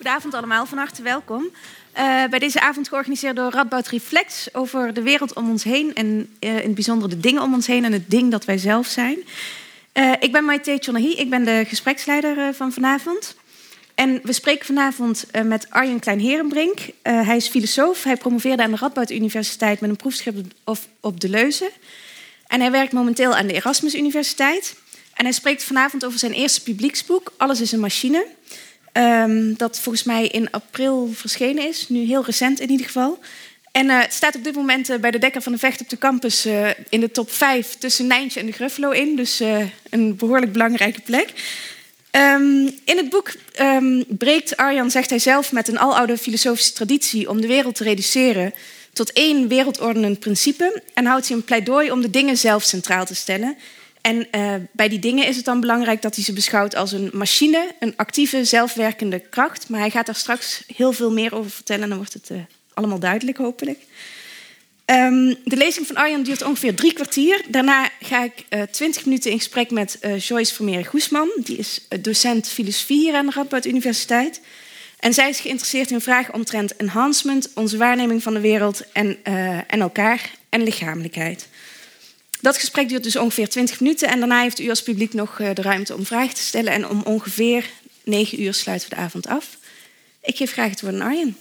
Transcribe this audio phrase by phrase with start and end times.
[0.00, 1.42] Goedenavond allemaal, van harte welkom.
[1.42, 6.06] Uh, bij deze avond georganiseerd door Radboud Reflex over de wereld om ons heen en
[6.40, 8.86] uh, in het bijzonder de dingen om ons heen en het ding dat wij zelf
[8.86, 9.18] zijn.
[9.94, 13.34] Uh, ik ben Maite Chonahi, ik ben de gespreksleider van vanavond.
[13.94, 16.78] En we spreken vanavond met Arjen Klein-Herenbrink.
[17.02, 21.28] hij is filosoof, hij promoveerde aan de Radboud Universiteit met een proefschrift op, op de
[21.28, 21.70] Leuze.
[22.46, 24.76] En hij werkt momenteel aan de Erasmus Universiteit.
[25.14, 28.26] En hij spreekt vanavond over zijn eerste publieksboek, Alles is een machine.
[28.92, 33.18] Um, dat volgens mij in april verschenen is, nu heel recent in ieder geval.
[33.72, 35.88] En uh, het staat op dit moment uh, bij de Dekker van de Vecht op
[35.88, 39.16] de campus uh, in de top 5 tussen Nijntje en de Gruffalo in.
[39.16, 39.42] Dus
[39.90, 41.32] een behoorlijk belangrijke plek.
[42.10, 47.28] Um, in het boek um, breekt Arjan, zegt hij zelf, met een aloude filosofische traditie
[47.28, 48.54] om de wereld te reduceren
[48.92, 50.82] tot één wereldordenend principe.
[50.94, 53.56] En houdt hij een pleidooi om de dingen zelf centraal te stellen
[54.00, 57.10] en uh, bij die dingen is het dan belangrijk dat hij ze beschouwt als een
[57.12, 59.68] machine, een actieve, zelfwerkende kracht.
[59.68, 62.38] Maar hij gaat daar straks heel veel meer over vertellen en dan wordt het uh,
[62.74, 63.78] allemaal duidelijk, hopelijk.
[64.86, 67.42] Um, de lezing van Arjan duurt ongeveer drie kwartier.
[67.48, 71.30] Daarna ga ik uh, twintig minuten in gesprek met Joyce Vermeer-Goesman.
[71.44, 74.40] Die is docent filosofie hier aan de Radboud Universiteit.
[74.98, 79.24] En zij is geïnteresseerd in vragen omtrent enhancement, onze waarneming van de wereld en,
[79.66, 81.48] en elkaar en lichamelijkheid.
[82.40, 85.54] Dat gesprek duurt dus ongeveer 20 minuten en daarna heeft u als publiek nog eh,
[85.54, 86.72] de ruimte om vragen te stellen.
[86.72, 87.70] En om ongeveer
[88.04, 89.56] 9 uur sluiten we de avond af.
[90.22, 91.36] Ik geef graag het woord aan Arjen.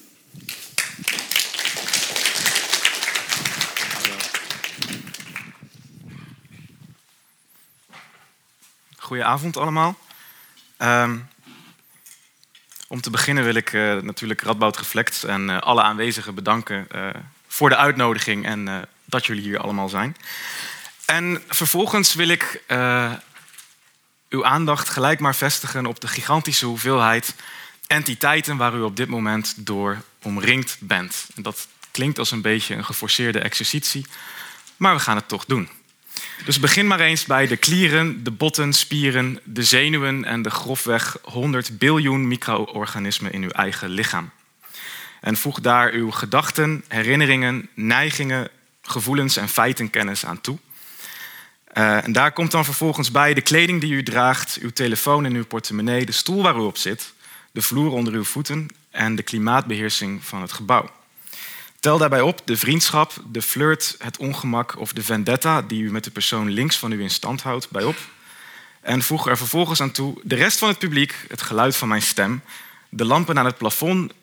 [8.97, 9.97] Goedenavond allemaal.
[10.77, 11.27] Um,
[12.87, 16.87] om te beginnen wil ik uh, natuurlijk Radboud Reflect en uh, alle aanwezigen bedanken
[17.47, 20.15] voor de uitnodiging en dat jullie hier allemaal zijn.
[21.09, 23.13] En vervolgens wil ik uh,
[24.29, 27.35] uw aandacht gelijk maar vestigen op de gigantische hoeveelheid
[27.87, 31.27] entiteiten waar u op dit moment door omringd bent.
[31.35, 34.05] En dat klinkt als een beetje een geforceerde exercitie,
[34.77, 35.69] maar we gaan het toch doen.
[36.45, 41.17] Dus begin maar eens bij de klieren, de botten, spieren, de zenuwen en de grofweg
[41.21, 44.29] 100 biljoen micro-organismen in uw eigen lichaam.
[45.21, 48.49] En voeg daar uw gedachten, herinneringen, neigingen,
[48.81, 50.57] gevoelens en feitenkennis aan toe.
[51.73, 55.33] Uh, en daar komt dan vervolgens bij de kleding die u draagt, uw telefoon en
[55.33, 57.13] uw portemonnee, de stoel waar u op zit,
[57.51, 60.89] de vloer onder uw voeten en de klimaatbeheersing van het gebouw.
[61.79, 66.03] Tel daarbij op de vriendschap, de flirt, het ongemak of de vendetta die u met
[66.03, 67.97] de persoon links van u in stand houdt bij op.
[68.81, 72.01] En voeg er vervolgens aan toe de rest van het publiek, het geluid van mijn
[72.01, 72.41] stem,
[72.89, 74.13] de lampen aan het plafond,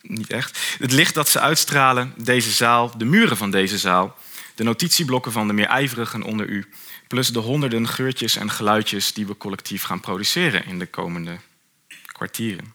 [0.00, 4.16] niet echt, het licht dat ze uitstralen, deze zaal, de muren van deze zaal
[4.58, 6.68] de notitieblokken van de meer ijverigen onder u,
[7.06, 11.38] plus de honderden geurtjes en geluidjes die we collectief gaan produceren in de komende
[12.06, 12.74] kwartieren.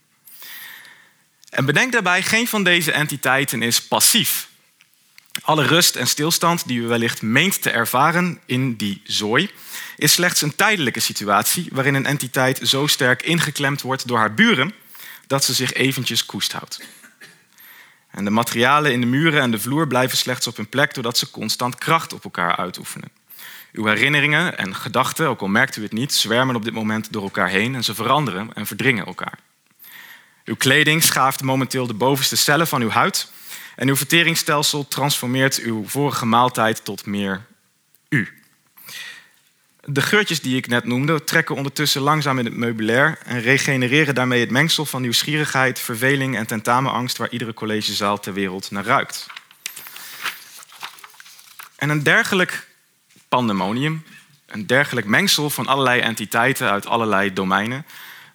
[1.50, 4.50] En bedenk daarbij, geen van deze entiteiten is passief.
[5.42, 9.50] Alle rust en stilstand die u wellicht meent te ervaren in die zooi,
[9.98, 14.74] is slechts een tijdelijke situatie waarin een entiteit zo sterk ingeklemd wordt door haar buren
[15.28, 16.82] dat ze zich eventjes koest houdt.
[18.14, 21.18] En de materialen in de muren en de vloer blijven slechts op hun plek doordat
[21.18, 23.10] ze constant kracht op elkaar uitoefenen.
[23.72, 27.24] Uw herinneringen en gedachten, ook al merkt u het niet, zwermen op dit moment door
[27.24, 29.40] elkaar heen en ze veranderen en verdringen elkaar.
[30.46, 33.32] Uw kleding schaaft momenteel de bovenste cellen van uw huid
[33.76, 37.46] en uw verteringsstelsel transformeert uw vorige maaltijd tot meer
[38.10, 38.43] u.
[39.86, 44.40] De geurtjes die ik net noemde trekken ondertussen langzaam in het meubilair en regenereren daarmee
[44.40, 49.28] het mengsel van nieuwsgierigheid, verveling en tentamenangst waar iedere collegezaal ter wereld naar ruikt.
[51.76, 52.68] En een dergelijk
[53.28, 54.04] pandemonium,
[54.46, 57.86] een dergelijk mengsel van allerlei entiteiten uit allerlei domeinen,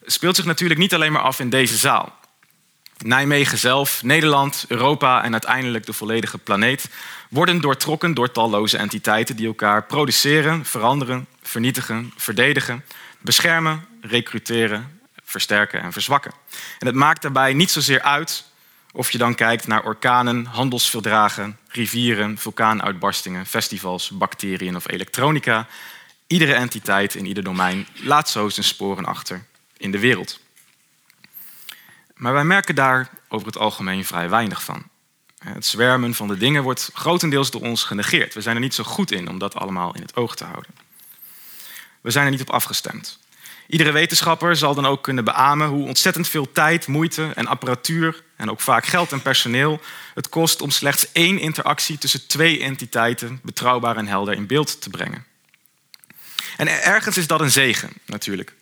[0.05, 2.17] speelt zich natuurlijk niet alleen maar af in deze zaal.
[3.05, 6.89] Nijmegen zelf, Nederland, Europa en uiteindelijk de volledige planeet
[7.29, 12.83] worden doortrokken door talloze entiteiten die elkaar produceren, veranderen, vernietigen, verdedigen,
[13.19, 16.31] beschermen, recruteren, versterken en verzwakken.
[16.79, 18.47] En het maakt daarbij niet zozeer uit
[18.91, 25.67] of je dan kijkt naar orkanen, handelsverdragen, rivieren, vulkaanuitbarstingen, festivals, bacteriën of elektronica.
[26.27, 29.43] Iedere entiteit in ieder domein laat zo zijn sporen achter
[29.77, 30.39] in de wereld.
[32.15, 34.83] Maar wij merken daar over het algemeen vrij weinig van.
[35.39, 38.33] Het zwermen van de dingen wordt grotendeels door ons genegeerd.
[38.33, 40.71] We zijn er niet zo goed in om dat allemaal in het oog te houden.
[42.01, 43.19] We zijn er niet op afgestemd.
[43.67, 48.49] Iedere wetenschapper zal dan ook kunnen beamen hoe ontzettend veel tijd, moeite en apparatuur en
[48.51, 49.81] ook vaak geld en personeel
[50.13, 54.89] het kost om slechts één interactie tussen twee entiteiten betrouwbaar en helder in beeld te
[54.89, 55.25] brengen.
[56.57, 58.53] En ergens is dat een zegen natuurlijk.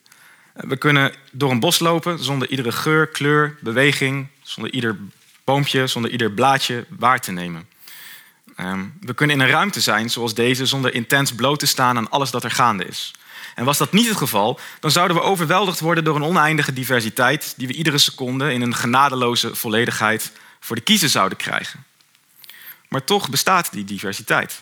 [0.53, 4.97] We kunnen door een bos lopen zonder iedere geur, kleur, beweging, zonder ieder
[5.43, 7.69] boompje, zonder ieder blaadje waar te nemen.
[8.55, 12.09] Ehm, we kunnen in een ruimte zijn zoals deze zonder intens bloot te staan aan
[12.09, 13.13] alles dat er gaande is.
[13.57, 17.53] En was dat niet het geval, dan zouden we overweldigd worden door een oneindige diversiteit
[17.55, 21.85] die we iedere seconde in een genadeloze volledigheid voor de kiezer zouden krijgen.
[22.87, 24.61] Maar toch bestaat die diversiteit.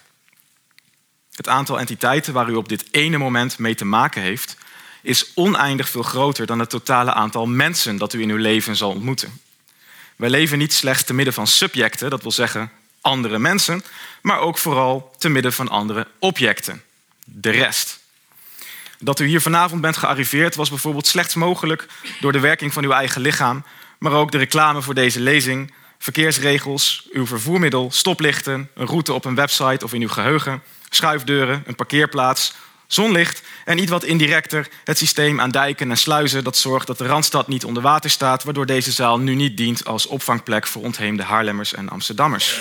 [1.32, 4.58] Het aantal entiteiten waar u op dit ene moment mee te maken heeft,
[5.02, 8.90] is oneindig veel groter dan het totale aantal mensen dat u in uw leven zal
[8.90, 9.42] ontmoeten.
[10.16, 12.72] Wij leven niet slechts te midden van subjecten, dat wil zeggen
[13.02, 13.84] andere mensen,
[14.22, 16.84] maar ook vooral te midden van andere objecten,
[17.24, 18.04] de rest.
[19.00, 21.88] Dat u hier vanavond bent gearriveerd was bijvoorbeeld slechts mogelijk
[22.20, 23.64] door de werking van uw eigen lichaam,
[24.00, 29.36] maar ook de reclame voor deze lezing, verkeersregels, uw vervoermiddel, stoplichten, een route op een
[29.36, 32.54] website of in uw geheugen, schuifdeuren, een parkeerplaats,
[32.88, 37.06] zonlicht en iets wat indirecter het systeem aan dijken en sluizen dat zorgt dat de
[37.06, 41.24] Randstad niet onder water staat, waardoor deze zaal nu niet dient als opvangplek voor ontheemde
[41.24, 42.60] Haarlemmers en Amsterdammers.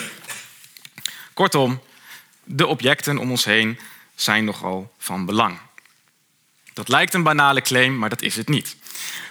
[1.33, 1.81] Kortom,
[2.45, 3.79] de objecten om ons heen
[4.15, 5.59] zijn nogal van belang.
[6.75, 8.77] Dat lijkt een banale claim, maar dat is het niet.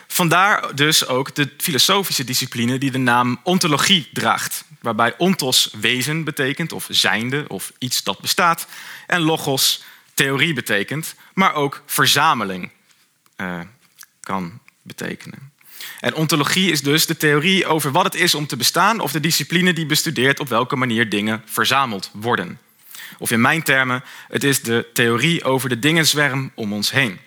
[0.07, 6.71] Vandaar dus ook de filosofische discipline die de naam ontologie draagt, waarbij ontos wezen betekent,
[6.71, 8.67] of zijnde, of iets dat bestaat,
[9.07, 12.71] en logos theorie betekent, maar ook verzameling
[13.37, 13.59] uh,
[14.19, 15.51] kan betekenen.
[15.99, 19.19] En ontologie is dus de theorie over wat het is om te bestaan, of de
[19.19, 22.59] discipline die bestudeert op welke manier dingen verzameld worden.
[23.17, 27.19] Of in mijn termen, het is de theorie over de dingenzwerm om ons heen.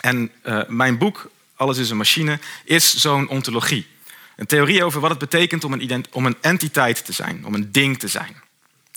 [0.00, 3.86] En uh, mijn boek, Alles is een machine, is zo'n ontologie.
[4.36, 7.72] Een theorie over wat het betekent om een, om een entiteit te zijn, om een
[7.72, 8.36] ding te zijn.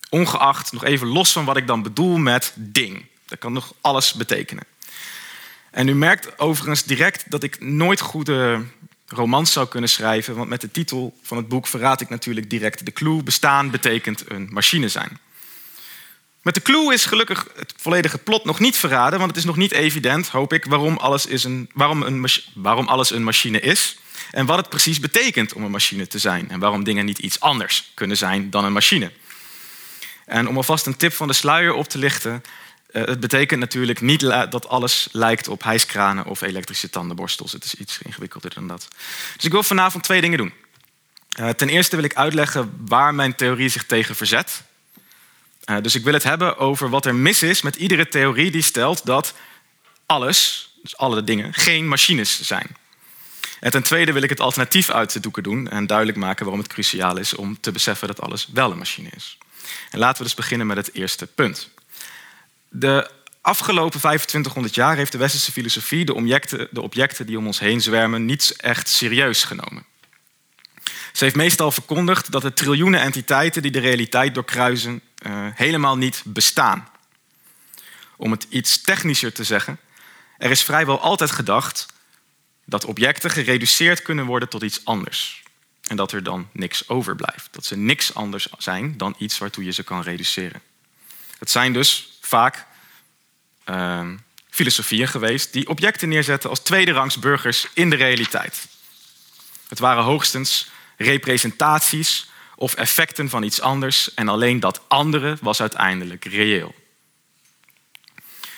[0.09, 3.05] Ongeacht, nog even los van wat ik dan bedoel met ding.
[3.25, 4.63] Dat kan nog alles betekenen.
[5.71, 8.63] En u merkt overigens direct dat ik nooit goede
[9.07, 12.85] romans zou kunnen schrijven, want met de titel van het boek verraad ik natuurlijk direct
[12.85, 13.23] de clue.
[13.23, 15.19] Bestaan betekent een machine zijn.
[16.41, 19.57] Met de clue is gelukkig het volledige plot nog niet verraden, want het is nog
[19.57, 23.97] niet evident, hoop ik, waarom alles, is een, waarom een, waarom alles een machine is
[24.31, 27.39] en wat het precies betekent om een machine te zijn en waarom dingen niet iets
[27.39, 29.11] anders kunnen zijn dan een machine.
[30.25, 32.43] En om alvast een tip van de sluier op te lichten,
[32.91, 37.51] uh, het betekent natuurlijk niet dat alles lijkt op hijskranen of elektrische tandenborstels.
[37.51, 38.87] Het is iets ingewikkelder dan dat.
[39.35, 40.53] Dus ik wil vanavond twee dingen doen.
[41.39, 44.63] Uh, ten eerste wil ik uitleggen waar mijn theorie zich tegen verzet.
[45.71, 48.61] Uh, dus ik wil het hebben over wat er mis is met iedere theorie die
[48.61, 49.33] stelt dat
[50.05, 52.75] alles, dus alle dingen, geen machines zijn.
[53.59, 56.63] En ten tweede wil ik het alternatief uit de doeken doen en duidelijk maken waarom
[56.63, 59.37] het cruciaal is om te beseffen dat alles wel een machine is.
[59.89, 61.69] En laten we dus beginnen met het eerste punt.
[62.69, 63.09] De
[63.41, 67.81] afgelopen 2500 jaar heeft de westerse filosofie de objecten, de objecten die om ons heen
[67.81, 69.85] zwermen niet echt serieus genomen.
[71.11, 76.21] Ze heeft meestal verkondigd dat de triljoenen entiteiten die de realiteit doorkruisen uh, helemaal niet
[76.25, 76.89] bestaan.
[78.15, 79.79] Om het iets technischer te zeggen,
[80.37, 81.85] er is vrijwel altijd gedacht
[82.65, 85.43] dat objecten gereduceerd kunnen worden tot iets anders.
[85.87, 87.47] En dat er dan niks overblijft.
[87.51, 90.61] Dat ze niks anders zijn dan iets waartoe je ze kan reduceren.
[91.39, 92.65] Het zijn dus vaak
[93.65, 94.07] uh,
[94.49, 98.67] filosofieën geweest die objecten neerzetten als tweederangs burgers in de realiteit.
[99.67, 102.29] Het waren hoogstens representaties
[102.61, 106.75] of effecten van iets anders en alleen dat andere was uiteindelijk reëel.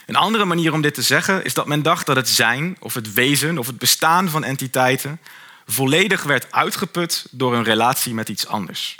[0.05, 2.93] Een andere manier om dit te zeggen is dat men dacht dat het zijn of
[2.93, 5.19] het wezen of het bestaan van entiteiten
[5.65, 8.95] volledig werd uitgeput door een relatie met iets anders.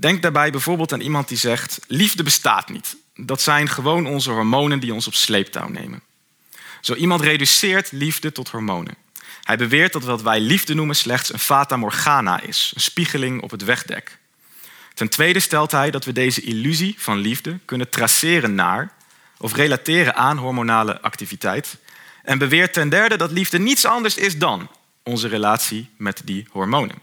[0.00, 4.80] Denk daarbij bijvoorbeeld aan iemand die zegt: liefde bestaat niet dat zijn gewoon onze hormonen
[4.80, 6.02] die ons op sleeptouw nemen.
[6.80, 9.05] Zo iemand reduceert liefde tot hormonen.
[9.46, 13.50] Hij beweert dat wat wij liefde noemen slechts een fata morgana is, een spiegeling op
[13.50, 14.18] het wegdek.
[14.94, 18.92] Ten tweede stelt hij dat we deze illusie van liefde kunnen traceren naar
[19.38, 21.76] of relateren aan hormonale activiteit.
[22.22, 24.70] En beweert ten derde dat liefde niets anders is dan
[25.02, 26.98] onze relatie met die hormonen.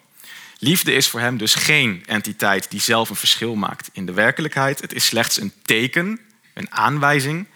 [0.58, 4.82] Liefde is voor hem dus geen entiteit die zelf een verschil maakt in de werkelijkheid.
[4.82, 6.20] Het is slechts een teken,
[6.54, 7.48] een aanwijzing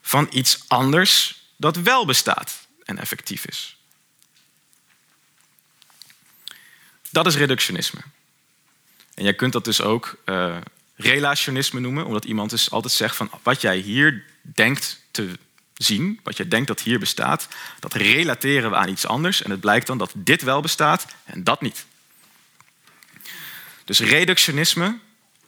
[0.00, 3.76] van iets anders dat wel bestaat en effectief is.
[7.12, 8.00] Dat is reductionisme.
[9.14, 10.56] En jij kunt dat dus ook uh,
[10.96, 15.30] relationisme noemen, omdat iemand dus altijd zegt van wat jij hier denkt te
[15.74, 17.48] zien, wat jij denkt dat hier bestaat,
[17.80, 21.44] dat relateren we aan iets anders en het blijkt dan dat dit wel bestaat en
[21.44, 21.84] dat niet.
[23.84, 24.98] Dus reductionisme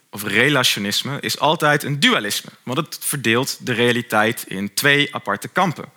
[0.09, 5.91] of relationisme is altijd een dualisme, want het verdeelt de realiteit in twee aparte kampen.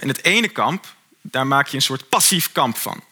[0.00, 3.02] In het ene kamp daar maak je een soort passief kamp van.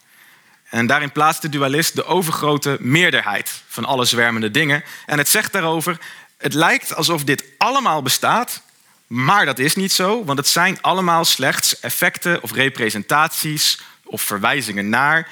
[0.74, 4.84] En daarin plaatst de dualist de overgrote meerderheid van alle zwermende dingen.
[5.06, 5.98] En het zegt daarover,
[6.36, 8.62] het lijkt alsof dit allemaal bestaat,
[9.06, 14.88] maar dat is niet zo, want het zijn allemaal slechts effecten of representaties of verwijzingen
[14.88, 15.28] naar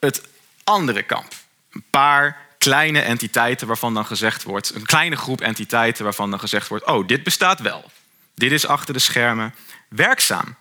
[0.00, 0.22] het
[0.64, 1.32] andere kamp.
[1.72, 6.68] Een paar kleine entiteiten waarvan dan gezegd wordt, een kleine groep entiteiten waarvan dan gezegd
[6.68, 7.90] wordt, oh, dit bestaat wel.
[8.34, 9.54] Dit is achter de schermen
[9.88, 10.56] werkzaam.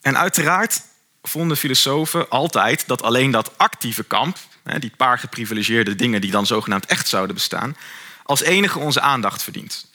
[0.00, 0.82] En uiteraard
[1.22, 4.36] vonden filosofen altijd dat alleen dat actieve kamp,
[4.78, 7.76] die paar geprivilegeerde dingen die dan zogenaamd echt zouden bestaan,
[8.24, 9.88] als enige onze aandacht verdient.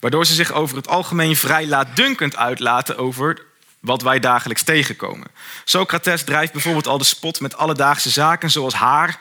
[0.00, 3.44] Waardoor ze zich over het algemeen vrij laatdunkend uitlaten over
[3.80, 5.26] wat wij dagelijks tegenkomen.
[5.64, 9.18] Socrates drijft bijvoorbeeld al de spot met alledaagse zaken zoals haar,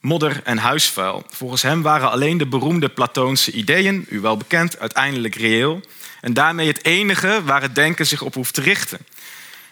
[0.00, 1.24] modder en huisvuil.
[1.28, 5.80] Volgens hem waren alleen de beroemde Platoonse ideeën, u wel bekend, uiteindelijk reëel.
[6.20, 8.98] En daarmee het enige waar het denken zich op hoeft te richten.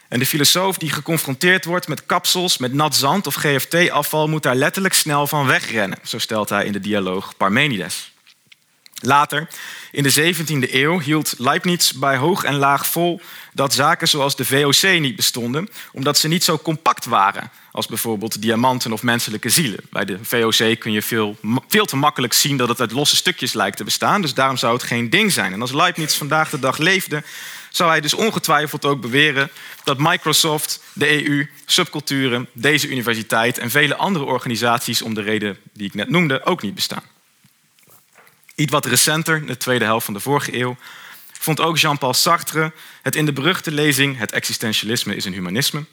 [0.08, 4.54] En de filosoof die geconfronteerd wordt met kapsels, met nat zand of GFT-afval, moet daar
[4.54, 8.14] letterlijk snel van wegrennen, zo stelt hij in de dialoog Parmenides.
[9.00, 9.48] Later,
[9.90, 13.20] in de 17e eeuw, hield Leibniz bij hoog en laag vol
[13.52, 18.42] dat zaken zoals de VOC niet bestonden, omdat ze niet zo compact waren als bijvoorbeeld
[18.42, 19.80] diamanten of menselijke zielen.
[19.90, 21.36] Bij de VOC kun je veel,
[21.68, 24.72] veel te makkelijk zien dat het uit losse stukjes lijkt te bestaan, dus daarom zou
[24.72, 25.52] het geen ding zijn.
[25.52, 27.22] En als Leibniz vandaag de dag leefde,
[27.76, 29.50] zou hij dus ongetwijfeld ook beweren
[29.84, 35.86] dat Microsoft, de EU, subculturen, deze universiteit en vele andere organisaties om de reden die
[35.86, 37.02] ik net noemde ook niet bestaan.
[38.54, 40.76] Iets wat recenter, de tweede helft van de vorige eeuw,
[41.32, 45.84] vond ook Jean-Paul Sartre het in de beruchte lezing Het existentialisme is een humanisme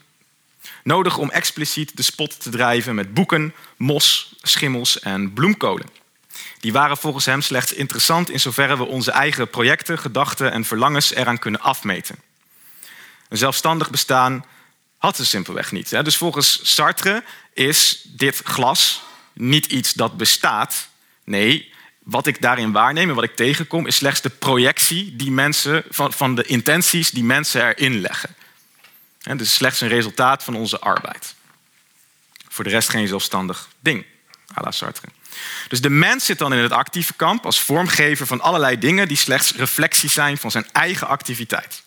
[0.83, 6.02] nodig om expliciet de spot te drijven met boeken, mos, schimmels en bloemkolen.
[6.59, 11.13] Die waren volgens hem slechts interessant in zoverre we onze eigen projecten, gedachten en verlangens
[11.13, 12.15] eraan kunnen afmeten.
[13.29, 14.45] Een zelfstandig bestaan
[14.97, 15.89] had ze simpelweg niet.
[15.89, 17.23] Dus volgens Sartre
[17.53, 20.87] is dit glas niet iets dat bestaat.
[21.23, 21.73] Nee,
[22.03, 26.35] wat ik daarin waarneem en wat ik tegenkom, is slechts de projectie die mensen, van,
[26.35, 28.35] de intenties die mensen erin leggen.
[29.21, 31.35] Het is slechts een resultaat van onze arbeid.
[32.47, 34.05] Voor de rest geen zelfstandig ding,
[34.57, 35.07] à la Sartre.
[35.67, 39.17] Dus de mens zit dan in het actieve kamp als vormgever van allerlei dingen die
[39.17, 41.83] slechts reflecties zijn van zijn eigen activiteit.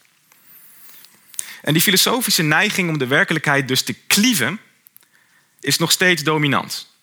[1.62, 4.60] En die filosofische neiging om de werkelijkheid dus te klieven,
[5.60, 6.94] is nog steeds dominant.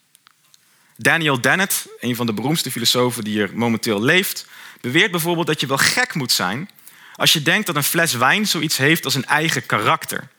[0.98, 4.46] Daniel Dennett, een van de beroemdste filosofen die er momenteel leeft,
[4.82, 6.70] beweert bijvoorbeeld dat je wel gek moet zijn
[7.16, 10.30] als je denkt dat een fles wijn zoiets heeft als een eigen karakter.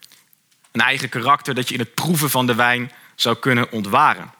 [0.71, 4.33] Een eigen karakter dat je in het proeven van de wijn zou kunnen ontwaren.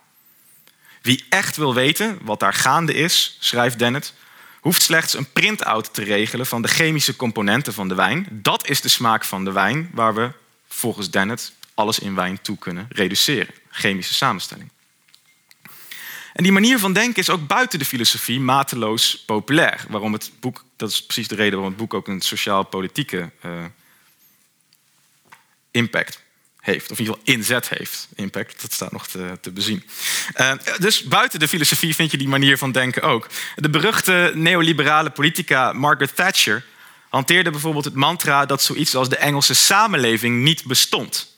[1.05, 4.13] Wie echt wil weten wat daar gaande is, schrijft Dennett,
[4.59, 8.27] hoeft slechts een print-out te regelen van de chemische componenten van de wijn.
[8.31, 10.31] Dat is de smaak van de wijn waar we
[10.67, 13.53] volgens Dennett alles in wijn toe kunnen reduceren.
[13.69, 14.69] Chemische samenstelling.
[16.33, 19.85] En die manier van denken is ook buiten de filosofie mateloos populair.
[19.89, 23.51] Waarom het boek, dat is precies de reden waarom het boek ook een sociaal-politieke uh,
[25.71, 26.24] impact
[26.65, 26.91] heeft.
[26.91, 28.07] Of in ieder geval inzet heeft.
[28.15, 29.83] Impact, dat staat nog te, te bezien.
[30.37, 33.27] Uh, dus buiten de filosofie vind je die manier van denken ook.
[33.55, 36.63] De beruchte neoliberale politica Margaret Thatcher
[37.09, 41.37] hanteerde bijvoorbeeld het mantra dat zoiets als de Engelse samenleving niet bestond.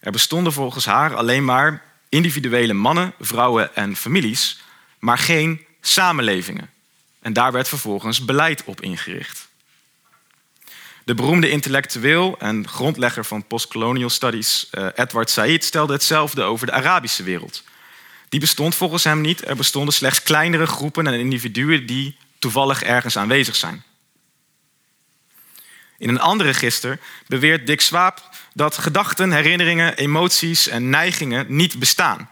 [0.00, 4.60] Er bestonden volgens haar alleen maar individuele mannen, vrouwen en families,
[4.98, 6.70] maar geen samenlevingen.
[7.20, 9.47] En daar werd vervolgens beleid op ingericht.
[11.08, 16.72] De beroemde intellectueel en grondlegger van postcolonial studies, eh, Edward Said, stelde hetzelfde over de
[16.72, 17.62] Arabische wereld.
[18.28, 19.48] Die bestond volgens hem niet.
[19.48, 23.82] Er bestonden slechts kleinere groepen en individuen die toevallig ergens aanwezig zijn.
[25.98, 28.22] In een ander register beweert Dick Swaap
[28.54, 32.30] dat gedachten, herinneringen, emoties en neigingen niet bestaan,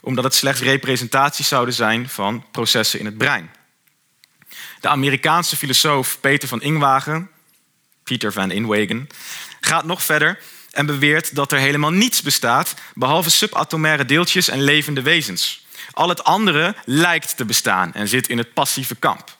[0.00, 3.50] omdat het slechts representaties zouden zijn van processen in het brein.
[4.80, 7.30] De Amerikaanse filosoof Peter van Ingwagen,
[8.10, 9.08] Peter van Inwagen,
[9.60, 10.38] gaat nog verder
[10.70, 15.66] en beweert dat er helemaal niets bestaat behalve subatomaire deeltjes en levende wezens.
[15.92, 19.36] Al het andere lijkt te bestaan en zit in het passieve kamp.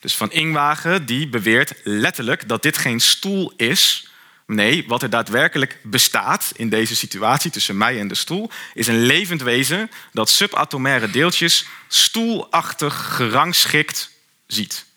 [0.00, 4.08] Dus van Ingwagen die beweert letterlijk dat dit geen stoel is.
[4.46, 9.02] Nee, wat er daadwerkelijk bestaat in deze situatie tussen mij en de stoel, is een
[9.02, 14.10] levend wezen dat subatomaire deeltjes stoelachtig gerangschikt
[14.46, 14.88] ziet.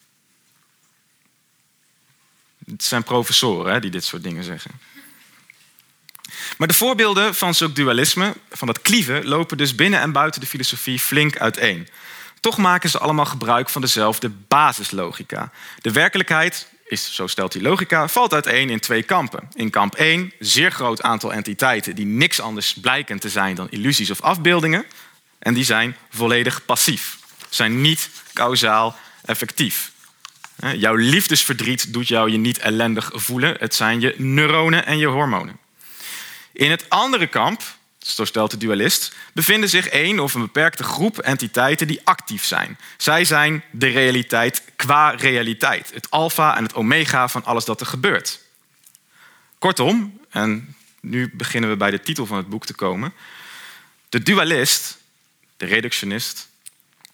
[2.65, 4.71] Het zijn professoren hè, die dit soort dingen zeggen.
[6.57, 10.47] Maar de voorbeelden van zulk dualisme, van dat klieven, lopen dus binnen en buiten de
[10.47, 11.87] filosofie flink uiteen.
[12.39, 15.51] Toch maken ze allemaal gebruik van dezelfde basislogica.
[15.81, 19.49] De werkelijkheid is, zo stelt die logica, valt uiteen in twee kampen.
[19.53, 24.11] In kamp 1 zeer groot aantal entiteiten die niks anders blijken te zijn dan illusies
[24.11, 24.85] of afbeeldingen.
[25.39, 27.17] En die zijn volledig passief,
[27.49, 29.92] zijn niet kausaal effectief.
[30.71, 33.55] Jouw liefdesverdriet doet jou je niet ellendig voelen.
[33.59, 35.57] Het zijn je neuronen en je hormonen.
[36.51, 37.61] In het andere kamp,
[37.99, 42.77] zo stelt de dualist, bevinden zich één of een beperkte groep entiteiten die actief zijn.
[42.97, 47.87] Zij zijn de realiteit qua realiteit, het alfa en het omega van alles dat er
[47.87, 48.39] gebeurt.
[49.59, 53.13] Kortom, en nu beginnen we bij de titel van het boek te komen.
[54.09, 54.97] De dualist,
[55.57, 56.47] de reductionist,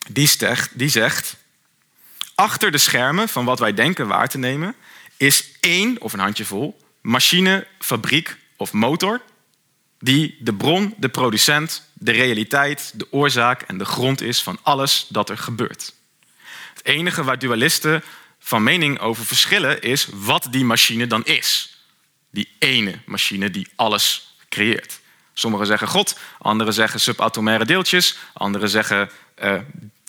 [0.10, 0.30] die
[0.74, 1.36] die zegt
[2.40, 4.76] achter de schermen van wat wij denken waar te nemen,
[5.18, 9.22] is één of een handjevol machine, fabriek of motor
[10.00, 15.06] die de bron, de producent, de realiteit, de oorzaak en de grond is van alles
[15.10, 15.94] dat er gebeurt.
[16.74, 18.04] Het enige waar dualisten
[18.40, 21.78] van mening over verschillen is wat die machine dan is.
[22.32, 25.00] Die ene machine die alles creëert.
[25.34, 29.10] Sommigen zeggen God, anderen zeggen subatomaire deeltjes, anderen zeggen
[29.44, 29.60] uh,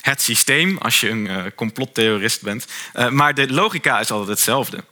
[0.01, 2.67] het systeem als je een uh, complottheorist bent.
[2.95, 4.85] Uh, maar de logica is altijd hetzelfde.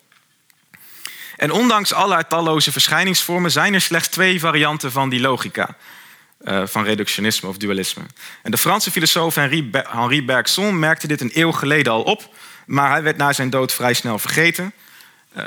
[1.37, 5.77] En ondanks allerlei talloze verschijningsvormen zijn er slechts twee varianten van die logica.
[6.41, 8.03] Uh, van reductionisme of dualisme.
[8.43, 12.35] En de Franse filosoof Henri, Bergson merkte dit een eeuw geleden al op,
[12.67, 14.73] maar hij werd na zijn dood vrij snel vergeten,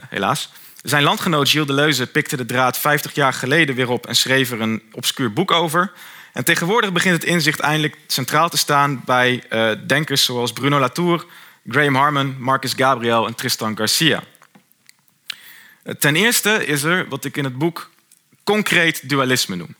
[0.09, 0.49] helaas.
[0.81, 4.61] Zijn landgenoot Gilles Deleuze pikte de draad 50 jaar geleden weer op en schreef er
[4.61, 5.91] een obscuur boek over.
[6.33, 11.25] En tegenwoordig begint het inzicht eindelijk centraal te staan bij uh, denkers zoals Bruno Latour,
[11.67, 14.23] Graham Harman, Marcus Gabriel en Tristan Garcia.
[15.99, 17.89] Ten eerste is er wat ik in het boek
[18.43, 19.75] concreet dualisme noem.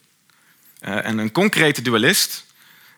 [0.81, 2.45] Uh, en een concrete dualist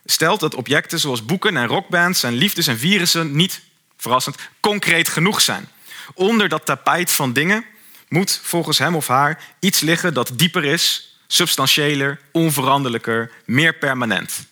[0.05, 3.61] stelt dat objecten zoals boeken en rockbands en liefdes en virussen niet,
[3.97, 5.69] verrassend, concreet genoeg zijn.
[6.13, 7.65] Onder dat tapijt van dingen
[8.09, 14.45] moet volgens hem of haar iets liggen dat dieper is, substantiëler, onveranderlijker, meer permanent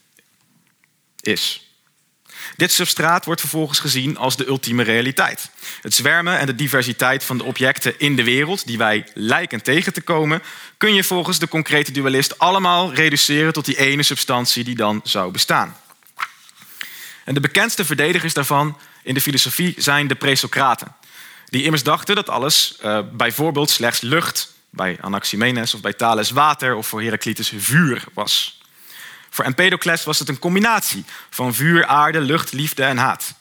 [1.20, 1.66] is.
[2.56, 5.50] Dit substraat wordt vervolgens gezien als de ultieme realiteit.
[5.82, 9.94] Het zwermen en de diversiteit van de objecten in de wereld, die wij lijken tegen
[9.94, 10.42] te komen,
[10.78, 15.32] kun je volgens de concrete dualist allemaal reduceren tot die ene substantie die dan zou
[15.32, 15.78] bestaan.
[17.26, 20.96] En de bekendste verdedigers daarvan in de filosofie zijn de presocraten.
[21.50, 26.76] Die immers dachten dat alles uh, bijvoorbeeld slechts lucht, bij Anaximenes of bij Thales water
[26.76, 28.62] of voor Heraclitus vuur was.
[29.30, 33.34] Voor Empedocles was het een combinatie van vuur, aarde, lucht, liefde en haat.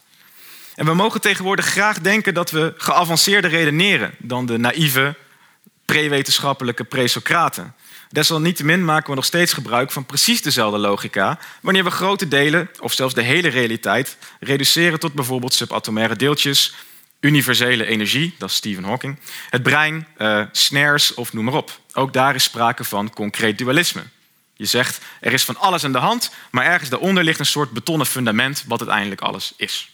[0.74, 5.14] En we mogen tegenwoordig graag denken dat we geavanceerder redeneren dan de naïeve,
[5.84, 7.74] prewetenschappelijke presocraten.
[8.10, 12.92] Desalniettemin maken we nog steeds gebruik van precies dezelfde logica wanneer we grote delen, of
[12.92, 16.74] zelfs de hele realiteit, reduceren tot bijvoorbeeld subatomaire deeltjes,
[17.20, 19.18] universele energie, dat is Stephen Hawking,
[19.50, 21.80] het brein, uh, snares of noem maar op.
[21.92, 24.02] Ook daar is sprake van concreet dualisme.
[24.56, 27.70] Je zegt, er is van alles aan de hand, maar ergens daaronder ligt een soort
[27.70, 29.90] betonnen fundament wat uiteindelijk alles is.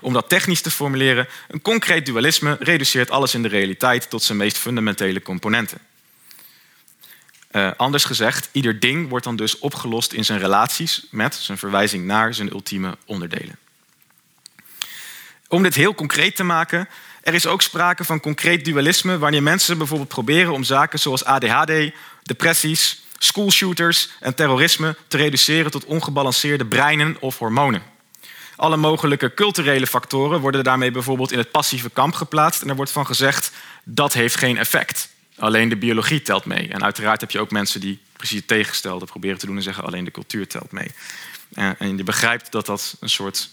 [0.00, 4.38] Om dat technisch te formuleren, een concreet dualisme reduceert alles in de realiteit tot zijn
[4.38, 5.78] meest fundamentele componenten.
[7.52, 12.04] Uh, anders gezegd, ieder ding wordt dan dus opgelost in zijn relaties met zijn verwijzing
[12.04, 13.58] naar zijn ultieme onderdelen.
[15.48, 16.88] Om dit heel concreet te maken,
[17.22, 21.92] er is ook sprake van concreet dualisme wanneer mensen bijvoorbeeld proberen om zaken zoals ADHD,
[22.22, 27.82] depressies, schoolshooters en terrorisme te reduceren tot ongebalanceerde breinen of hormonen.
[28.56, 32.90] Alle mogelijke culturele factoren worden daarmee bijvoorbeeld in het passieve kamp geplaatst en er wordt
[32.90, 33.52] van gezegd
[33.84, 35.08] dat heeft geen effect.
[35.36, 36.68] Alleen de biologie telt mee.
[36.68, 39.84] En uiteraard heb je ook mensen die precies het tegengestelde proberen te doen en zeggen
[39.84, 40.90] alleen de cultuur telt mee.
[41.54, 43.50] En je begrijpt dat dat een soort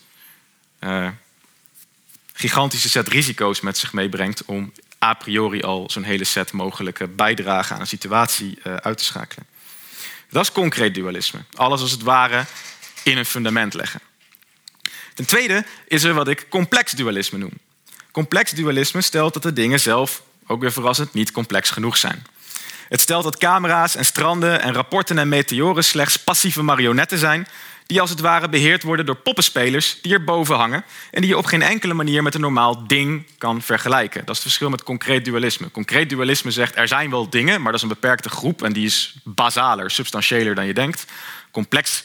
[0.79, 1.07] uh,
[2.41, 4.73] gigantische set risico's met zich meebrengt om
[5.03, 9.45] a priori al zo'n hele set mogelijke bijdragen aan een situatie uh, uit te schakelen.
[10.29, 11.39] Dat is concreet dualisme.
[11.55, 12.45] Alles als het ware
[13.03, 13.99] in een fundament leggen.
[15.13, 17.53] Ten tweede is er wat ik complex dualisme noem.
[18.11, 22.25] Complex dualisme stelt dat de dingen zelf, ook weer verrassend, niet complex genoeg zijn.
[22.89, 27.47] Het stelt dat camera's en stranden en rapporten en meteoren slechts passieve marionetten zijn
[27.85, 31.45] die als het ware beheerd worden door poppenspelers die erboven hangen en die je op
[31.45, 34.19] geen enkele manier met een normaal ding kan vergelijken.
[34.19, 35.71] Dat is het verschil met concreet dualisme.
[35.71, 38.85] Concreet dualisme zegt er zijn wel dingen, maar dat is een beperkte groep en die
[38.85, 41.05] is basaler, substantiëler dan je denkt.
[41.51, 42.03] Complex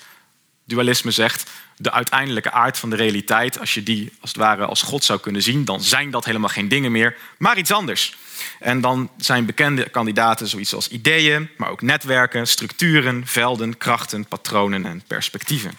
[0.64, 4.82] dualisme zegt de uiteindelijke aard van de realiteit, als je die als het ware als
[4.82, 8.16] God zou kunnen zien, dan zijn dat helemaal geen dingen meer, maar iets anders.
[8.60, 14.86] En dan zijn bekende kandidaten zoiets als ideeën, maar ook netwerken, structuren, velden, krachten, patronen
[14.86, 15.72] en perspectieven.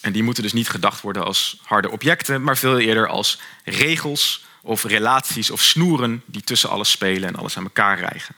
[0.00, 4.44] En die moeten dus niet gedacht worden als harde objecten, maar veel eerder als regels
[4.62, 8.34] of relaties of snoeren die tussen alles spelen en alles aan elkaar rijgen.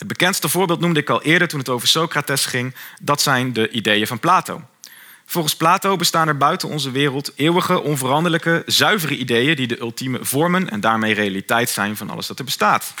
[0.00, 2.74] Het bekendste voorbeeld noemde ik al eerder toen het over Socrates ging.
[3.00, 4.62] Dat zijn de ideeën van Plato.
[5.26, 10.70] Volgens Plato bestaan er buiten onze wereld eeuwige, onveranderlijke, zuivere ideeën die de ultieme vormen
[10.70, 12.94] en daarmee realiteit zijn van alles dat er bestaat.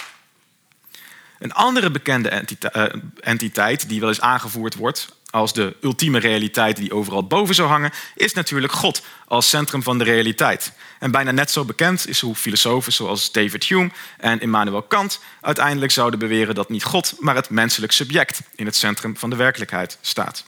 [1.38, 2.84] Een andere bekende eh,
[3.20, 7.92] entiteit die wel eens aangevoerd wordt als de ultieme realiteit die overal boven zou hangen,
[8.14, 10.72] is natuurlijk God als centrum van de realiteit.
[10.98, 15.92] En bijna net zo bekend is hoe filosofen zoals David Hume en Immanuel Kant uiteindelijk
[15.92, 19.98] zouden beweren dat niet God, maar het menselijk subject in het centrum van de werkelijkheid
[20.00, 20.44] staat.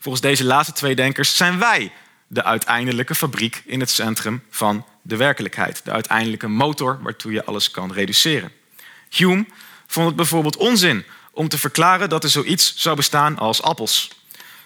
[0.00, 1.92] Volgens deze laatste twee denkers zijn wij
[2.26, 5.80] de uiteindelijke fabriek in het centrum van de werkelijkheid.
[5.84, 8.52] De uiteindelijke motor waartoe je alles kan reduceren.
[9.08, 9.46] Hume
[9.86, 14.10] vond het bijvoorbeeld onzin om te verklaren dat er zoiets zou bestaan als appels.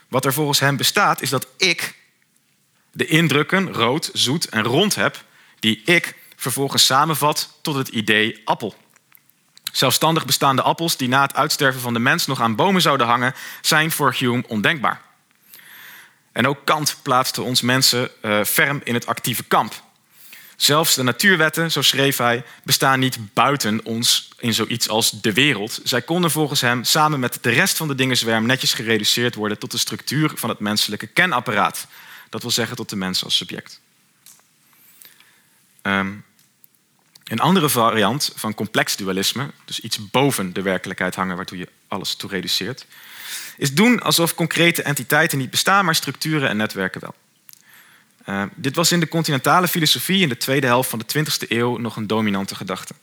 [0.09, 1.95] Wat er volgens hem bestaat is dat ik
[2.93, 5.25] de indrukken rood, zoet en rond heb,
[5.59, 8.75] die ik vervolgens samenvat tot het idee appel.
[9.73, 13.35] Zelfstandig bestaande appels die na het uitsterven van de mens nog aan bomen zouden hangen,
[13.61, 15.01] zijn voor Hume ondenkbaar.
[16.33, 19.83] En ook Kant plaatste ons mensen uh, ferm in het actieve kamp.
[20.57, 25.81] Zelfs de natuurwetten, zo schreef hij, bestaan niet buiten ons in zoiets als de wereld.
[25.85, 29.71] Zij konden volgens hem samen met de rest van de dingenzwerm netjes gereduceerd worden tot
[29.71, 31.87] de structuur van het menselijke kenapparaat.
[32.31, 33.81] Dat wil zeggen tot de mens als subject.
[35.83, 36.25] Um,
[37.25, 42.15] een andere variant van complex dualisme, dus iets boven de werkelijkheid hangen waartoe je alles
[42.15, 42.87] toe reduceert,
[43.57, 47.15] is doen alsof concrete entiteiten niet bestaan, maar structuren en netwerken wel.
[48.29, 51.77] Uh, dit was in de continentale filosofie in de tweede helft van de 20e eeuw
[51.77, 52.95] nog een dominante gedachte.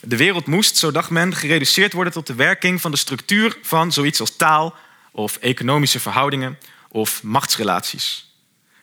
[0.00, 3.92] De wereld moest, zo dacht men, gereduceerd worden tot de werking van de structuur van
[3.92, 4.74] zoiets als taal
[5.12, 8.34] of economische verhoudingen of machtsrelaties.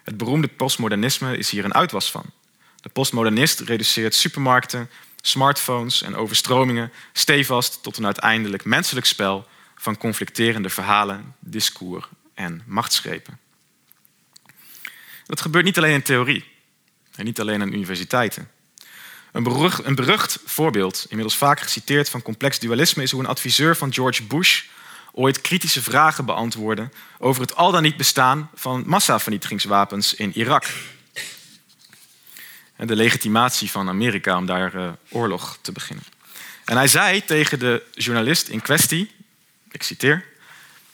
[0.04, 2.26] Het beroemde postmodernisme is hier een uitwas van.
[2.82, 4.90] De postmodernist reduceert supermarkten,
[5.22, 13.40] smartphones en overstromingen stevast tot een uiteindelijk menselijk spel van conflicterende verhalen, discours en machtsgrepen.
[15.28, 16.46] Dat gebeurt niet alleen in theorie
[17.16, 18.50] en niet alleen aan universiteiten.
[19.32, 23.76] Een berucht, een berucht voorbeeld, inmiddels vaak geciteerd van complex dualisme, is hoe een adviseur
[23.76, 24.64] van George Bush
[25.12, 30.66] ooit kritische vragen beantwoordde over het al dan niet bestaan van massavernietigingswapens in Irak.
[32.76, 36.06] De legitimatie van Amerika om daar uh, oorlog te beginnen.
[36.66, 39.12] En hij zei tegen de journalist in kwestie,
[39.72, 40.26] ik citeer,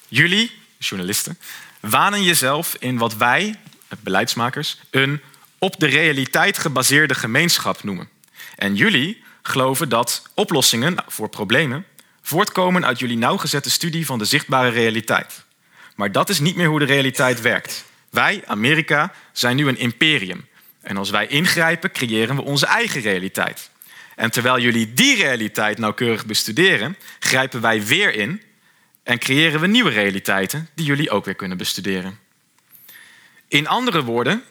[0.08, 1.38] jullie, journalisten,
[1.80, 3.60] wanen jezelf in wat wij,
[4.02, 5.22] beleidsmakers, een
[5.58, 8.10] op de realiteit gebaseerde gemeenschap noemen.
[8.56, 11.86] En jullie geloven dat oplossingen voor problemen
[12.24, 15.44] voortkomen uit jullie nauwgezette studie van de zichtbare realiteit.
[15.96, 17.86] Maar dat is niet meer hoe de realiteit werkt.
[18.10, 20.48] Wij, Amerika, zijn nu een imperium.
[20.82, 23.70] En als wij ingrijpen, creëren we onze eigen realiteit.
[24.16, 28.42] En terwijl jullie die realiteit nauwkeurig bestuderen, grijpen wij weer in
[29.04, 32.20] en creëren we nieuwe realiteiten die jullie ook weer kunnen bestuderen.
[33.54, 34.44] In andere woorden,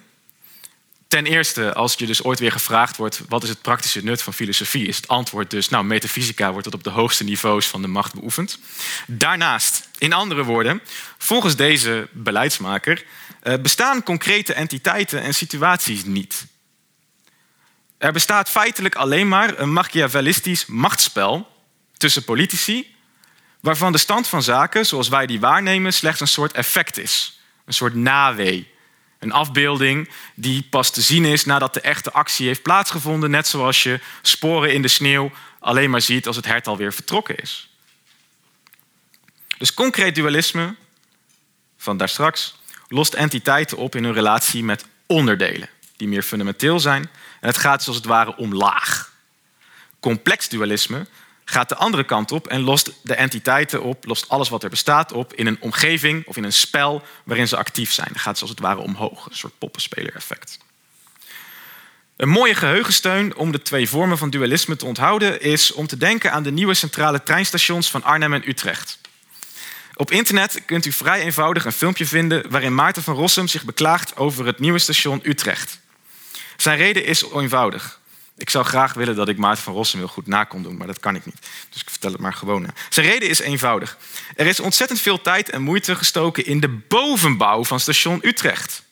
[1.08, 4.32] ten eerste, als je dus ooit weer gevraagd wordt wat is het praktische nut van
[4.32, 8.14] filosofie, is het antwoord dus, nou, metafysica wordt op de hoogste niveaus van de macht
[8.14, 8.58] beoefend.
[9.06, 10.80] Daarnaast, in andere woorden,
[11.18, 13.04] volgens deze beleidsmaker
[13.40, 16.46] eh, bestaan concrete entiteiten en situaties niet.
[17.98, 21.48] Er bestaat feitelijk alleen maar een machiavellistisch machtsspel
[21.96, 22.94] tussen politici,
[23.60, 27.74] waarvan de stand van zaken, zoals wij die waarnemen, slechts een soort effect is, een
[27.74, 28.70] soort nawee
[29.22, 33.30] een afbeelding die pas te zien is nadat de echte actie heeft plaatsgevonden.
[33.30, 37.36] Net zoals je sporen in de sneeuw alleen maar ziet als het hert alweer vertrokken
[37.36, 37.70] is.
[39.58, 40.74] Dus concreet dualisme
[41.76, 47.02] van daarstraks lost entiteiten op in hun relatie met onderdelen die meer fundamenteel zijn.
[47.40, 49.12] En het gaat dus als het ware omlaag.
[50.00, 51.06] Complex dualisme
[51.44, 55.12] gaat de andere kant op en lost de entiteiten op, lost alles wat er bestaat
[55.12, 58.08] op in een omgeving of in een spel waarin ze actief zijn.
[58.10, 60.58] Dan gaat ze als het ware omhoog, een soort poppenspeler-effect.
[62.16, 66.32] Een mooie geheugensteun om de twee vormen van dualisme te onthouden is om te denken
[66.32, 68.98] aan de nieuwe centrale treinstations van Arnhem en Utrecht.
[69.94, 74.16] Op internet kunt u vrij eenvoudig een filmpje vinden waarin Maarten van Rossum zich beklaagt
[74.16, 75.80] over het nieuwe station Utrecht.
[76.56, 78.00] Zijn reden is eenvoudig.
[78.36, 80.86] Ik zou graag willen dat ik Maarten van Rossum heel goed na kon doen, maar
[80.86, 81.38] dat kan ik niet.
[81.70, 82.70] Dus ik vertel het maar gewoon.
[82.88, 83.98] Zijn reden is eenvoudig.
[84.36, 88.82] Er is ontzettend veel tijd en moeite gestoken in de bovenbouw van station Utrecht.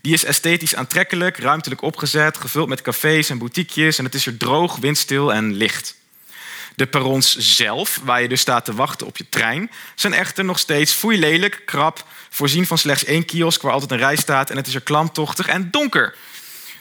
[0.00, 4.36] Die is esthetisch aantrekkelijk, ruimtelijk opgezet, gevuld met cafés en boutiquejes en het is er
[4.36, 5.98] droog, windstil en licht.
[6.76, 10.58] De perrons zelf, waar je dus staat te wachten op je trein, zijn echter nog
[10.58, 14.66] steeds foeilelijk, krap, voorzien van slechts één kiosk waar altijd een rij staat en het
[14.66, 16.14] is er klamtochtig en donker.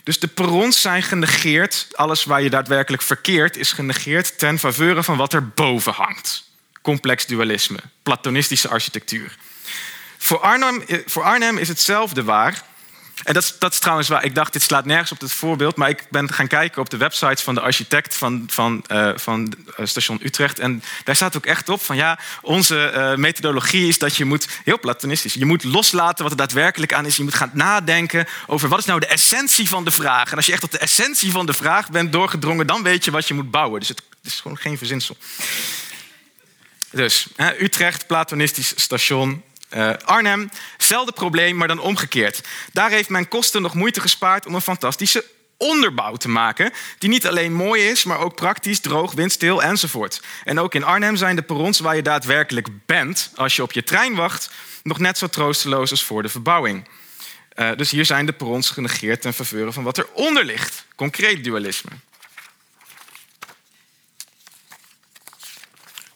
[0.03, 1.87] Dus de perrons zijn genegeerd.
[1.91, 6.43] Alles waar je daadwerkelijk verkeert is genegeerd ten faveur van wat er boven hangt.
[6.81, 9.37] Complex dualisme, platonistische architectuur.
[10.17, 12.63] Voor Arnhem, eh, voor Arnhem is hetzelfde waar.
[13.23, 15.75] En dat, dat is trouwens waar ik dacht, dit slaat nergens op dit voorbeeld.
[15.75, 19.53] Maar ik ben gaan kijken op de websites van de architect van, van, uh, van
[19.79, 20.59] uh, station Utrecht.
[20.59, 24.47] En daar staat ook echt op van ja, onze uh, methodologie is dat je moet,
[24.63, 27.17] heel platonistisch, je moet loslaten wat er daadwerkelijk aan is.
[27.17, 30.31] Je moet gaan nadenken over wat is nou de essentie van de vraag.
[30.31, 33.11] En als je echt tot de essentie van de vraag bent doorgedrongen, dan weet je
[33.11, 33.79] wat je moet bouwen.
[33.79, 35.17] Dus het, het is gewoon geen verzinsel.
[36.91, 37.27] Dus
[37.59, 40.49] Utrecht, platonistisch station, uh, Arnhem,
[41.13, 42.47] probleem, maar dan omgekeerd.
[42.73, 45.25] Daar heeft men kosten nog moeite gespaard om een fantastische
[45.57, 46.71] onderbouw te maken.
[46.97, 50.21] Die niet alleen mooi is, maar ook praktisch, droog, windstil enzovoort.
[50.43, 53.83] En ook in Arnhem zijn de perrons waar je daadwerkelijk bent als je op je
[53.83, 54.49] trein wacht,
[54.83, 56.87] nog net zo troosteloos als voor de verbouwing.
[57.55, 60.85] Uh, dus hier zijn de perrons genegeerd ten faveur van wat eronder ligt.
[60.95, 61.91] Concreet dualisme.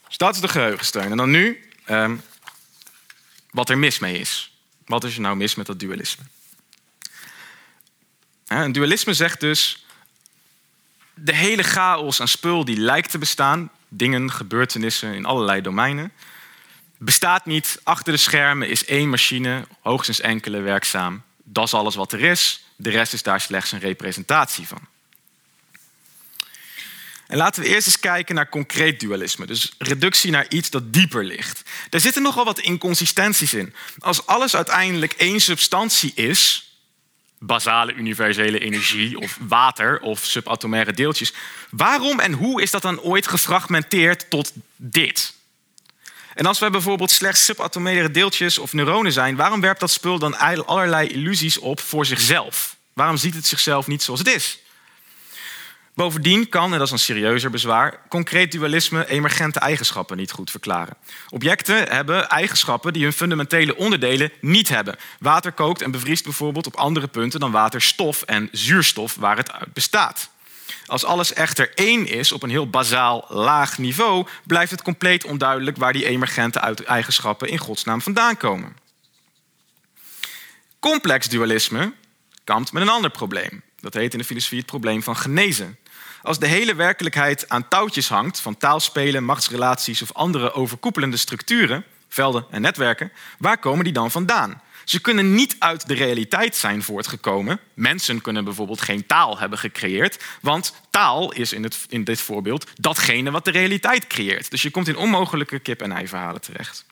[0.07, 1.11] Dus dat is de geheugensteun.
[1.11, 2.21] En dan nu um,
[3.53, 4.51] wat er mis mee is.
[4.85, 6.23] Wat is er nou mis met dat dualisme?
[8.47, 9.85] Een dualisme zegt dus,
[11.13, 16.11] de hele chaos aan spul die lijkt te bestaan, dingen, gebeurtenissen in allerlei domeinen,
[16.97, 17.79] bestaat niet.
[17.83, 21.23] Achter de schermen is één machine, hoogstens enkele werkzaam.
[21.43, 22.63] Dat is alles wat er is.
[22.75, 24.87] De rest is daar slechts een representatie van.
[27.34, 29.46] En laten we eerst eens kijken naar concreet dualisme.
[29.46, 31.62] Dus reductie naar iets dat dieper ligt.
[31.89, 33.74] Daar zitten nogal wat inconsistenties in.
[34.00, 36.72] Als alles uiteindelijk één substantie is,
[37.39, 41.34] basale universele energie of water of subatomaire deeltjes,
[41.69, 45.34] waarom en hoe is dat dan ooit gefragmenteerd tot dit?
[46.34, 50.38] En als we bijvoorbeeld slechts subatomaire deeltjes of neuronen zijn, waarom werpt dat spul dan
[50.65, 52.76] allerlei illusies op voor zichzelf?
[52.93, 54.62] Waarom ziet het zichzelf niet zoals het is?
[55.95, 60.95] Bovendien kan, en dat is een serieuzer bezwaar, concreet dualisme emergente eigenschappen niet goed verklaren.
[61.29, 64.95] Objecten hebben eigenschappen die hun fundamentele onderdelen niet hebben.
[65.19, 69.73] Water kookt en bevriest bijvoorbeeld op andere punten dan waterstof en zuurstof waar het uit
[69.73, 70.29] bestaat.
[70.86, 75.77] Als alles echter één is op een heel bazaal laag niveau, blijft het compleet onduidelijk
[75.77, 78.75] waar die emergente eigenschappen in godsnaam vandaan komen.
[80.79, 81.93] Complex dualisme
[82.43, 83.62] kampt met een ander probleem.
[83.79, 85.77] Dat heet in de filosofie het probleem van genezen.
[86.23, 92.45] Als de hele werkelijkheid aan touwtjes hangt, van taalspelen, machtsrelaties of andere overkoepelende structuren, velden
[92.49, 94.62] en netwerken, waar komen die dan vandaan?
[94.83, 97.59] Ze kunnen niet uit de realiteit zijn voortgekomen.
[97.73, 102.69] Mensen kunnen bijvoorbeeld geen taal hebben gecreëerd, want taal is in, het, in dit voorbeeld
[102.73, 104.51] datgene wat de realiteit creëert.
[104.51, 106.86] Dus je komt in onmogelijke kip-en-ei verhalen terecht.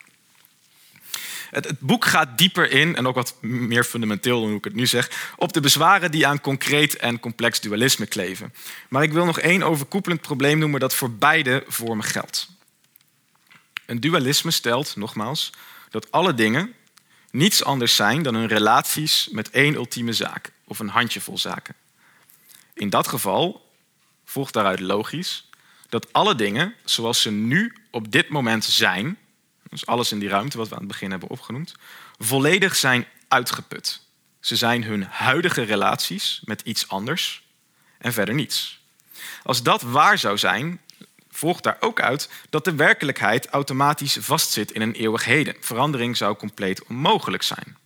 [1.51, 4.87] Het, boek gaat dieper in, en ook wat meer fundamenteel dan hoe ik het nu
[4.87, 8.53] zeg, op de bezwaren die aan concreet en complex dualisme kleven.
[8.89, 12.49] Maar ik wil nog één overkoepelend probleem noemen dat voor beide vormen geldt.
[13.85, 15.51] Een dualisme stelt, nogmaals,
[15.89, 16.73] dat alle dingen
[17.31, 21.75] niets anders zijn dan hun relaties met één ultieme zaak of een handjevol zaken.
[22.73, 23.69] In dat geval
[24.25, 25.49] volgt daaruit logisch
[25.89, 29.17] dat alle dingen zoals ze nu op dit moment zijn,
[29.71, 31.75] dus alles in die ruimte wat we aan het begin hebben opgenoemd,
[32.17, 34.01] volledig zijn uitgeput.
[34.39, 37.43] Ze zijn hun huidige relaties met iets anders
[37.97, 38.79] en verder niets.
[39.43, 40.81] Als dat waar zou zijn,
[41.29, 45.55] volgt daar ook uit dat de werkelijkheid automatisch vastzit in een eeuwigheden.
[45.59, 47.77] Verandering zou compleet onmogelijk zijn.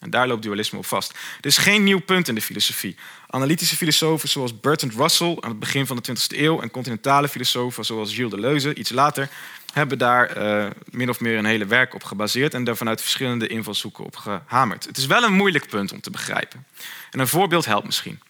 [0.00, 1.10] En daar loopt dualisme op vast.
[1.10, 2.96] Er is geen nieuw punt in de filosofie.
[3.28, 7.84] Analytische filosofen zoals Bertrand Russell aan het begin van de 20e eeuw en continentale filosofen
[7.84, 9.28] zoals Gilles Deleuze iets later
[9.72, 13.46] hebben daar uh, min of meer een hele werk op gebaseerd en daar vanuit verschillende
[13.46, 14.84] invalshoeken op gehamerd.
[14.84, 16.66] Het is wel een moeilijk punt om te begrijpen.
[17.10, 18.20] En een voorbeeld helpt misschien.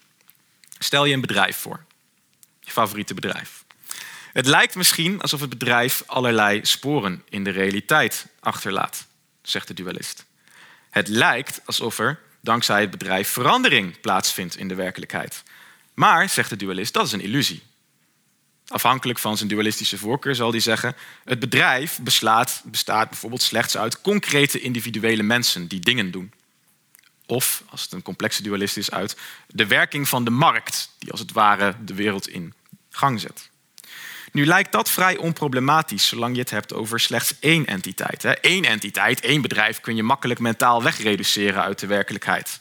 [0.79, 1.85] Stel je een bedrijf voor,
[2.61, 3.65] je favoriete bedrijf.
[4.33, 9.07] Het lijkt misschien alsof het bedrijf allerlei sporen in de realiteit achterlaat,
[9.43, 10.25] zegt de dualist.
[10.91, 15.43] Het lijkt alsof er dankzij het bedrijf verandering plaatsvindt in de werkelijkheid.
[15.95, 17.63] Maar, zegt de dualist, dat is een illusie.
[18.73, 24.01] Afhankelijk van zijn dualistische voorkeur zal hij zeggen: het bedrijf beslaat, bestaat bijvoorbeeld slechts uit
[24.01, 26.33] concrete individuele mensen die dingen doen.
[27.27, 29.17] Of, als het een complexe dualist is, uit
[29.49, 32.55] de werking van de markt, die als het ware de wereld in
[32.91, 33.51] gang zet.
[34.33, 38.39] Nu lijkt dat vrij onproblematisch, zolang je het hebt over slechts één entiteit.
[38.41, 42.61] Eén entiteit, één bedrijf kun je makkelijk mentaal wegreduceren uit de werkelijkheid.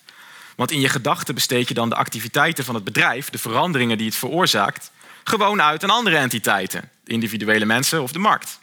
[0.56, 4.08] Want in je gedachten besteed je dan de activiteiten van het bedrijf, de veranderingen die
[4.08, 4.92] het veroorzaakt,
[5.24, 6.90] gewoon uit aan andere entiteiten.
[7.06, 8.60] individuele mensen of de markt.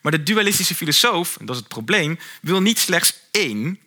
[0.00, 3.78] Maar de dualistische filosoof, en dat is het probleem, wil niet slechts één,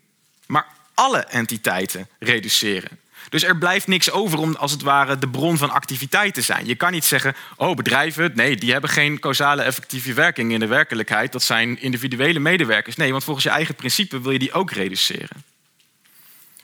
[0.46, 3.00] maar alle entiteiten reduceren.
[3.30, 6.66] Dus er blijft niks over om als het ware de bron van activiteit te zijn.
[6.66, 10.68] Je kan niet zeggen, oh bedrijven, nee, die hebben geen causale effectieve werking in de
[10.68, 11.32] werkelijkheid.
[11.32, 12.96] Dat zijn individuele medewerkers.
[12.96, 15.44] Nee, want volgens je eigen principe wil je die ook reduceren.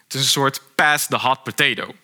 [0.04, 1.96] Het is een soort pass the hot potato.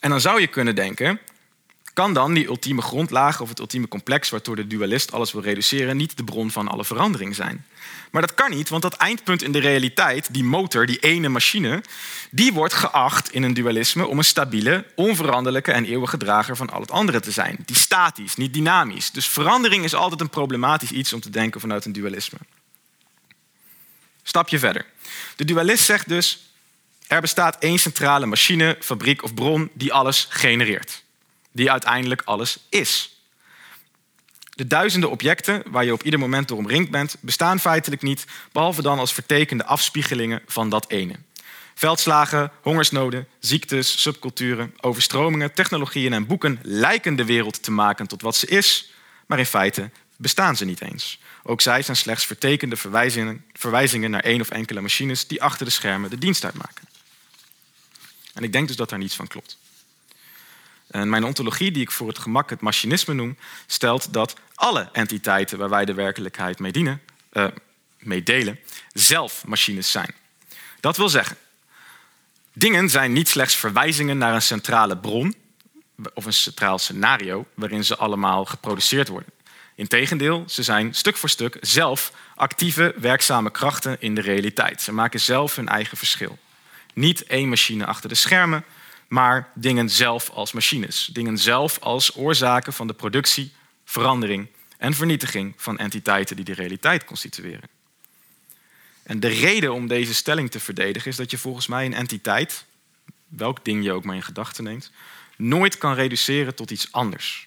[0.00, 1.20] En dan zou je kunnen denken,
[1.92, 5.96] kan dan die ultieme grondlaag of het ultieme complex waardoor de dualist alles wil reduceren
[5.96, 7.66] niet de bron van alle verandering zijn?
[8.10, 11.82] Maar dat kan niet, want dat eindpunt in de realiteit, die motor, die ene machine,
[12.30, 16.80] die wordt geacht in een dualisme om een stabiele, onveranderlijke en eeuwige drager van al
[16.80, 17.58] het andere te zijn.
[17.64, 19.10] Die statisch, niet dynamisch.
[19.10, 22.38] Dus verandering is altijd een problematisch iets om te denken vanuit een dualisme.
[24.22, 24.86] Stapje verder.
[25.36, 26.49] De dualist zegt dus,
[27.10, 31.02] er bestaat één centrale machine, fabriek of bron die alles genereert.
[31.52, 33.20] Die uiteindelijk alles is.
[34.54, 38.82] De duizenden objecten waar je op ieder moment door omringd bent, bestaan feitelijk niet, behalve
[38.82, 41.14] dan als vertekende afspiegelingen van dat ene.
[41.74, 48.36] Veldslagen, hongersnoden, ziektes, subculturen, overstromingen, technologieën en boeken lijken de wereld te maken tot wat
[48.36, 48.92] ze is,
[49.26, 51.20] maar in feite bestaan ze niet eens.
[51.42, 55.72] Ook zij zijn slechts vertekende verwijzingen, verwijzingen naar één of enkele machines die achter de
[55.72, 56.88] schermen de dienst uitmaken.
[58.34, 59.58] En ik denk dus dat daar niets van klopt.
[60.90, 65.58] En mijn ontologie, die ik voor het gemak het machinisme noem, stelt dat alle entiteiten
[65.58, 67.46] waar wij de werkelijkheid mee, dienen, uh,
[67.98, 68.58] mee delen,
[68.92, 70.14] zelf machines zijn.
[70.80, 71.36] Dat wil zeggen,
[72.52, 75.34] dingen zijn niet slechts verwijzingen naar een centrale bron
[76.14, 79.32] of een centraal scenario waarin ze allemaal geproduceerd worden.
[79.74, 84.82] Integendeel, ze zijn stuk voor stuk zelf actieve, werkzame krachten in de realiteit.
[84.82, 86.38] Ze maken zelf hun eigen verschil.
[86.94, 88.64] Niet één machine achter de schermen,
[89.08, 91.08] maar dingen zelf als machines.
[91.12, 93.52] Dingen zelf als oorzaken van de productie,
[93.84, 94.48] verandering
[94.78, 97.68] en vernietiging van entiteiten die de realiteit constitueren.
[99.02, 102.64] En de reden om deze stelling te verdedigen is dat je volgens mij een entiteit,
[103.28, 104.90] welk ding je ook maar in gedachten neemt,
[105.36, 107.46] nooit kan reduceren tot iets anders.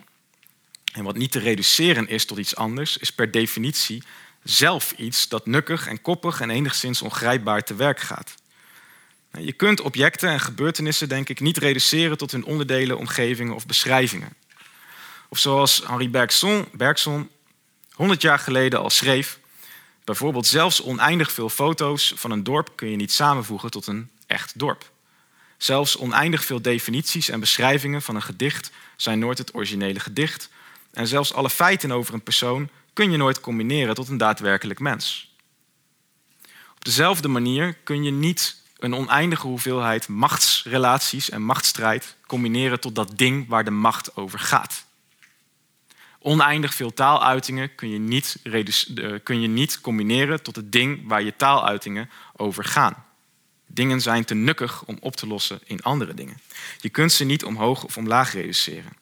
[0.93, 4.03] En wat niet te reduceren is tot iets anders, is per definitie
[4.43, 8.35] zelf iets dat nukkig en koppig en enigszins ongrijpbaar te werk gaat.
[9.39, 14.33] Je kunt objecten en gebeurtenissen, denk ik, niet reduceren tot hun onderdelen, omgevingen of beschrijvingen.
[15.29, 17.29] Of zoals Henri Bergson, Bergson
[17.93, 19.39] 100 jaar geleden al schreef,
[20.03, 24.59] bijvoorbeeld zelfs oneindig veel foto's van een dorp kun je niet samenvoegen tot een echt
[24.59, 24.91] dorp.
[25.57, 30.49] Zelfs oneindig veel definities en beschrijvingen van een gedicht zijn nooit het originele gedicht.
[30.91, 35.35] En zelfs alle feiten over een persoon kun je nooit combineren tot een daadwerkelijk mens.
[36.75, 43.17] Op dezelfde manier kun je niet een oneindige hoeveelheid machtsrelaties en machtsstrijd combineren tot dat
[43.17, 44.85] ding waar de macht over gaat.
[46.19, 48.39] Oneindig veel taaluitingen kun je niet,
[49.23, 53.05] kun je niet combineren tot het ding waar je taaluitingen over gaan.
[53.67, 56.37] Dingen zijn te nukkig om op te lossen in andere dingen.
[56.79, 58.93] Je kunt ze niet omhoog of omlaag reduceren.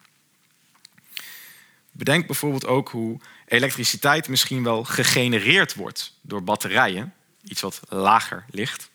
[1.91, 7.13] Bedenk bijvoorbeeld ook hoe elektriciteit misschien wel gegenereerd wordt door batterijen,
[7.43, 8.89] iets wat lager ligt,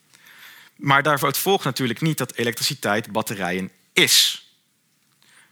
[0.77, 4.47] maar daaruit volgt natuurlijk niet dat elektriciteit batterijen is.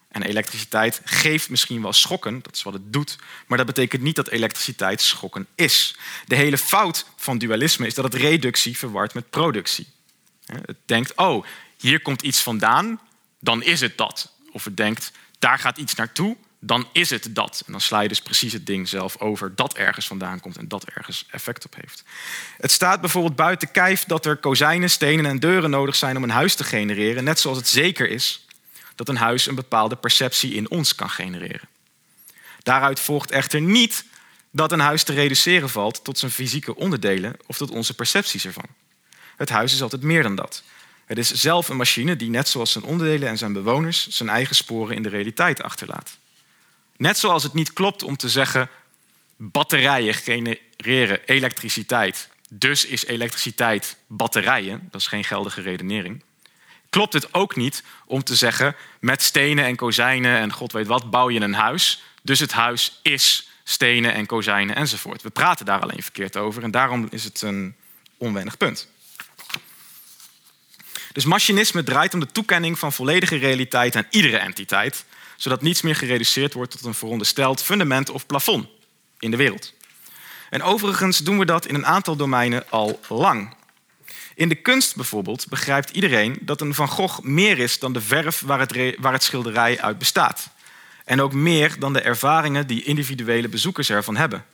[0.09, 4.17] En elektriciteit geeft misschien wel schokken, dat is wat het doet, maar dat betekent niet
[4.17, 5.97] dat elektriciteit schokken is.
[6.27, 9.87] De hele fout van dualisme is dat het reductie verward met productie.
[10.47, 11.45] Het denkt, oh,
[11.77, 13.01] hier komt iets vandaan,
[13.41, 14.33] dan is het dat.
[14.53, 17.63] Of het denkt, daar gaat iets naartoe, dan is het dat.
[17.67, 20.69] En dan sla je dus precies het ding zelf over dat ergens vandaan komt en
[20.69, 22.05] dat ergens effect op heeft.
[22.57, 26.31] Het staat bijvoorbeeld buiten kijf dat er kozijnen, stenen en deuren nodig zijn om een
[26.31, 28.47] huis te genereren, net zoals het zeker is
[28.95, 31.69] dat een huis een bepaalde perceptie in ons kan genereren.
[32.63, 34.05] Daaruit volgt echter niet
[34.51, 38.67] dat een huis te reduceren valt tot zijn fysieke onderdelen of tot onze percepties ervan.
[39.37, 40.63] Het huis is altijd meer dan dat.
[41.05, 44.55] Het is zelf een machine die, net zoals zijn onderdelen en zijn bewoners, zijn eigen
[44.55, 46.17] sporen in de realiteit achterlaat.
[46.97, 48.71] Net zoals het niet klopt om te zeggen
[49.37, 56.23] batterijen genereren elektriciteit, dus is elektriciteit batterijen, dat is geen geldige redenering.
[56.91, 61.11] Klopt het ook niet om te zeggen met stenen en kozijnen en god weet wat
[61.11, 65.23] bouw je een huis, dus het huis is stenen en kozijnen enzovoort.
[65.23, 67.75] We praten daar alleen verkeerd over en daarom is het een
[68.17, 68.89] onwennig punt.
[71.13, 75.05] Dus machinisme draait om de toekenning van volledige realiteit aan iedere entiteit,
[75.45, 78.67] zodat niets meer gereduceerd wordt tot een verondersteld fundament of plafond
[79.19, 79.73] in de wereld.
[80.51, 83.55] En overigens doen we dat in een aantal domeinen al lang.
[84.35, 88.41] In de kunst bijvoorbeeld begrijpt iedereen dat een Van Gogh meer is dan de verf
[88.41, 90.49] waar het, waar het schilderij uit bestaat.
[91.05, 94.45] En ook meer dan de ervaringen die individuele bezoekers ervan hebben.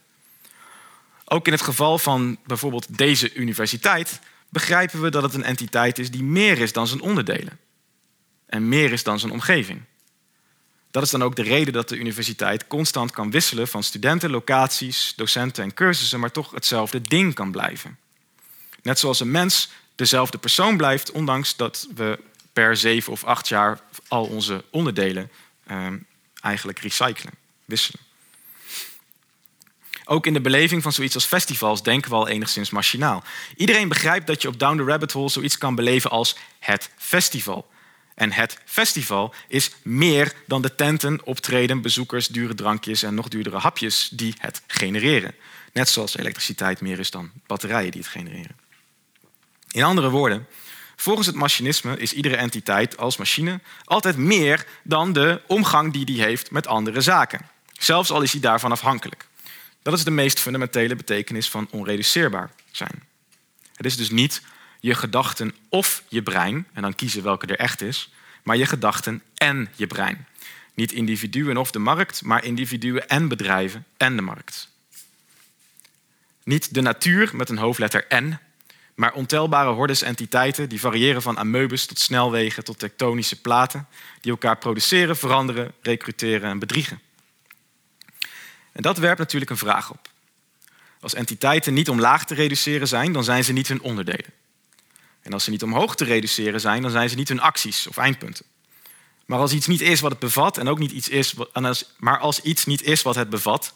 [1.25, 6.11] Ook in het geval van bijvoorbeeld deze universiteit begrijpen we dat het een entiteit is
[6.11, 7.59] die meer is dan zijn onderdelen.
[8.47, 9.89] En meer is dan zijn omgeving.
[10.91, 15.13] Dat is dan ook de reden dat de universiteit constant kan wisselen van studenten, locaties,
[15.17, 17.99] docenten en cursussen, maar toch hetzelfde ding kan blijven.
[18.83, 22.19] Net zoals een mens dezelfde persoon blijft, ondanks dat we
[22.53, 25.31] per zeven of acht jaar al onze onderdelen
[25.65, 25.87] eh,
[26.41, 27.33] eigenlijk recyclen,
[27.65, 28.01] wisselen.
[30.05, 33.25] Ook in de beleving van zoiets als festivals denken we al enigszins machinaal.
[33.57, 37.70] Iedereen begrijpt dat je op Down the Rabbit Hole zoiets kan beleven als het festival.
[38.21, 43.59] En het festival is meer dan de tenten, optreden, bezoekers, dure drankjes en nog duurdere
[43.59, 45.35] hapjes die het genereren.
[45.73, 48.57] Net zoals elektriciteit meer is dan batterijen die het genereren.
[49.71, 50.47] In andere woorden,
[50.97, 56.23] volgens het machinisme is iedere entiteit als machine altijd meer dan de omgang die die
[56.23, 57.49] heeft met andere zaken.
[57.73, 59.27] Zelfs al is hij daarvan afhankelijk.
[59.83, 63.03] Dat is de meest fundamentele betekenis van onreduceerbaar zijn.
[63.75, 64.43] Het is dus niet
[64.81, 68.11] je gedachten of je brein, en dan kiezen welke er echt is,
[68.43, 70.27] maar je gedachten en je brein.
[70.75, 74.69] Niet individuen of de markt, maar individuen en bedrijven en de markt.
[76.45, 78.39] Niet de natuur met een hoofdletter N,
[78.95, 83.87] maar ontelbare hordes entiteiten die variëren van ameubes tot snelwegen tot tektonische platen,
[84.21, 87.01] die elkaar produceren, veranderen, recruteren en bedriegen.
[88.73, 90.09] En dat werpt natuurlijk een vraag op.
[91.01, 94.33] Als entiteiten niet omlaag te reduceren zijn, dan zijn ze niet hun onderdelen.
[95.31, 97.97] En als ze niet omhoog te reduceren zijn, dan zijn ze niet hun acties of
[97.97, 98.45] eindpunten.
[99.27, 101.35] Maar als iets niet is wat het bevat, en ook niet iets is,
[101.97, 103.75] maar als iets niet is wat het bevat,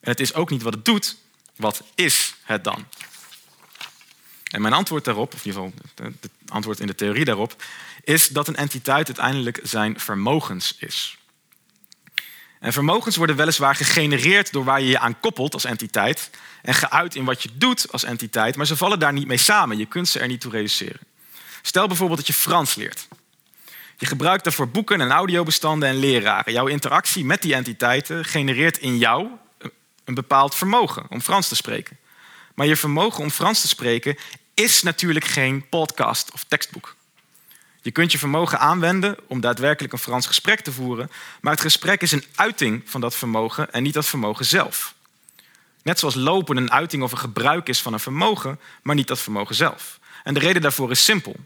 [0.00, 1.16] en het is ook niet wat het doet,
[1.56, 2.86] wat is het dan?
[4.50, 7.62] En mijn antwoord daarop, of in ieder geval het antwoord in de theorie daarop,
[8.04, 11.18] is dat een entiteit uiteindelijk zijn vermogens is.
[12.58, 16.30] En vermogens worden weliswaar gegenereerd door waar je je aan koppelt als entiteit
[16.62, 19.78] en geuit in wat je doet als entiteit, maar ze vallen daar niet mee samen.
[19.78, 21.00] Je kunt ze er niet toe reduceren.
[21.62, 23.08] Stel bijvoorbeeld dat je Frans leert.
[23.98, 26.52] Je gebruikt daarvoor boeken en audiobestanden en leraren.
[26.52, 29.28] Jouw interactie met die entiteiten genereert in jou
[30.04, 31.98] een bepaald vermogen om Frans te spreken.
[32.54, 34.16] Maar je vermogen om Frans te spreken
[34.54, 36.96] is natuurlijk geen podcast of tekstboek.
[37.82, 42.02] Je kunt je vermogen aanwenden om daadwerkelijk een Frans gesprek te voeren, maar het gesprek
[42.02, 44.94] is een uiting van dat vermogen en niet dat vermogen zelf.
[45.82, 49.18] Net zoals lopen een uiting of een gebruik is van een vermogen, maar niet dat
[49.18, 49.98] vermogen zelf.
[50.24, 51.36] En de reden daarvoor is simpel.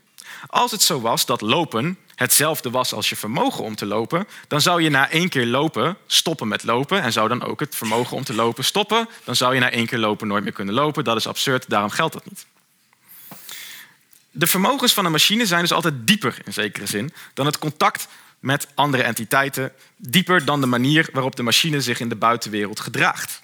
[0.46, 4.60] Als het zo was dat lopen hetzelfde was als je vermogen om te lopen, dan
[4.60, 8.16] zou je na één keer lopen stoppen met lopen en zou dan ook het vermogen
[8.16, 9.08] om te lopen stoppen.
[9.24, 11.04] Dan zou je na één keer lopen nooit meer kunnen lopen.
[11.04, 12.46] Dat is absurd, daarom geldt dat niet.
[14.30, 18.08] De vermogens van een machine zijn dus altijd dieper in zekere zin dan het contact
[18.38, 23.42] met andere entiteiten, dieper dan de manier waarop de machine zich in de buitenwereld gedraagt.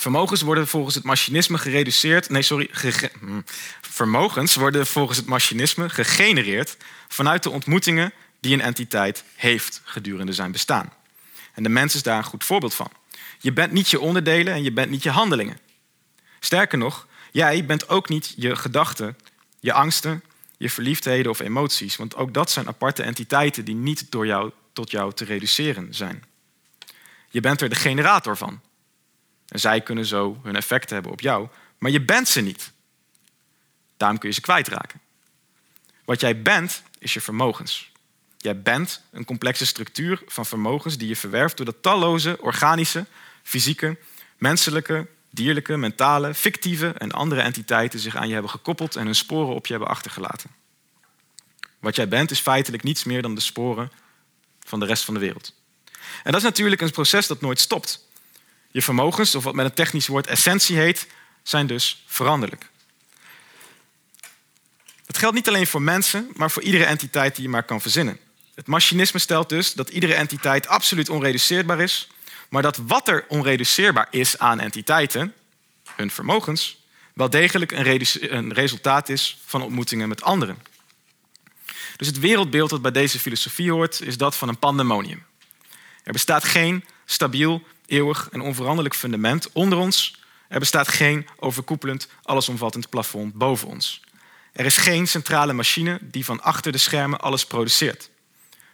[0.00, 2.28] Vermogens worden volgens het machinisme gereduceerd.
[2.28, 2.70] Nee, sorry.
[3.20, 3.40] Hm.
[3.80, 6.76] vermogens worden volgens het machinisme gegenereerd
[7.08, 10.92] vanuit de ontmoetingen die een entiteit heeft gedurende zijn bestaan.
[11.54, 12.90] En de mens is daar een goed voorbeeld van.
[13.38, 15.58] Je bent niet je onderdelen en je bent niet je handelingen.
[16.38, 19.16] Sterker nog, jij bent ook niet je gedachten
[19.58, 20.22] je angsten,
[20.56, 21.96] je verliefdheden of emoties.
[21.96, 26.24] Want ook dat zijn aparte entiteiten die niet door jou tot jou te reduceren zijn.
[27.28, 28.60] Je bent er de generator van.
[29.50, 31.48] En zij kunnen zo hun effect hebben op jou,
[31.78, 32.72] maar je bent ze niet.
[33.96, 35.00] Daarom kun je ze kwijtraken.
[36.04, 37.92] Wat jij bent, is je vermogens.
[38.36, 43.06] Jij bent een complexe structuur van vermogens die je verwerft doordat talloze organische,
[43.42, 43.98] fysieke,
[44.38, 49.54] menselijke, dierlijke, mentale, fictieve en andere entiteiten zich aan je hebben gekoppeld en hun sporen
[49.54, 50.50] op je hebben achtergelaten.
[51.78, 53.92] Wat jij bent is feitelijk niets meer dan de sporen
[54.60, 55.54] van de rest van de wereld.
[56.22, 58.08] En dat is natuurlijk een proces dat nooit stopt.
[58.70, 61.06] Je vermogens, of wat met een technisch woord essentie heet,
[61.42, 62.68] zijn dus veranderlijk.
[65.06, 68.18] Het geldt niet alleen voor mensen, maar voor iedere entiteit die je maar kan verzinnen.
[68.54, 72.08] Het machinisme stelt dus dat iedere entiteit absoluut onreduceerbaar is
[72.50, 75.34] maar dat wat er onreduceerbaar is aan entiteiten,
[75.96, 80.58] hun vermogens, wel degelijk een, een resultaat is van ontmoetingen met anderen.
[81.96, 85.24] Dus het wereldbeeld dat bij deze filosofie hoort, is dat van een pandemonium.
[86.02, 90.18] Er bestaat geen stabiel, eeuwig en onveranderlijk fundament onder ons.
[90.48, 94.00] Er bestaat geen overkoepelend, allesomvattend plafond boven ons.
[94.52, 98.10] Er is geen centrale machine die van achter de schermen alles produceert.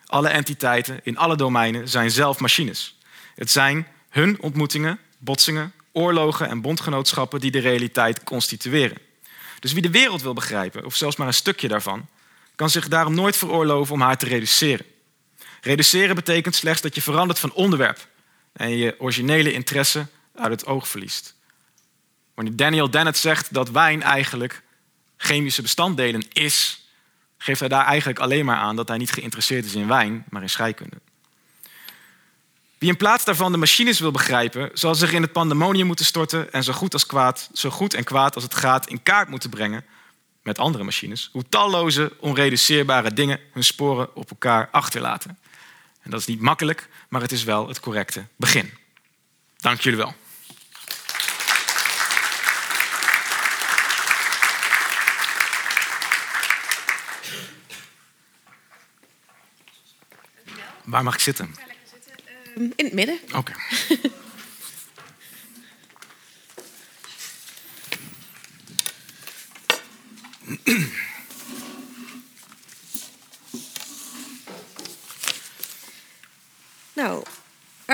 [0.07, 2.99] Alle entiteiten in alle domeinen zijn zelf machines.
[3.35, 8.99] Het zijn hun ontmoetingen, botsingen, oorlogen en bondgenootschappen die de realiteit constitueren.
[9.61, 12.07] Dus wie de wereld wil begrijpen, of zelfs maar een stukje daarvan,
[12.55, 14.87] kan zich daarom nooit veroorloven om haar te reduceren.
[15.61, 18.09] Reduceren betekent slechts dat je verandert van onderwerp
[18.57, 21.34] en je originele interesse uit het oog verliest.
[22.34, 24.62] Wanneer Daniel Dennett zegt dat wijn eigenlijk
[25.16, 26.86] chemische bestanddelen is,
[27.38, 30.42] geeft hij daar eigenlijk alleen maar aan dat hij niet geïnteresseerd is in wijn, maar
[30.42, 30.96] in scheikunde.
[32.78, 36.52] Wie in plaats daarvan de machines wil begrijpen, zal zich in het pandemonium moeten storten
[36.52, 39.50] en zo goed, als kwaad, zo goed en kwaad als het gaat in kaart moeten
[39.50, 39.84] brengen
[40.42, 45.38] met andere machines, hoe talloze onreduceerbare dingen hun sporen op elkaar achterlaten.
[46.02, 48.73] En dat is niet makkelijk, maar het is wel het correcte begin.
[49.57, 50.14] Dank jullie wel.
[60.85, 61.55] Waar mag ik zitten?
[62.55, 63.19] Ehm, In het midden.
[63.35, 63.53] Oké.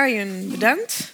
[0.03, 1.12] Arjen, bedankt.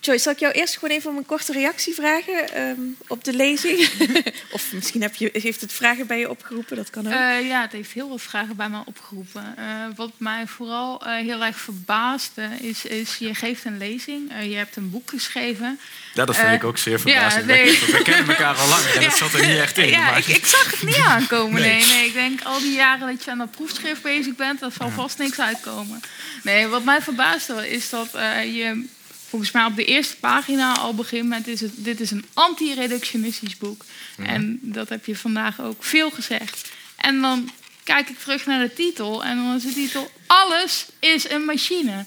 [0.00, 3.32] Joyce, zal ik jou eerst gewoon even om een korte reactie vragen ehm, op de
[3.32, 3.88] lezing?
[4.50, 7.12] of misschien heb je, heeft het vragen bij je opgeroepen, dat kan ook.
[7.12, 9.54] Eh, ja, het heeft heel veel vragen bij mij opgeroepen.
[9.56, 9.64] Eh,
[9.96, 14.76] wat mij vooral eh, heel erg verbaasde is, is je geeft een lezing, je hebt
[14.76, 15.80] een boek geschreven.
[16.14, 17.70] Ja, dat vind ik ook zeer ja, verbazingwekkend.
[17.70, 17.80] nee.
[17.80, 19.88] want We kennen elkaar al lang en dat zat er niet echt in.
[19.88, 21.60] Ja, maar- ik, ik zag het niet aankomen.
[21.60, 21.70] Nee.
[21.70, 21.86] Nee.
[21.86, 24.90] Nee, ik denk al die jaren dat je aan dat proefschrift bezig bent, dat zal
[24.90, 26.00] vast niks uitkomen.
[26.42, 28.86] Nee, wat mij verbaasde is dat eh, je
[29.30, 33.56] volgens mij op de eerste pagina al begint met is het, dit is een anti-reductionistisch
[33.56, 33.84] boek.
[34.16, 36.68] En dat heb je vandaag ook veel gezegd.
[36.96, 37.50] En dan
[37.84, 42.04] kijk ik terug naar de titel en dan is de titel Alles is een machine.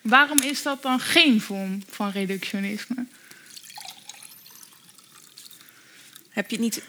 [0.00, 3.06] Waarom is dat dan geen vorm van reductionisme?
[6.30, 6.82] Heb je niet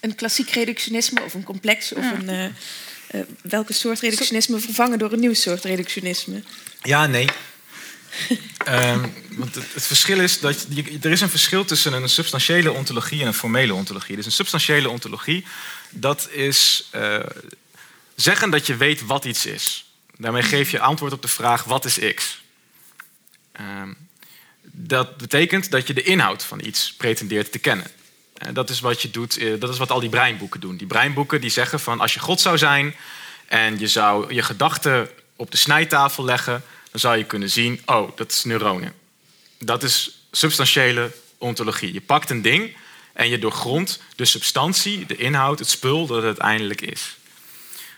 [0.00, 2.12] een klassiek reductionisme of een complex of Ja.
[2.12, 2.28] een.
[2.28, 6.42] eh, eh, welke soort reductionisme vervangen door een nieuw soort reductionisme?
[6.82, 7.26] Ja, nee.
[8.64, 10.66] Ehm, want het, verschil is dat
[11.00, 14.16] er is een verschil tussen een substantiële ontologie en een formele ontologie.
[14.16, 15.44] Dus een substantiële ontologie,
[15.90, 17.18] dat is eh,
[18.14, 19.84] zeggen dat je weet wat iets is.
[20.16, 22.42] Daarmee geef je antwoord op de vraag wat is x.
[23.52, 23.92] Ehm,
[24.62, 27.86] dat betekent dat je de inhoud van iets pretendeert te kennen.
[28.34, 30.76] En dat is wat je doet, eh, dat is wat al die breinboeken doen.
[30.76, 32.94] Die breinboeken die zeggen van als je God zou zijn
[33.46, 36.62] en je zou je gedachten op de snijtafel leggen,
[36.94, 38.94] dan zou je kunnen zien, oh, dat is neuronen.
[39.58, 41.92] Dat is substantiële ontologie.
[41.92, 42.76] Je pakt een ding
[43.12, 47.16] en je doorgrondt de substantie, de inhoud, het spul dat het uiteindelijk is.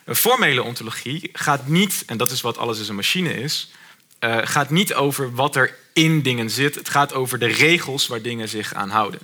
[0.05, 3.71] Een formele ontologie gaat niet, en dat is wat alles is een machine is,
[4.19, 6.75] eh, gaat niet over wat er in dingen zit.
[6.75, 9.21] Het gaat over de regels waar dingen zich aan houden.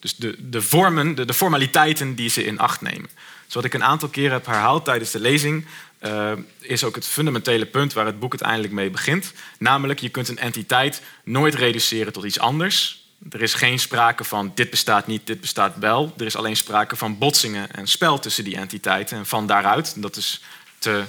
[0.00, 3.10] Dus de, de vormen, de, de formaliteiten die ze in acht nemen.
[3.44, 5.66] Dus wat ik een aantal keren heb herhaald tijdens de lezing,
[6.02, 9.32] eh, is ook het fundamentele punt waar het boek uiteindelijk mee begint.
[9.58, 13.06] Namelijk, je kunt een entiteit nooit reduceren tot iets anders.
[13.30, 16.14] Er is geen sprake van dit bestaat niet, dit bestaat wel.
[16.18, 19.18] Er is alleen sprake van botsingen en spel tussen die entiteiten.
[19.18, 20.42] En van daaruit, dat is
[20.78, 21.04] te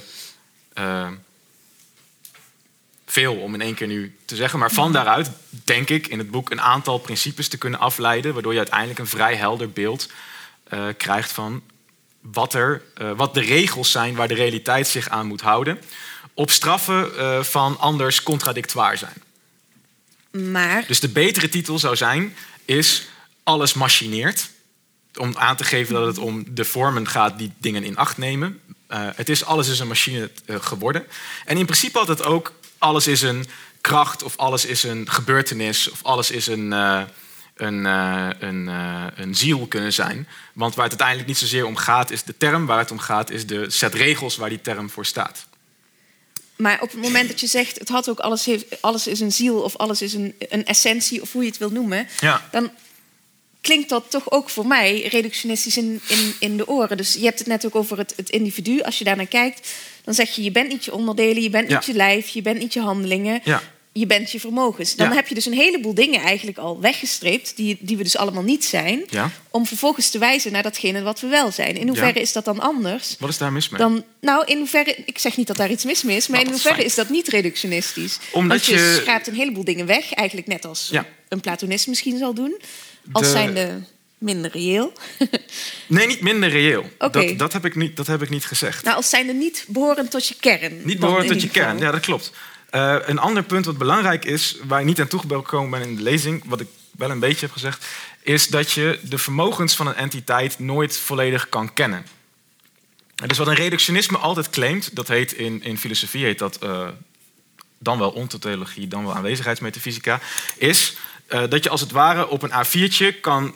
[0.72, 1.08] eh,
[3.06, 4.58] veel om in één keer nu te zeggen.
[4.58, 5.30] Maar van daaruit
[5.64, 8.32] denk ik in het boek een aantal principes te kunnen afleiden.
[8.32, 10.08] Waardoor je uiteindelijk een vrij helder beeld
[10.64, 11.62] eh, krijgt van
[12.32, 15.78] wat, er, eh, wat de regels zijn waar de realiteit zich aan moet houden.
[16.34, 19.22] Op straffen eh, van anders contradictoir zijn.
[20.52, 23.06] Maar Dus de betere titel zou zijn, is
[23.42, 24.50] alles machineert.
[25.14, 28.60] Om aan te geven dat het om de vormen gaat die dingen in acht nemen.
[28.86, 31.06] Eh, het is alles is een machine geworden.
[31.44, 33.46] En in principe had het ook alles is een
[33.80, 36.72] kracht of alles is een gebeurtenis of alles is een,
[37.54, 40.28] een, eh, een, eh, een ziel kunnen zijn.
[40.52, 43.30] Want waar het uiteindelijk niet zozeer om gaat is de term, waar het om gaat
[43.30, 45.46] is de set regels waar die term voor staat.
[46.56, 49.32] Maar op het moment dat je zegt, het had ook alles, heeft, alles is een
[49.32, 52.48] ziel of alles is een, een essentie of hoe je het wil noemen, Ja.
[52.50, 52.70] dan
[53.60, 56.96] klinkt dat toch ook voor mij reductionistisch in, in, in de oren.
[56.96, 58.80] Dus je hebt het net ook over het, het individu.
[58.80, 59.68] Als je daar naar kijkt,
[60.04, 61.74] dan zeg je, je bent niet je onderdelen, je bent Ja.
[61.76, 63.40] niet je lijf, je bent niet je handelingen.
[63.44, 63.62] Ja.
[63.96, 64.96] Je bent je vermogens.
[64.96, 65.14] Dan Ja.
[65.14, 68.64] heb je dus een heleboel dingen eigenlijk al weggestreept, die, die we dus allemaal niet
[68.64, 69.30] zijn, Ja.
[69.50, 71.76] om vervolgens te wijzen naar datgene wat we wel zijn.
[71.76, 72.20] In hoeverre Ja.
[72.20, 73.16] is dat dan anders?
[73.18, 73.80] Wat is daar mis mee?
[73.80, 76.48] Dan, nou, in hoeverre, ik zeg niet dat daar iets mis mee is, maar Nou,
[76.50, 78.18] in is hoeverre is dat niet reductionistisch?
[78.32, 80.90] Omdat Want je, je- schraapt een heleboel dingen weg, eigenlijk net als
[81.28, 82.60] een Platonist misschien zal doen,
[83.12, 83.80] als De- zijnde
[84.18, 84.92] minder reëel.
[85.86, 86.84] Nee, niet minder reëel.
[86.98, 88.84] Dat, dat, heb ik niet, dat heb ik niet gezegd.
[88.84, 90.80] nou, als zijnde niet behorend tot je kern.
[90.84, 91.78] Niet behorend tot je kern.
[91.78, 92.32] Ja, dat klopt.
[92.74, 96.02] Eh, een ander punt wat belangrijk is, waar ik niet aan toegekomen ben in de
[96.02, 97.86] lezing, wat ik wel een beetje heb gezegd,
[98.22, 102.06] is dat je de vermogens van een entiteit nooit volledig kan kennen.
[103.26, 106.88] Dus wat een reductionisme altijd claimt, dat heet in, in filosofie heet dat uh,
[107.78, 110.20] dan wel ontotologie, dan wel aanwezigheidsmetafysica,
[110.56, 110.96] is
[111.28, 113.54] uh, dat je als het ware op een A4'tje kan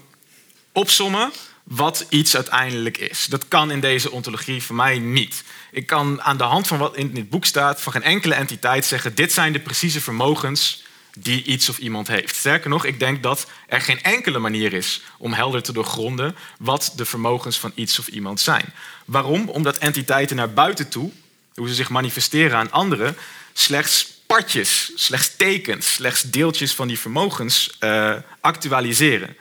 [0.73, 1.33] opsommen
[1.69, 3.27] wat iets uiteindelijk is.
[3.27, 5.45] Dat kan in deze ontologie voor mij niet.
[5.71, 8.85] Ik kan aan de hand van wat in dit boek staat, van geen enkele entiteit
[8.85, 10.87] zeggen: dit zijn de precieze vermogens
[11.19, 12.37] die iets of iemand heeft.
[12.37, 16.93] Sterker nog, ik denk dat er geen enkele manier is om helder te doorgronden wat
[16.97, 18.65] de vermogens van iets of iemand zijn.
[19.05, 19.49] Waarom?
[19.49, 21.11] Omdat entiteiten naar buiten toe,
[21.55, 23.17] hoe ze zich manifesteren aan anderen,
[23.53, 29.37] slechts partjes, slechts tekens, slechts deeltjes van die vermogens uh, actualiseren.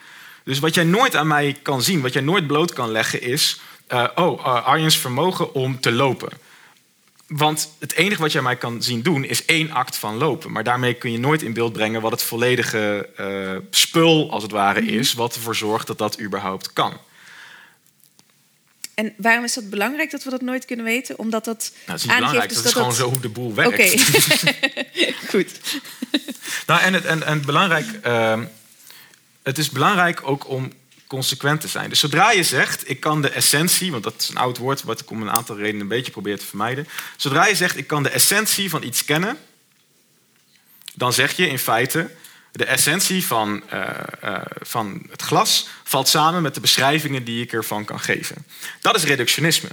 [0.48, 3.60] Dus wat jij nooit aan mij kan zien, wat jij nooit bloot kan leggen, is:
[3.94, 6.30] uh, oh, uh, Arjen's vermogen om te lopen.
[7.28, 10.52] Want het enige wat jij mij kan zien doen is één act van lopen.
[10.52, 14.52] Maar daarmee kun je nooit in beeld brengen wat het volledige uh, spul, als het
[14.52, 14.90] ware, Mhm.
[14.94, 15.14] is.
[15.14, 16.94] Wat ervoor zorgt dat dat überhaupt kan.
[18.94, 21.20] En waarom is dat belangrijk dat we dat nooit kunnen weten?
[21.20, 23.54] Omdat dat Nou, dat is niet belangrijk, dus dat is gewoon zo hoe de boel
[23.54, 23.74] werkt.
[23.74, 23.90] Oké,
[25.32, 25.60] goed.
[26.68, 28.40] Nou, en het, en, en belangrijk, uh,
[29.48, 30.72] het is belangrijk ook om
[31.08, 31.90] consequent te zijn.
[31.90, 35.02] Dus zodra je zegt, ik kan de essentie, want dat is een oud woord wat
[35.02, 36.88] ik om een aantal redenen een beetje probeer te vermijden.
[37.16, 39.38] Zodra je zegt, ik kan de essentie van iets kennen,
[40.94, 42.12] dan zeg je in feite,
[42.52, 43.90] de essentie van, uh,
[44.24, 48.46] uh, van het glas valt samen met de beschrijvingen die ik ervan kan geven.
[48.82, 49.70] Dat is reductionisme.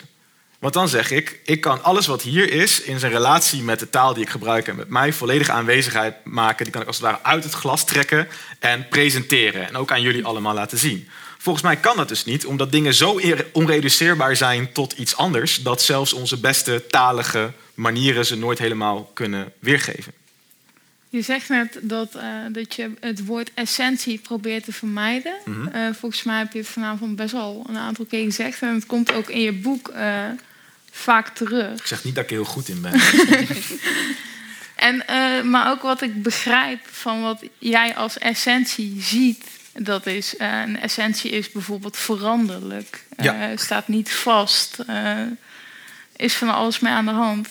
[0.59, 3.91] Want dan zeg ik, ik kan alles wat hier is in zijn relatie met de
[3.91, 6.65] taal die ik gebruik en met mij volledige aanwezigheid maken.
[6.65, 8.29] Die kan ik als het ware uit het glas trekken
[8.59, 9.69] en presenteren.
[9.69, 11.09] En ook aan jullie allemaal laten zien.
[11.39, 13.21] Volgens mij kan dat dus niet, omdat dingen zo
[13.53, 19.53] onreduceerbaar zijn tot iets anders, dat zelfs onze beste talige manieren ze nooit helemaal kunnen
[19.59, 20.13] weergeven.
[21.15, 25.35] Je zegt net dat, uh, dat je het woord essentie probeert te vermijden.
[25.45, 25.75] Mm -hmm.
[25.75, 28.63] uh, volgens mij heb je het vanavond best wel een aantal keer gezegd.
[28.63, 30.25] En het komt ook in je boek uh,
[30.91, 31.79] vaak terug.
[31.79, 32.93] Ik zeg niet dat ik er heel goed in ben.
[34.89, 39.45] en, eh, maar ook wat ik begrijp van wat jij als essentie ziet.
[39.73, 43.05] Dat is, eh, een essentie is bijvoorbeeld veranderlijk.
[43.17, 43.57] Ja.
[43.57, 44.79] staat niet vast.
[44.87, 45.21] eh,
[46.17, 47.49] is van alles mee aan de hand.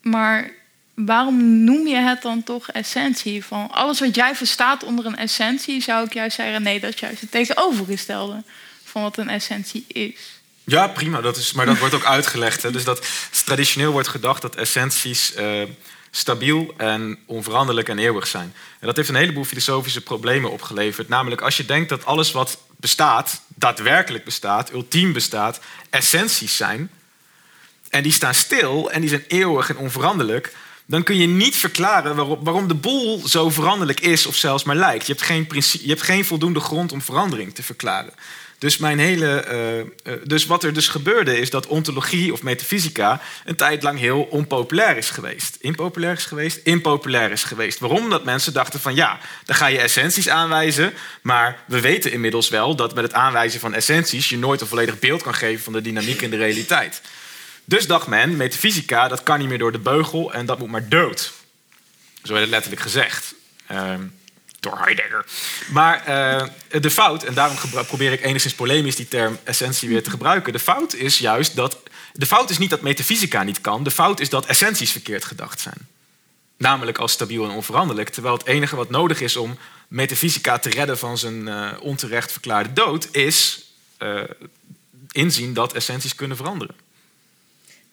[0.00, 0.50] Maar
[0.94, 3.44] waarom noem je het dan toch essentie?
[3.44, 7.00] Van alles wat jij verstaat onder een essentie, zou ik juist zeggen: nee, dat is
[7.00, 8.42] juist het tegenovergestelde
[8.84, 10.40] van wat een essentie is.
[10.64, 11.20] Ja, prima.
[11.20, 12.62] Dat is, maar dat wordt ook uitgelegd.
[12.62, 12.70] Hè.
[12.70, 13.06] Dus dat
[13.44, 15.62] traditioneel wordt gedacht dat essenties uh,
[16.10, 18.54] stabiel en onveranderlijk en eeuwig zijn.
[18.80, 21.08] En dat heeft een heleboel filosofische problemen opgeleverd.
[21.08, 26.90] Namelijk als je denkt dat alles wat bestaat, daadwerkelijk bestaat, ultiem bestaat, essenties zijn.
[27.88, 30.52] En die staan stil en die zijn eeuwig en onveranderlijk
[30.86, 35.06] dan kun je niet verklaren waarom, de boel zo veranderlijk is of zelfs maar lijkt.
[35.06, 35.46] Je hebt geen,
[35.82, 38.12] je hebt geen voldoende grond om verandering te verklaren.
[38.62, 39.44] Dus, mijn hele,
[40.06, 43.98] uh, uh, dus wat er dus gebeurde is dat ontologie of metafysica een tijd lang
[43.98, 45.56] heel onpopulair is geweest.
[45.60, 47.78] Impopulair is geweest, impopulair is geweest.
[47.78, 48.10] Waarom?
[48.10, 50.92] Dat mensen dachten van ja, dan ga je essenties aanwijzen.
[51.22, 54.98] Maar we weten inmiddels wel dat met het aanwijzen van essenties je nooit een volledig
[54.98, 57.02] beeld kan geven van de dynamiek in de realiteit.
[57.64, 60.88] Dus dacht men, metafysica, dat kan niet meer door de beugel en dat moet maar
[60.88, 61.32] dood.
[62.22, 63.34] Zo werd het letterlijk gezegd.
[63.70, 63.94] Uh,
[64.60, 65.26] door Heidegger.
[65.70, 67.56] Maar uh, de fout, en daarom
[67.86, 70.52] probeer ik enigszins polemisch die term essentie weer te gebruiken.
[70.52, 71.78] De fout is juist dat.
[72.12, 75.60] De fout is niet dat metafysica niet kan, de fout is dat essenties verkeerd gedacht
[75.60, 75.88] zijn.
[76.56, 78.08] Namelijk als stabiel en onveranderlijk.
[78.08, 79.58] Terwijl het enige wat nodig is om
[79.88, 83.64] metafysica te redden van zijn uh, onterecht verklaarde dood, is
[83.98, 84.22] uh,
[85.10, 86.74] inzien dat essenties kunnen veranderen.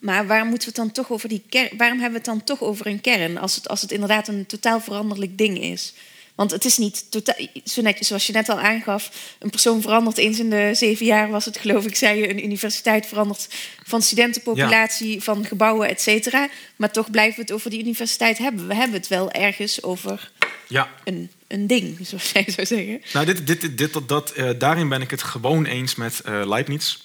[0.00, 1.76] Maar waarom moeten we het dan toch over die kern?
[1.76, 4.46] Waarom hebben we het dan toch over een kern als het, als het inderdaad een
[4.46, 5.92] totaal veranderlijk ding is?
[6.34, 7.34] Want het is niet totaal,
[7.64, 11.30] zo netjes zoals je net al aangaf, een persoon verandert eens in de zeven jaar,
[11.30, 13.48] was het geloof ik, zei je, een universiteit verandert
[13.84, 15.20] van studentenpopulatie, ja.
[15.20, 16.48] van gebouwen, et cetera.
[16.76, 18.66] Maar toch blijven we het over die universiteit hebben.
[18.66, 20.30] We hebben het wel ergens over
[20.68, 20.88] ja.
[21.04, 23.02] een, een ding, zoals jij zou zeggen.
[23.12, 26.22] Nou, dit, dit, dit, dit, dat, dat, uh, daarin ben ik het gewoon eens met
[26.26, 26.96] uh, Leibniz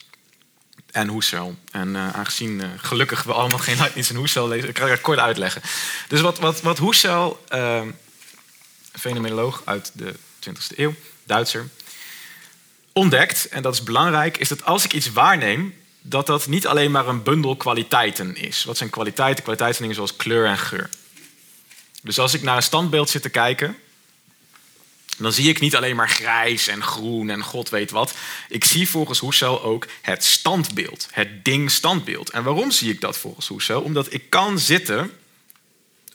[0.91, 1.55] en Husserl.
[1.71, 5.01] En uh, aangezien uh, gelukkig we allemaal geen Leibniz en Husserl lezen, ik ga het
[5.01, 5.61] kort uitleggen.
[6.07, 7.81] Dus wat, wat, wat Husserl, uh,
[8.91, 10.13] fenomenoloog uit de
[10.49, 11.69] 20e eeuw, Duitser,
[12.93, 16.91] ontdekt, en dat is belangrijk, is dat als ik iets waarneem, dat dat niet alleen
[16.91, 18.63] maar een bundel kwaliteiten is.
[18.63, 19.43] Wat zijn kwaliteiten?
[19.43, 20.89] Kwaliteiten zijn dingen zoals kleur en geur.
[22.01, 23.77] Dus als ik naar een standbeeld zit te kijken,
[25.17, 28.13] dan zie ik niet alleen maar grijs en groen en god weet wat.
[28.49, 32.29] Ik zie volgens Husserl ook het standbeeld, het ding standbeeld.
[32.29, 33.81] En waarom zie ik dat volgens Husserl?
[33.81, 35.11] Omdat ik kan zitten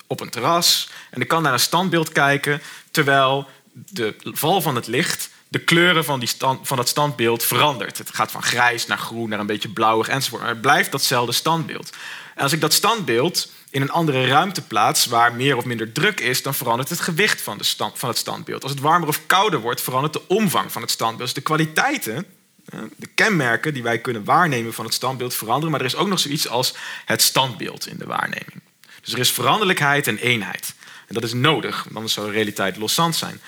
[0.06, 4.86] op een terras en ik kan naar een standbeeld kijken terwijl de val van het
[4.86, 6.28] licht de kleuren van, die
[6.62, 7.98] van dat standbeeld verandert.
[7.98, 10.42] Het gaat van grijs naar groen, naar een beetje blauwig enzovoort.
[10.42, 11.90] Maar het blijft datzelfde standbeeld.
[12.34, 16.20] En als ik dat standbeeld in een andere ruimte plaats waar meer of minder druk
[16.20, 17.64] is, dan verandert het gewicht van, de
[17.94, 18.62] van het standbeeld.
[18.62, 21.34] Als het warmer of kouder wordt, verandert de omvang van het standbeeld.
[21.34, 22.26] Dus de kwaliteiten,
[22.96, 25.70] de kenmerken die wij kunnen waarnemen van het standbeeld veranderen.
[25.70, 28.62] Maar er is ook nog zoiets als het standbeeld in de waarneming.
[29.00, 30.74] Dus er is veranderlijkheid en eenheid.
[31.06, 33.40] En dat is nodig, want anders zou de realiteit loszand zijn.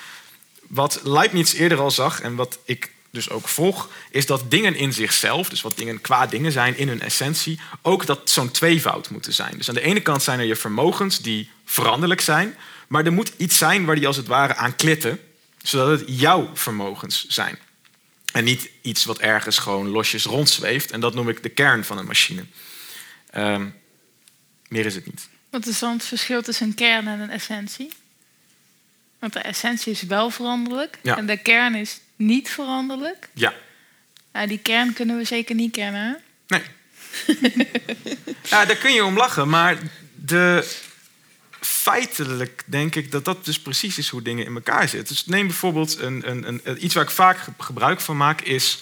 [0.68, 4.92] Wat Leibniz eerder al zag en wat ik dus ook volg, is dat dingen in
[4.92, 9.32] zichzelf, dus wat dingen qua dingen zijn in hun essentie, ook dat zo'n tweevoud moeten
[9.32, 9.56] zijn.
[9.56, 12.56] Dus aan de ene kant zijn er je vermogens die veranderlijk zijn,
[12.88, 15.20] maar er moet iets zijn waar die als het ware aan klitten,
[15.62, 17.58] zodat het jouw vermogens zijn.
[18.32, 20.90] En niet iets wat ergens gewoon losjes rondzweeft.
[20.90, 22.44] En dat noem ik de kern van een machine.
[23.30, 23.68] Ehm,
[24.68, 25.28] meer is het niet.
[25.50, 27.92] Wat is dan het verschil tussen een kern en een essentie?
[29.22, 31.16] Want de essentie is wel veranderlijk Ja.
[31.16, 33.28] en de kern is niet veranderlijk.
[33.34, 33.52] Ja.
[34.32, 36.20] Nou, die kern kunnen we zeker niet kennen.
[36.46, 36.56] hè?
[36.56, 36.62] Nee.
[38.42, 39.76] ja, daar kun je om lachen, maar
[40.14, 40.68] de,
[41.60, 45.14] feitelijk denk ik dat dat dus precies is hoe dingen in elkaar zitten.
[45.14, 48.78] Dus neem bijvoorbeeld een, een, een, iets waar ik vaak ge- gebruik van maak, is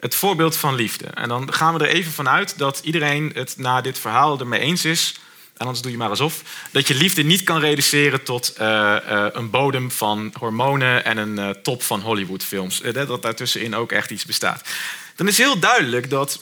[0.00, 1.06] het voorbeeld van liefde.
[1.06, 4.84] En dan gaan we er even vanuit dat iedereen het na dit verhaal ermee eens
[4.84, 5.14] is.
[5.56, 6.42] En anders doe je maar alsof.
[6.70, 11.38] Dat je liefde niet kan reduceren tot eh, eh, een bodem van hormonen en een
[11.38, 12.80] eh, top van Hollywoodfilms.
[12.80, 14.68] Dat daartussenin ook echt iets bestaat.
[15.16, 16.40] Dan is heel duidelijk dat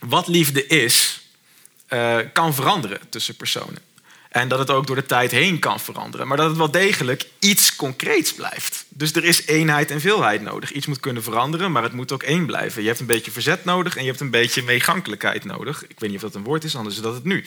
[0.00, 1.22] wat liefde is,
[2.32, 3.78] kan veranderen tussen personen.
[4.34, 6.28] En dat het ook door de tijd heen kan veranderen.
[6.28, 8.84] Maar dat het wel degelijk iets concreets blijft.
[8.88, 10.72] Dus er is eenheid en veelheid nodig.
[10.72, 12.82] Iets moet kunnen veranderen, maar het moet ook één blijven.
[12.82, 15.84] Je hebt een beetje verzet nodig en je hebt een beetje meegankelijkheid nodig.
[15.86, 17.44] Ik weet niet of dat een woord is, anders is dat het nu.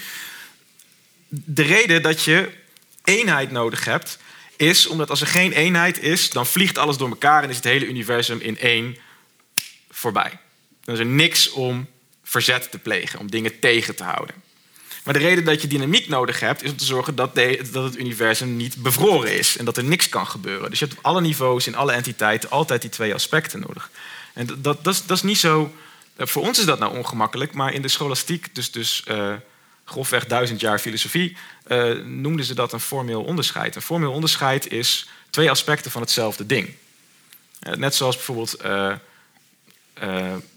[1.28, 2.50] De reden dat je
[3.04, 4.18] eenheid nodig hebt,
[4.56, 7.66] is omdat als er geen eenheid is, dan vliegt alles door elkaar en is het
[7.66, 8.98] hele universum in één
[9.90, 10.40] voorbij.
[10.84, 11.88] Dan is er niks om
[12.24, 14.36] verzet te plegen, om dingen tegen te houden.
[15.04, 17.36] Maar de reden dat je dynamiek nodig hebt, is om te zorgen dat,
[17.72, 20.70] dat het universum niet bevroren is en dat er niks kan gebeuren.
[20.70, 23.90] Dus je hebt op alle niveaus, in alle entiteiten, altijd die twee aspecten nodig.
[24.34, 25.74] En dat, dat, is, dat is niet zo.
[26.18, 29.34] Voor ons is dat nou ongemakkelijk, maar in de scholastiek, dus, dus eh,
[29.88, 33.76] grofweg duizend jaar filosofie, eh, noemden ze dat een formeel onderscheid.
[33.76, 36.74] Een formeel onderscheid is twee aspecten van hetzelfde ding.
[37.60, 38.56] Eh, net zoals bijvoorbeeld.
[38.56, 38.94] eh,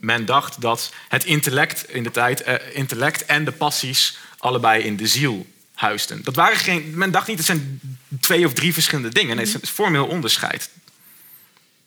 [0.00, 5.06] men dacht dat het intellect in de tijd, intellect en de passies allebei in de
[5.06, 6.24] ziel huisden.
[6.24, 7.80] Dat waren geen, men dacht niet, het zijn
[8.20, 9.36] twee of drie verschillende dingen.
[9.36, 10.70] Nee, het is een formeel onderscheid.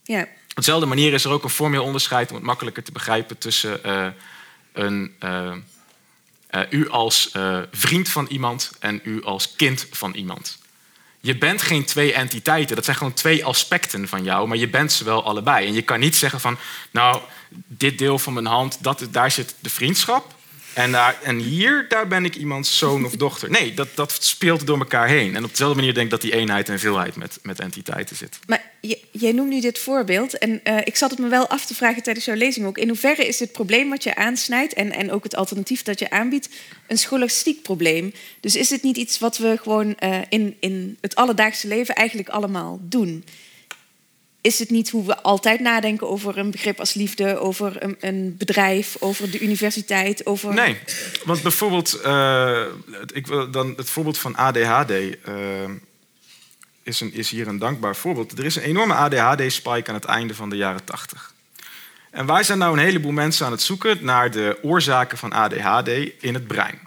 [0.04, 3.38] Ja, Op dezelfde manier is er ook een formeel onderscheid, om het makkelijker te begrijpen,
[3.38, 3.80] tussen
[4.74, 5.16] een,
[6.70, 10.58] u als eh, vriend van iemand en u als kind van iemand.
[11.20, 14.92] Je bent geen twee entiteiten, dat zijn gewoon twee aspecten van jou, maar je bent
[14.92, 15.68] ze wel allebei.
[15.68, 16.58] En je kan niet zeggen van,
[16.92, 17.22] nou,
[17.68, 20.36] dit deel van mijn hand, dat, daar zit de vriendschap.
[20.74, 23.50] En, daar, en hier, daar ben ik iemands zoon of dochter.
[23.50, 25.36] Nee, dat, dat speelt door elkaar heen.
[25.36, 28.40] En op dezelfde manier denk ik dat die eenheid en veelheid met, met entiteiten zit.
[28.48, 28.72] maar
[29.12, 30.38] jij noemt nu dit voorbeeld.
[30.38, 32.78] En eh, ik zat het me wel af te vragen tijdens jouw lezing ook.
[32.78, 34.74] In hoeverre is dit probleem wat je aansnijdt...
[34.74, 36.50] en, en ook het alternatief dat je aanbiedt...
[36.88, 38.14] een scholastiek probleem?
[38.40, 41.96] Dus is dit niet iets wat we gewoon eh, in, in het alledaagse leven...
[41.96, 43.24] eigenlijk allemaal doen?
[44.44, 47.38] Is het niet hoe we altijd nadenken over een begrip als liefde...
[47.40, 50.54] over een, een bedrijf, over de universiteit, over...
[50.54, 50.78] Nee,
[51.26, 55.34] want bijvoorbeeld, eh, het- ik wil dan het voorbeeld van ADHD eh,
[56.84, 58.38] is, een, is hier een dankbaar voorbeeld.
[58.38, 61.34] Er is een enorme ADHD-spike aan het einde van de jaren 80.
[62.12, 65.88] En wij zijn nou een heleboel mensen aan het zoeken naar de oorzaken van ADHD
[66.20, 66.80] in het brein.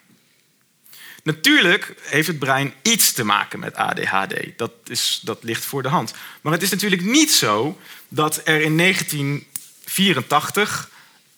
[1.27, 4.35] Natuurlijk heeft het brein iets te maken met ADHD.
[4.57, 6.14] Dat, is, dat ligt voor de hand.
[6.41, 10.91] Maar het is natuurlijk niet zo dat er in 1984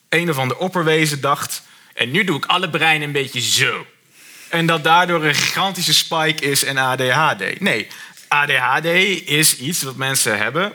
[0.09, 1.63] een of ander opperwezen dacht...
[1.95, 3.87] en nu doe ik alle breinen een beetje zo.
[4.49, 7.61] En dat daardoor een gigantische spike is in ADHD.
[7.61, 7.87] Nee,
[8.29, 8.85] ADHD
[9.25, 10.73] is iets wat mensen hebben...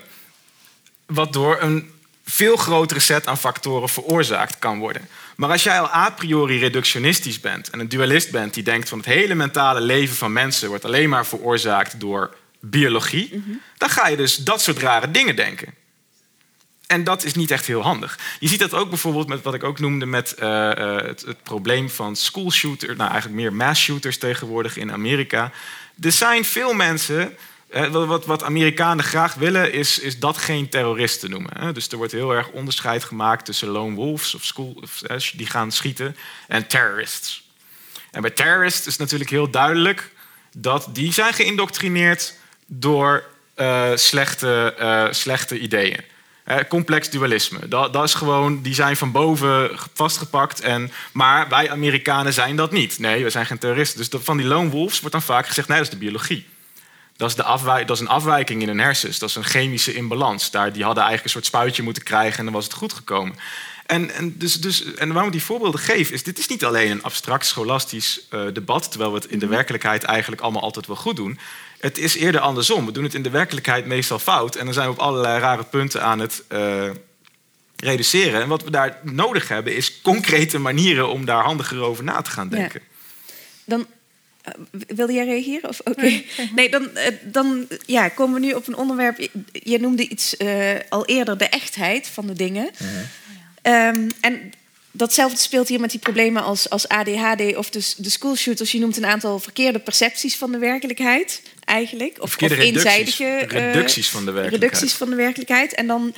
[1.06, 1.92] wat door een
[2.26, 5.08] veel grotere set aan factoren veroorzaakt kan worden.
[5.36, 7.70] Maar als jij al a priori reductionistisch bent...
[7.70, 10.70] en een dualist bent die denkt van het hele mentale leven van mensen...
[10.70, 13.44] wordt alleen maar veroorzaakt door biologie...
[13.78, 15.74] dan ga je dus dat soort rare dingen denken.
[16.88, 18.20] En dat is niet echt heel handig.
[18.40, 21.44] Je ziet dat ook bijvoorbeeld met wat ik ook noemde met eh, eh, het, het
[21.44, 25.52] probleem van school shooter, nou eigenlijk meer mass shooters tegenwoordig in Amerika.
[26.02, 27.38] Er zijn veel mensen.
[27.92, 31.74] Wat- wat, Amerikanen graag willen, is, is dat geen terroristen noemen.
[31.74, 35.02] Dus er wordt heel erg onderscheid gemaakt tussen lone wolves of school, of,
[35.36, 36.16] die gaan schieten
[36.48, 37.44] en terrorists.
[38.12, 40.12] En bij terrorists is natuurlijk heel duidelijk
[40.58, 42.34] dat die zijn geïndoctrineerd
[42.66, 46.00] door eh, slechte, eh, slechte ideeën.
[46.70, 47.68] complex dualisme.
[47.68, 50.62] Dat, dat, is gewoon, die zijn van boven vastgepakt.
[50.62, 53.00] En, maar wij Amerikanen zijn dat niet.
[53.00, 54.10] Nee, we zijn geen terroristen.
[54.10, 56.46] Dus van die lone wolves wordt dan vaak gezegd: nee, dat is de biologie.
[57.18, 59.20] Dat is, de afwij dat is een afwijking in hun hersens.
[59.20, 60.52] Dat is een chemische imbalans.
[60.52, 63.36] Daar, die hadden eigenlijk een soort spuitje moeten krijgen en dan was het goed gekomen.
[63.86, 66.92] En, en, dus, dus, en waarom ik die voorbeelden geef, is dit is niet alleen
[66.92, 69.56] een abstract scholastisch uh, debat, terwijl we het in de mhm.
[69.56, 71.40] werkelijkheid eigenlijk allemaal altijd wel goed doen.
[71.80, 72.86] Het is eerder andersom.
[72.86, 74.56] We doen het in de werkelijkheid meestal fout.
[74.56, 76.90] En dan zijn we op allerlei rare punten aan het uh,
[77.76, 78.42] reduceren.
[78.42, 82.32] En wat we daar nodig hebben, is concrete manieren om daar handiger over na te
[82.32, 82.82] gaan denken.
[83.66, 83.86] Dan uh,
[84.88, 85.70] wilde jij reageren?
[85.70, 86.22] Of oké?
[86.56, 89.28] Nee, dan, uh, dan ja, komen we nu op een onderwerp.
[89.52, 90.36] Je noemde iets
[90.90, 92.70] al eerder de echtheid van de dingen.
[93.64, 94.54] Um, en
[94.94, 98.72] datzelfde speelt hier met die problemen als, als ADHD of de, de schoolshooters.
[98.72, 102.18] Je noemt een aantal verkeerde percepties van de werkelijkheid, eigenlijk.
[102.22, 104.72] Of, of eenzijdige uh, reducties van de werkelijkheid.
[104.72, 105.74] Reducties van de werkelijkheid.
[105.74, 106.14] En dan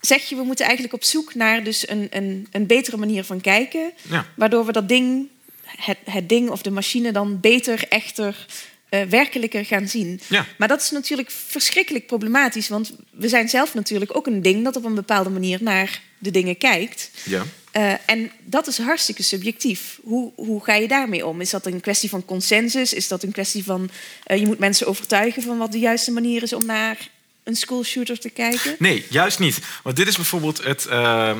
[0.00, 3.40] zeg je, we moeten eigenlijk op zoek naar dus een, een, een betere manier van
[3.40, 3.92] kijken.
[4.02, 4.26] Ja.
[4.36, 5.28] Waardoor we dat ding,
[5.66, 8.46] het, het ding of de machine dan beter, echter,
[8.90, 10.20] uh, werkelijker gaan zien.
[10.28, 10.46] Ja.
[10.58, 12.68] Maar dat is natuurlijk verschrikkelijk problematisch.
[12.68, 16.30] Want we zijn zelf natuurlijk ook een ding dat op een bepaalde manier naar de
[16.30, 17.10] dingen kijkt.
[17.24, 17.42] Ja.
[17.76, 19.98] Uh, en dat is hartstikke subjectief.
[20.02, 21.40] Hoe, hoe ga je daarmee om?
[21.40, 22.92] Is dat een kwestie van consensus?
[22.92, 23.90] Is dat een kwestie van
[24.26, 27.08] uh, je moet mensen overtuigen van wat de juiste manier is om naar
[27.46, 28.76] een schoolshooter te kijken?
[28.78, 29.58] Nee, juist niet.
[29.82, 30.86] Want dit is bijvoorbeeld het.
[30.90, 31.36] Uh,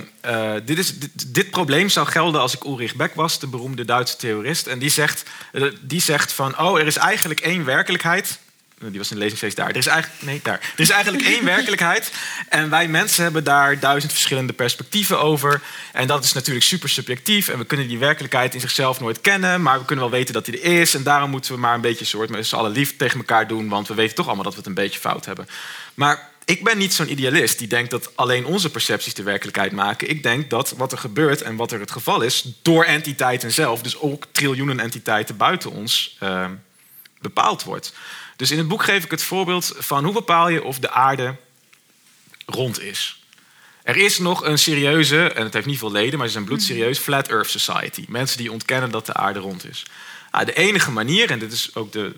[0.65, 0.95] dit, is,
[1.27, 4.67] dit, probleem zou gelden als ik Ulrich Beck was, de beroemde Duitse theorist.
[4.67, 5.23] En die zegt,
[5.81, 8.39] die zegt van: oh, er is eigenlijk één werkelijkheid.
[8.81, 9.69] Die was in de lezingsfeest daar.
[9.69, 10.73] Er is eigenlijk, nee, daar.
[10.75, 12.13] Er is eigenlijk één werkelijkheid.
[12.49, 15.61] En wij mensen hebben daar duizend verschillende perspectieven over.
[15.93, 17.49] En dat is natuurlijk super subjectief.
[17.49, 19.63] En we kunnen die werkelijkheid in zichzelf nooit kennen.
[19.63, 20.95] Maar we kunnen wel weten dat die er is.
[20.95, 23.69] En daarom moeten we maar een beetje soort met z'n allen lief tegen elkaar doen.
[23.69, 25.49] Want we weten toch allemaal dat we het een beetje fout hebben.
[25.95, 30.11] Maar ik ben niet zo'n idealist die denkt dat alleen onze percepties de werkelijkheid maken.
[30.11, 33.83] Ik denk dat wat er gebeurt en wat er het geval is, door entiteiten zelf,
[33.83, 36.47] dus ook triljoenen entiteiten buiten ons, uh,
[37.21, 37.93] bepaald wordt.
[38.37, 41.37] Dus in het boek geef ik het voorbeeld van hoe bepaal je of de aarde
[42.47, 43.21] rond is.
[43.83, 46.99] Er is nog een serieuze, en het heeft niet veel leden, maar ze zijn bloedserieus,
[46.99, 48.05] Flat Earth Society.
[48.09, 49.87] Mensen die ontkennen dat de aarde rond is.
[50.33, 52.15] Nou, de enige manier, en dit is ook de,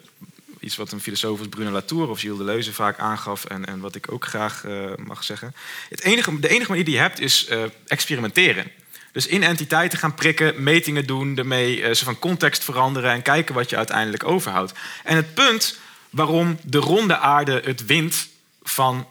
[0.60, 3.94] iets wat een filosoof als Bruno Latour of Gilles Deleuze vaak aangaf en, en wat
[3.94, 5.54] ik ook graag uh, mag zeggen.
[5.88, 8.70] Het enige, de enige manier die je hebt is uh, experimenteren.
[9.12, 13.54] Dus in entiteiten gaan prikken, metingen doen, ermee uh, ze van context veranderen en kijken
[13.54, 14.72] wat je uiteindelijk overhoudt.
[15.04, 15.78] En het punt
[16.18, 18.28] waarom de ronde aarde het wint
[18.62, 19.06] van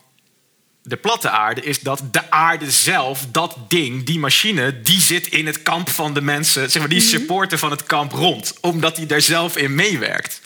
[0.82, 5.46] de platte aarde, is dat de aarde zelf, dat ding, die machine, die zit in
[5.46, 7.10] het kamp van de mensen, zeg maar, die mhm.
[7.10, 10.42] supporter van het kamp rond, omdat hij daar zelf in meewerkt.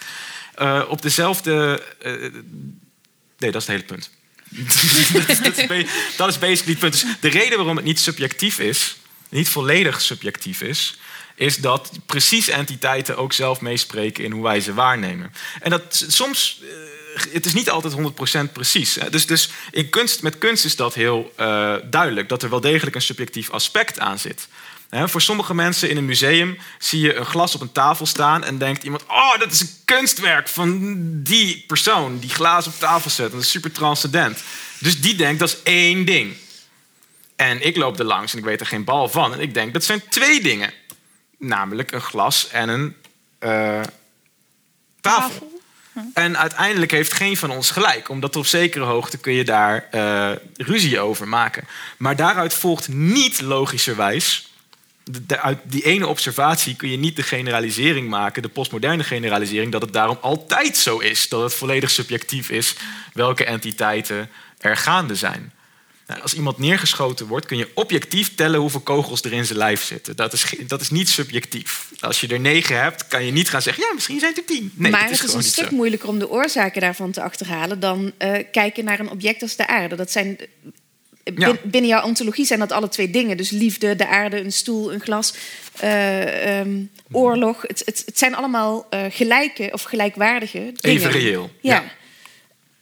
[0.62, 1.84] Uh, op dezelfde.
[2.05, 2.12] Uh,
[3.38, 4.09] nee, dat is het hele punt.
[5.14, 6.91] dat, is, dat, is, dat is basically het punt.
[6.91, 8.95] Dus de reden waarom het niet subjectief is,
[9.30, 10.97] niet volledig subjectief is,
[11.41, 15.33] is dat precies entiteiten ook zelf meespreken in hoe wij ze waarnemen.
[15.61, 17.93] En dat soms, uh, het is niet altijd
[18.49, 18.97] 100% precies.
[19.09, 22.95] Dus, dus in kunst, met kunst is dat heel uh, duidelijk, dat er wel degelijk
[22.95, 24.47] een subjectief aspect aan zit.
[24.91, 28.57] Voor sommige mensen in een museum zie je een glas op een tafel staan en
[28.57, 33.31] denkt iemand: Oh, dat is een kunstwerk van die persoon die glaas op tafel zet.
[33.31, 34.43] Dat is super transcendent.
[34.79, 36.35] Dus die denkt dat is één ding.
[37.35, 39.33] En ik loop er langs en ik weet er geen bal van.
[39.33, 40.73] En ik denk dat zijn twee dingen
[41.41, 42.95] namelijk een glas en een
[43.39, 43.81] uh,
[45.01, 45.61] tafel.
[46.13, 50.31] En uiteindelijk heeft geen van ons gelijk, omdat op zekere hoogte kun je daar uh,
[50.53, 51.67] ruzie over maken.
[51.97, 54.51] Maar daaruit volgt niet logischerwijs,
[55.03, 59.81] de, uit die ene observatie kun je niet de generalisering maken, de postmoderne generalisering, dat
[59.81, 62.75] het daarom altijd zo is, dat het volledig subjectief is
[63.13, 65.53] welke entiteiten er gaande zijn.
[66.12, 69.84] Nou, als iemand neergeschoten wordt, kun je objectief tellen hoeveel kogels er in zijn lijf
[69.84, 70.16] zitten.
[70.16, 71.91] Dat is, dat is niet subjectief.
[71.99, 74.55] Als je er negen hebt, kan je niet gaan zeggen: ja, misschien zijn het er
[74.55, 74.72] tien.
[74.76, 78.12] Nee, maar is het is een stuk moeilijker om de oorzaken daarvan te achterhalen dan
[78.20, 79.95] uh, kijken naar een object als de aarde.
[79.95, 80.38] Dat zijn.
[81.24, 83.38] Eh, binnen jouw ontologie zijn dat alle twee dingen.
[83.38, 85.34] Dus liefde, de aarde, een stoel, een glas,
[85.84, 87.62] uh, um, oorlog.
[87.62, 90.80] Het, het, het, zijn allemaal uh, gelijke of gelijkwaardige dingen.
[90.82, 91.51] Even reëel.
[91.62, 91.74] ja.
[91.74, 91.99] ja.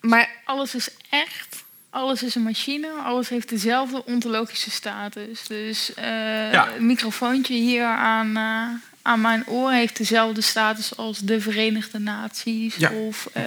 [0.01, 1.48] Maar alles is echt
[1.89, 5.47] alles is een machine, alles heeft dezelfde ontologische status.
[5.47, 6.03] Dus uh,
[6.51, 6.69] ja.
[6.79, 8.67] microfoontje hier aan, uh,
[9.01, 12.91] aan mijn oor heeft dezelfde status als de Verenigde Naties ja.
[12.91, 13.43] of uh,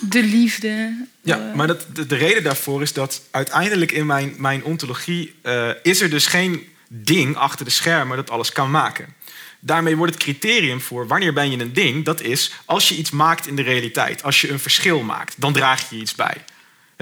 [0.00, 1.06] de liefde.
[1.22, 5.34] Ja, maar dat, de, de, reden daarvoor is dat uiteindelijk in mijn, mijn ontologie
[5.82, 9.14] is er dus geen ding achter de schermen dat alles kan maken.
[9.60, 13.10] Daarmee wordt het criterium voor wanneer ben je een ding, dat is als je iets
[13.10, 14.22] maakt in de realiteit.
[14.22, 16.36] Als je een verschil maakt, dan draag je iets bij.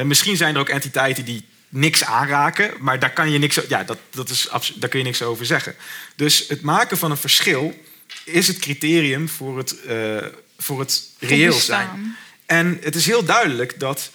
[0.00, 3.84] En misschien zijn er ook entiteiten die niks aanraken, maar daar kan je niks, ja,
[3.84, 5.74] dat, dat is, daar kun je niks over zeggen.
[6.16, 7.84] Dus het maken van een verschil
[8.24, 10.16] is het criterium voor het, uh,
[10.58, 12.16] voor het reëel zijn.
[12.46, 14.10] En het is heel duidelijk dat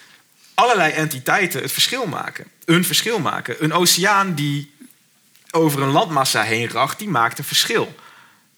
[0.54, 2.46] allerlei entiteiten het verschil maken.
[2.64, 3.64] Een verschil maken.
[3.64, 4.70] Een oceaan die
[5.50, 7.94] over een landmassa heen racht, die maakt een verschil.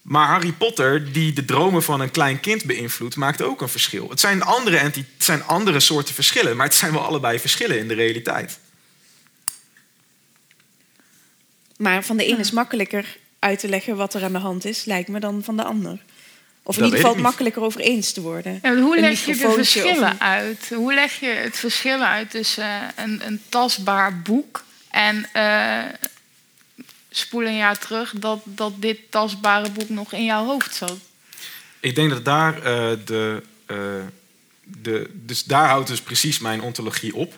[0.01, 4.09] Maar Harry Potter, die de dromen van een klein kind beïnvloedt, maakt ook een verschil.
[4.09, 7.87] Het zijn andere, het zijn andere soorten verschillen, maar het zijn wel allebei verschillen in
[7.87, 8.59] de realiteit.
[11.77, 14.85] Maar van de een is makkelijker uit te leggen wat er aan de hand is,
[14.85, 15.99] lijkt me, dan van de ander.
[16.63, 18.59] Of in ieder geval makkelijker over eens te worden.
[18.61, 20.71] Ja, hoe leg je de verschillen uit?
[20.75, 25.83] Hoe leg je het verschil uit tussen uh, een, een, tastbaar boek en uh,
[27.09, 30.97] spoel een jaar terug dat, dat dit tastbare boek nog in jouw hoofd zat?
[31.79, 32.63] Ik denk dat daar uh,
[33.05, 33.43] de,
[34.63, 35.09] de.
[35.13, 37.33] Dus daar houdt dus precies mijn ontologie op.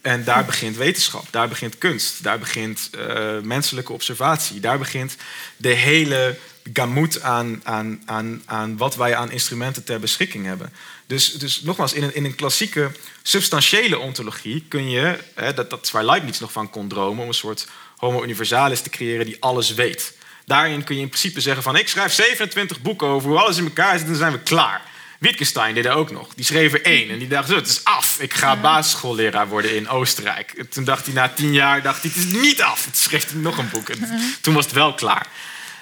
[0.00, 5.16] En daar begint wetenschap, daar begint kunst, daar begint uh, menselijke observatie, daar begint
[5.56, 6.38] de hele
[6.72, 10.72] gamut aan, aan, aan, aan wat wij aan instrumenten ter beschikking hebben.
[11.06, 12.90] Dus, dus nogmaals, in een, in een klassieke
[13.22, 17.28] substantiële ontologie kun je, hè, dat, dat is waar Leibniz nog van kon dromen, om
[17.28, 17.68] een soort
[17.98, 20.16] homo universalis te creëren die alles weet.
[20.46, 23.64] Daarin kun je in principe zeggen van ik schrijf 27 boeken over hoe alles in
[23.64, 24.82] elkaar zit en dan zijn we klaar.
[25.18, 26.34] Wittgenstein deed dat ook nog.
[26.34, 28.20] Die schreef er één en die dacht, het is af.
[28.20, 30.52] Ik ga basisschoolleraar worden in Oostenrijk.
[30.52, 32.82] En toen dacht hij na tien jaar, dacht hij, het is niet af.
[32.82, 33.88] Toen schreef hij nog een boek.
[33.88, 33.98] En
[34.40, 35.26] toen was het wel klaar.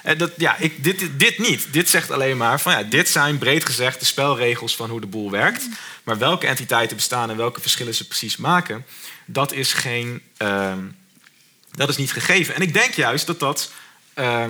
[0.03, 1.73] En dat, ja, ik, dit, dit niet.
[1.73, 5.07] Dit zegt alleen maar van ja, dit zijn breed gezegd de spelregels van hoe de
[5.07, 5.67] boel werkt.
[6.03, 8.85] Maar welke entiteiten bestaan en welke verschillen ze precies maken,
[9.25, 10.73] dat is geen, uh,
[11.77, 12.55] dat is niet gegeven.
[12.55, 13.71] En ik denk juist dat dat
[14.15, 14.45] uh,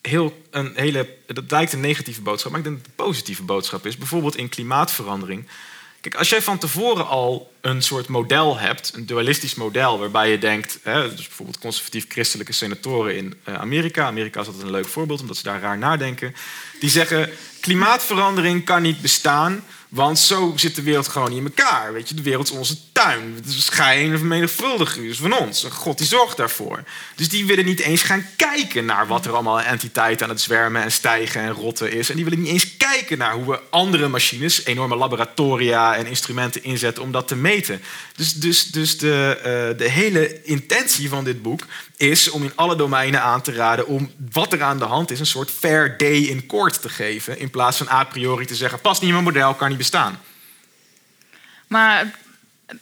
[0.00, 3.42] heel, een hele, dat lijkt een negatieve boodschap, maar ik denk dat het een positieve
[3.42, 3.96] boodschap is.
[3.96, 5.48] Bijvoorbeeld in klimaatverandering.
[6.00, 10.38] Kijk, als jij van tevoren al een soort model hebt, een dualistisch model, waarbij je
[10.38, 15.20] denkt, hè, dus bijvoorbeeld conservatief-christelijke senatoren in uh, Amerika, Amerika is altijd een leuk voorbeeld
[15.20, 16.34] omdat ze daar raar nadenken,
[16.80, 21.92] die zeggen: klimaatverandering kan niet bestaan, want zo zit de wereld gewoon niet in elkaar.
[21.92, 23.44] Weet je, de wereld is onze tuin.
[23.70, 25.02] Ga je een of vermenigvuldigen.
[25.02, 25.66] Dus van ons.
[25.70, 26.82] God die zorgt daarvoor.
[27.14, 30.82] Dus die willen niet eens gaan kijken naar wat er allemaal entiteiten aan het zwermen
[30.82, 32.10] en stijgen en rotten is.
[32.10, 36.64] En die willen niet eens kijken naar hoe we andere machines, enorme laboratoria en instrumenten
[36.64, 37.82] inzetten om dat te meten.
[38.16, 41.62] Dus, dus, dus de, uh, de hele intentie van dit boek
[41.96, 45.20] is om in alle domeinen aan te raden om wat er aan de hand is,
[45.20, 47.38] een soort fair day in court te geven.
[47.38, 50.20] In plaats van a priori te zeggen, past niet in mijn model, kan niet bestaan.
[51.66, 52.10] Maar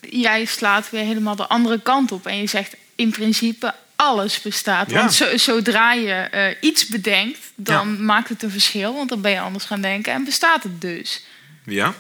[0.00, 4.92] jij slaat weer helemaal de andere kant op en je zegt in principe alles bestaat.
[4.92, 9.40] Want zodra je uh, iets bedenkt, dan maakt het een verschil, want dan ben je
[9.40, 11.24] anders gaan denken en bestaat het dus.
[11.64, 11.94] Ja.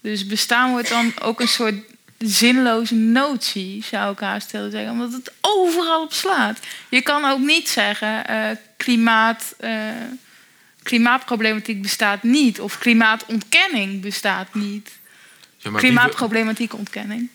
[0.00, 1.74] Dus bestaan wordt dan ook een soort
[2.18, 6.58] zinloze notie, zou ik haast willen zeggen, omdat het overal op slaat.
[6.88, 9.54] Je kan ook niet zeggen uh, klimaat.
[9.60, 9.70] Uh,
[10.84, 12.60] klimaatproblematiek bestaat niet.
[12.60, 14.90] Of klimaatontkenning bestaat niet.
[15.56, 17.28] Ja, Klimaatproblematiek ontkenning.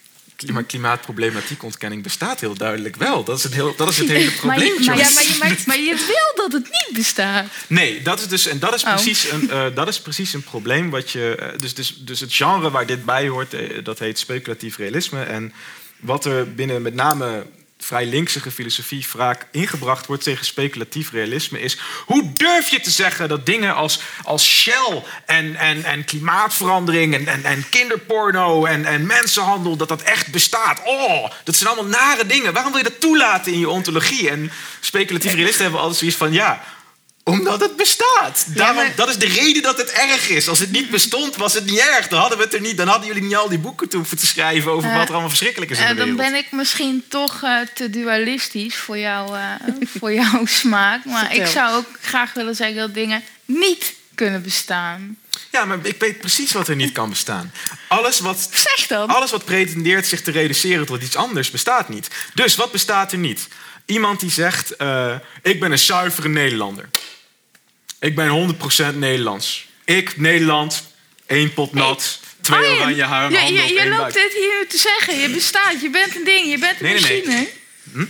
[0.48, 3.24] Maar klimaatproblematiek ontkenning bestaat heel duidelijk wel.
[3.24, 4.86] Dat is het, heel, dat is het hele probleem.
[4.86, 7.46] Maar, ja, maar, je, maar, je wil dat het niet bestaat.
[7.68, 8.94] Nee, dat is dus en dat is oh.
[8.94, 11.38] precies een, uh, dat is precies een probleem wat je.
[11.40, 15.24] Uh, dus, dus, dus het genre waar dit bij hoort, uh, dat heet speculatief realisme.
[15.24, 15.54] En
[16.00, 17.46] wat er binnen met name
[17.84, 21.78] vrij linksige filosofie vaak ingebracht wordt tegen speculatief realisme is...
[22.06, 27.28] hoe durf je te zeggen dat dingen als, als Shell en, en, en klimaatverandering en,
[27.28, 29.76] en, en kinderporno en, en mensenhandel...
[29.76, 30.82] dat dat echt bestaat?
[30.86, 32.54] Oh, dat zijn allemaal nare dingen.
[32.54, 34.30] Waarom wil je dat toelaten in je ontologie?
[34.30, 36.34] En speculatief realisten hebben altijd zoiets van...
[36.34, 36.64] ja,
[37.30, 38.46] omdat het bestaat.
[38.48, 40.48] Daarom, Dat is de reden dat het erg is.
[40.48, 42.08] Als het niet bestond, was het niet erg.
[42.08, 44.26] Dan hadden, we het er niet, dan hadden jullie niet al die boeken te te
[44.26, 46.18] schrijven over wat er allemaal verschrikkelijk is in de wereld.
[46.18, 49.44] Dan ben ik misschien toch uh, te dualistisch voor, jou, uh,
[49.98, 51.06] voor jouw smaak.
[51.06, 55.18] Maar ik zou ook graag willen zeggen dat dingen niet kunnen bestaan.
[55.52, 57.52] Ja, maar ik weet precies wat er niet kan bestaan.
[57.88, 59.10] Alles wat, zeg dan.
[59.10, 62.08] alles wat pretendeert zich te reduceren tot iets anders bestaat niet.
[62.34, 63.48] Dus wat bestaat er niet?
[63.86, 66.90] Iemand die zegt: uh, Ik ben een zuivere Nederlander.
[68.00, 68.58] Ik ben
[68.94, 69.68] 100% Nederlands.
[69.86, 70.84] Ik, Nederland,
[71.26, 73.32] één pot nat, twee Arjen, oranje haar.
[73.32, 75.20] Je, je, je loopt dit hier te zeggen.
[75.20, 77.28] Je bestaat, je bent een ding, je bent een nee, machine.
[77.28, 77.50] Nee, nee.
[77.92, 78.06] Hm?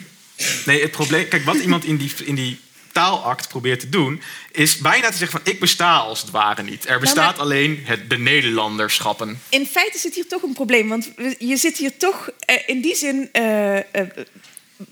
[0.65, 1.27] nee, het probleem...
[1.27, 2.59] Kijk, wat iemand in die, in die
[2.91, 4.21] taalact probeert te doen...
[4.51, 6.87] is bijna te zeggen van ik besta als het ware niet.
[6.87, 9.41] Er bestaat alleen het, de Nederlanderschappen.
[9.49, 10.87] In feite zit hier toch een probleem.
[10.87, 13.29] Want je zit hier toch uh, in die zin...
[13.33, 13.81] Uh, uh,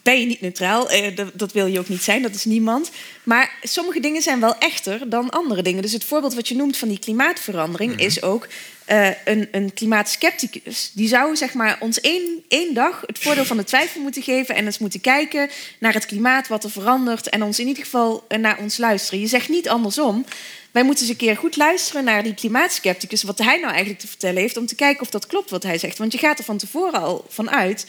[0.03, 0.89] ben je niet neutraal.
[0.89, 2.91] Eh, dat, wil je ook niet zijn, dat is niemand.
[3.23, 5.81] Maar sommige dingen zijn wel echter dan andere dingen.
[5.81, 8.01] Dus het voorbeeld wat je noemt van die klimaatverandering mhm.
[8.01, 8.47] is ook
[8.91, 10.91] uh, een, een klimaatskepticus.
[10.93, 14.55] Die zou zeg maar, ons één, één dag het voordeel van de twijfel moeten geven
[14.55, 18.25] en eens moeten kijken naar het klimaat, wat er verandert en ons in ieder geval
[18.27, 19.19] eh, naar ons luisteren.
[19.19, 20.25] Je zegt niet andersom.
[20.71, 24.07] Wij moeten eens een keer goed luisteren naar die klimaatskepticus, wat hij nou eigenlijk te
[24.07, 25.97] vertellen heeft, om te kijken of dat klopt wat hij zegt.
[25.97, 27.85] Want je gaat er van tevoren al van uit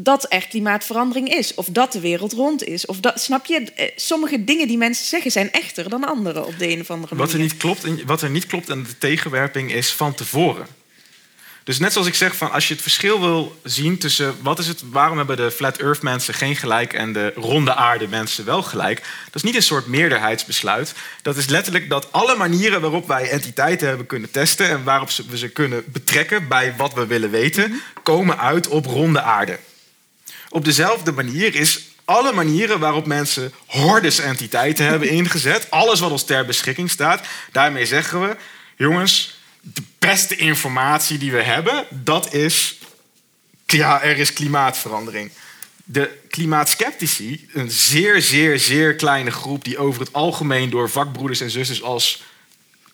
[0.00, 1.54] dat er klimaatverandering is.
[1.54, 2.86] Of dat de wereld rond is.
[2.86, 3.72] Of dat, snap je?
[3.74, 7.14] Eh, sommige dingen die mensen zeggen zijn echter dan andere op de een of andere
[7.14, 7.26] manier.
[7.26, 10.66] Wat er niet klopt, wat er niet klopt en de tegenwerping is van tevoren.
[11.64, 14.66] Dus net zoals ik zeg, van als je het verschil wil zien tussen wat is
[14.66, 18.62] het, waarom hebben de flat earth mensen geen gelijk en de ronde aarde mensen wel
[18.62, 20.94] gelijk, dat is niet een soort meerderheidsbesluit.
[21.22, 25.38] Dat is letterlijk dat alle manieren waarop wij entiteiten hebben kunnen testen en waarop we
[25.38, 29.58] ze kunnen betrekken bij wat we willen weten, komen uit op ronde aarde.
[30.48, 36.24] Op dezelfde manier is alle manieren waarop mensen hordes entiteiten hebben ingezet, alles wat ons
[36.24, 38.36] ter beschikking staat, daarmee zeggen we,
[38.76, 42.78] jongens, de beste informatie die we hebben, dat is,
[43.66, 45.30] ja, er is klimaatverandering.
[45.84, 51.50] De klimaatskeptici, een zeer, zeer, zeer kleine groep die over het algemeen door vakbroeders en
[51.50, 52.22] zusters als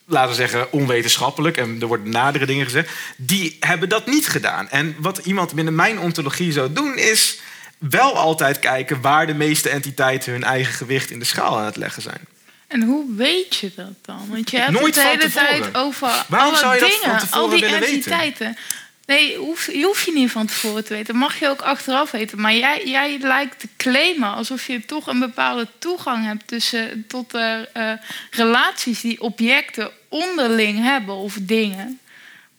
[0.06, 4.68] laten we zeggen, onwetenschappelijk, en er worden nadere dingen gezegd, die hebben dat niet gedaan.
[4.68, 7.38] En wat iemand binnen mijn ontologie zou doen, is
[7.78, 11.76] wel altijd kijken waar de meeste entiteiten hun eigen gewicht in de schaal aan het
[11.76, 12.20] leggen zijn.
[12.66, 14.26] En hoe weet je dat dan?
[14.28, 18.46] Want je hebt Nooit het de hele tijd over Waarom alle dingen, al die entiteiten.
[18.46, 18.58] Weten?
[19.06, 21.16] Nee, hoef, je hoeft je niet van tevoren te weten.
[21.16, 22.40] Mag je ook achteraf weten.
[22.40, 27.30] Maar jij, jij lijkt te claimen alsof je toch een bepaalde toegang hebt tussen, tot
[27.30, 27.92] de uh,
[28.30, 31.98] relaties die objecten onderling hebben of dingen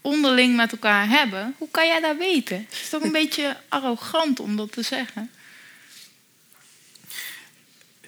[0.06, 1.56] onderling met elkaar hebben.
[1.58, 2.66] Hoe kan jij dat weten?
[2.70, 5.32] Het is toch een beetje arrogant om dat te zeggen.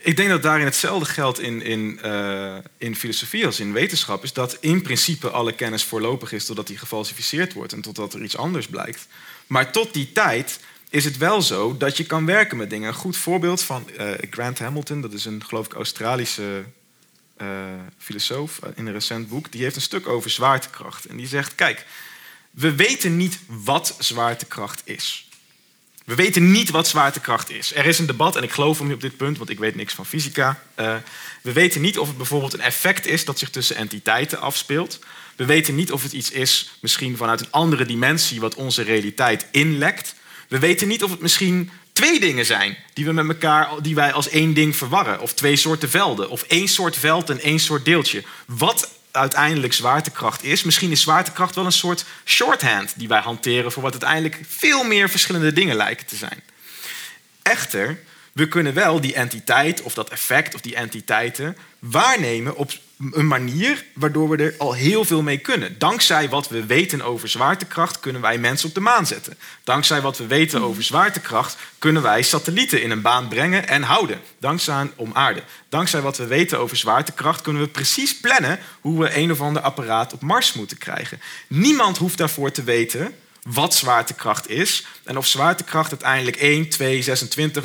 [0.07, 4.23] Ik denk dat daarin hetzelfde geldt in, in, uh, in filosofie als in wetenschap.
[4.23, 8.23] Is dat in principe alle kennis voorlopig is totdat die gefalsificeerd wordt en totdat er
[8.23, 9.07] iets anders blijkt.
[9.47, 12.87] Maar tot die tijd is het wel zo dat je kan werken met dingen.
[12.87, 16.63] Een goed voorbeeld van uh, Grant Hamilton, dat is een geloof ik Australische
[17.37, 17.47] uh,
[17.97, 19.51] filosoof in een recent boek.
[19.51, 21.05] Die heeft een stuk over zwaartekracht.
[21.05, 21.85] En die zegt, kijk,
[22.51, 25.26] we weten niet wat zwaartekracht is.
[26.07, 27.75] We weten niet wat zwaartekracht is.
[27.75, 29.93] Er is een debat, en ik geloof hem op dit punt, want ik weet niks
[29.93, 30.63] van fysica.
[30.79, 30.95] Uh,
[31.41, 34.99] we weten niet of het bijvoorbeeld een effect is dat zich tussen entiteiten afspeelt.
[35.35, 39.45] We weten niet of het iets is, misschien vanuit een andere dimensie, wat onze realiteit
[39.51, 40.15] inlekt.
[40.47, 44.13] We weten niet of het misschien twee dingen zijn die we met elkaar, die wij
[44.13, 45.19] als één ding verwarren.
[45.19, 46.29] Of twee soorten velden.
[46.29, 48.23] Of één soort veld en één soort deeltje.
[48.45, 50.63] Wat uiteindelijk zwaartekracht is.
[50.63, 55.09] Misschien is zwaartekracht wel een soort shorthand die wij hanteren voor wat uiteindelijk veel meer
[55.09, 56.41] verschillende dingen lijken te zijn.
[57.41, 57.99] Echter,
[58.37, 62.71] we kunnen wel die entiteit of dat effect of die entiteiten waarnemen op
[63.11, 65.75] een manier waardoor we er al heel veel mee kunnen.
[65.77, 69.37] Dankzij wat we weten over zwaartekracht kunnen wij mensen op de maan zetten.
[69.63, 74.19] Dankzij wat we weten over zwaartekracht kunnen wij satellieten in een baan brengen en houden.
[74.39, 75.43] Dankzij om aarde.
[75.69, 79.61] Dankzij wat we weten over zwaartekracht kunnen we precies plannen hoe we een of ander
[79.61, 81.21] apparaat op Mars moeten krijgen.
[81.47, 83.15] Niemand hoeft daarvoor te weten
[83.47, 84.85] wat zwaartekracht is.
[85.03, 87.63] En of zwaartekracht uiteindelijk 1, 2, 26,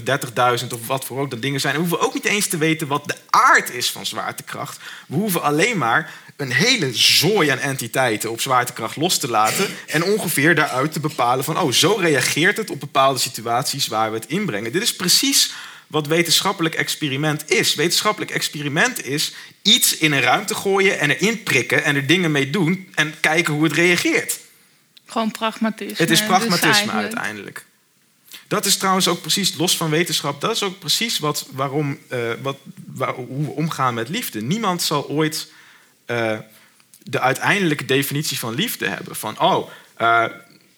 [0.61, 1.74] 30.000 of wat voor ook dat dingen zijn.
[1.74, 4.78] We hoeven ook niet eens te weten wat de aard is van zwaartekracht.
[5.07, 9.66] We hoeven alleen maar een hele zooi aan entiteiten op zwaartekracht los te laten.
[9.87, 14.16] En ongeveer daaruit te bepalen van, oh, zo reageert het op bepaalde situaties waar we
[14.16, 14.72] het inbrengen.
[14.72, 15.53] Dit is precies
[15.87, 17.74] wat wetenschappelijk experiment is.
[17.74, 22.51] Wetenschappelijk experiment is iets in een ruimte gooien en erin prikken en er dingen mee
[22.51, 24.41] doen en kijken hoe het reageert.
[25.13, 25.97] Gewoon pragmatisme.
[25.97, 27.64] Het is dus pragmatisme uiteindelijk.
[28.49, 32.33] Dat is trouwens ook precies, los van wetenschap, dat is ook precies wat, waarom, uh,
[32.43, 32.57] wat,
[32.87, 34.43] waar, hoe we omgaan met liefde.
[34.43, 35.53] Niemand zal ooit
[36.07, 36.39] uh,
[37.03, 39.17] de uiteindelijke definitie van liefde hebben.
[39.17, 39.71] Van, oh,
[40.01, 40.22] uh,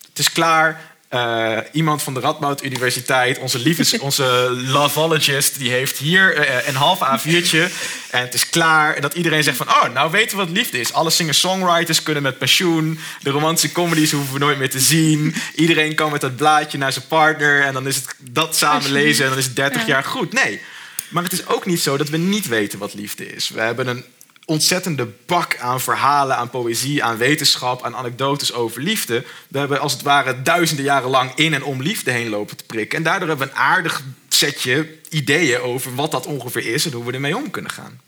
[0.09, 4.25] het is klaar, uh, iemand van de Radboud Universiteit, onze, liefdes, onze
[4.67, 7.73] lovologist, die heeft hier uh, een half A4'tje
[8.11, 8.95] en het is klaar.
[8.95, 10.93] En dat iedereen zegt van, oh, nou weten we wat liefde is.
[10.93, 12.99] Alle singer-songwriters kunnen met pensioen.
[13.23, 15.35] De romantische comedies hoeven we nooit meer te zien.
[15.55, 19.25] Iedereen kan met dat blaadje naar zijn partner en dan is het dat samen lezen
[19.25, 20.33] en dan is het 30 jaar goed.
[20.33, 20.61] Nee,
[21.09, 23.49] maar het is ook niet zo dat we niet weten wat liefde is.
[23.49, 24.05] We hebben een
[24.45, 29.25] ontzettende bak aan verhalen, aan poëzie, aan wetenschap, aan anekdotes over liefde.
[29.49, 32.65] We hebben als het ware duizenden jaren lang in en om liefde heen lopen te
[32.65, 32.99] prikken.
[32.99, 37.05] En daardoor hebben we een aardig setje ideeën over wat dat ongeveer is en hoe
[37.05, 38.01] we ermee om kunnen gaan.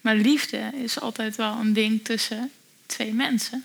[0.00, 2.50] Maar liefde is altijd wel een ding tussen
[2.86, 3.64] twee mensen.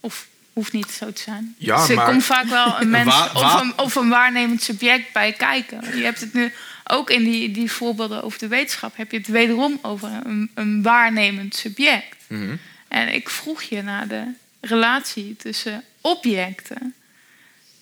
[0.00, 1.54] Of hoeft niet zo te zijn.
[1.58, 5.32] Ja, dus er maar- komt vaak wel een mens een, of een waarnemend subject bij
[5.32, 5.96] kijken.
[5.96, 6.52] Je hebt het nu
[6.84, 8.96] ook in die, die voorbeelden over de wetenschap...
[8.96, 12.16] heb je het wederom over een, een waarnemend subject.
[12.26, 12.56] Mhm.
[12.88, 14.24] En ik vroeg je naar de
[14.60, 16.94] relatie tussen objecten.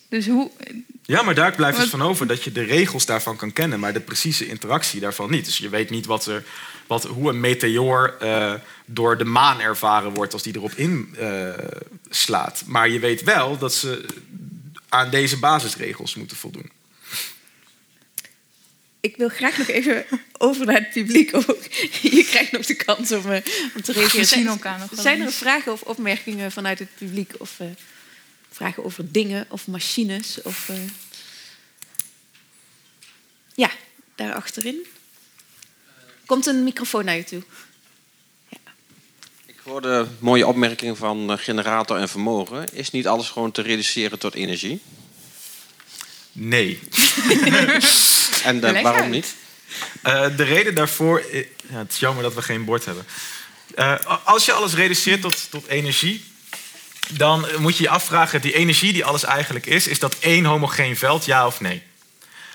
[0.09, 0.51] Dus hoe...
[1.05, 3.93] Ja, maar daar blijft het van over dat je de regels daarvan kan kennen, maar
[3.93, 5.45] de precieze interactie daarvan niet.
[5.45, 6.43] Dus je weet niet wat er,
[6.87, 8.53] wat, hoe een meteoor eh,
[8.85, 11.87] door de maan ervaren wordt als die erop inslaat.
[12.09, 12.63] slaat.
[12.65, 14.05] maar je weet wel dat ze
[14.89, 16.71] aan deze basisregels moeten voldoen.
[19.03, 20.05] Ik wil graag nog even
[20.37, 21.35] over naar het publiek.
[21.35, 21.63] ook.
[22.01, 23.41] Je krijgt nog de kans om, eh,
[23.75, 24.25] om te reageren.
[24.25, 24.43] Zijn-
[25.01, 27.31] Zijn er vragen of opmerkingen vanuit het publiek?
[27.37, 27.67] Of eh,
[28.51, 30.41] vragen over dingen of machines?
[30.41, 30.75] Of, eh,
[33.55, 33.71] Ja,
[34.15, 34.85] daar achterin.
[36.25, 37.43] Komt een microfoon naar je toe.
[39.45, 42.73] Ik hoorde mooie opmerkingen van generator en vermogen.
[42.73, 44.81] Is niet alles gewoon te reduceren tot energie?
[46.31, 46.79] Nee.
[48.43, 49.35] En eh, waarom niet?
[50.01, 51.23] Eh, de reden daarvoor.
[51.69, 53.05] Ja, het is jammer dat we geen bord hebben.
[53.75, 56.25] Eh, als je alles reduceert tot, tot energie.
[57.09, 59.87] dan moet je je afvragen: die energie die alles eigenlijk is.
[59.87, 61.83] is dat één homogeen veld, ja of nee?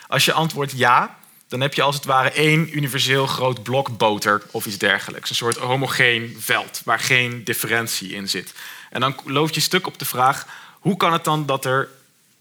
[0.06, 1.18] Als je antwoordt ja,
[1.48, 5.30] dan heb je als het ware één universeel groot blok boter of iets dergelijks.
[5.30, 8.52] Een soort homogeen veld waar geen differentie in zit.
[8.90, 11.89] En dan loopt je stuk op de vraag: hoe kan het dan dat er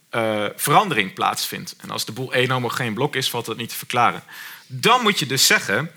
[0.10, 1.76] eh, verandering plaatsvindt?
[1.78, 4.24] En als de boel één homogeen blok is, valt dat niet te verklaren.
[4.68, 5.92] Dan moet je dus zeggen: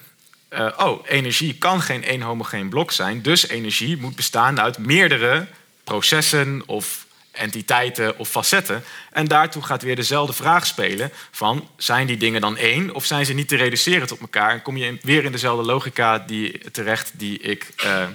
[0.49, 5.47] eh, oh, energie kan geen één homogeen blok zijn, dus energie moet bestaan uit meerdere
[5.85, 8.85] processen of entiteiten of facetten.
[9.13, 13.27] En daartoe gaat weer dezelfde vraag spelen van zijn die dingen dan één of zijn
[13.27, 14.51] ze niet te reduceren tot elkaar?
[14.51, 18.07] En kom je weer in dezelfde logica die, terecht die ik eh,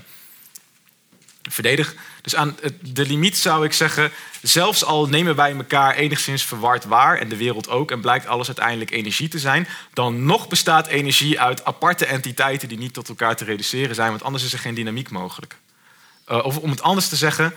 [1.49, 1.95] verdedig.
[2.21, 4.11] Dus aan de limiet zou ik zeggen,
[4.41, 8.47] zelfs al nemen wij elkaar enigszins verward waar en de wereld ook en blijkt alles
[8.47, 13.35] uiteindelijk energie te zijn, dan nog bestaat energie uit aparte entiteiten die niet tot elkaar
[13.35, 15.57] te reduceren zijn, want anders is er geen dynamiek mogelijk.
[16.25, 17.53] Eh, of om het anders te zeggen,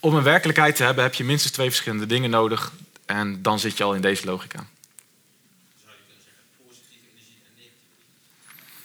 [0.00, 2.72] om een werkelijkheid te hebben heb je minstens twee verschillende dingen nodig
[3.06, 4.66] en dan zit je al in deze logica.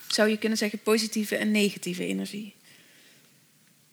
[0.08, 2.54] Zou je kunnen zeggen positieve en negatieve energie?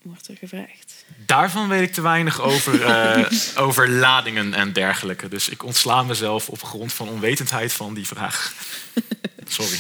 [0.03, 1.05] Wordt er gevraagd.
[1.27, 3.31] Daarvan weet ik te weinig over, eh,
[3.65, 5.29] over ladingen en dergelijke.
[5.29, 8.55] Dus ik ontsla mezelf op grond van onwetendheid van die vraag.
[9.49, 9.77] Sorry.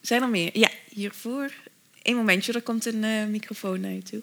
[0.00, 0.58] Zijn er meer?
[0.58, 1.50] Ja, hiervoor.
[2.02, 4.22] Eén momentje, er komt een eh, microfoon naar je toe.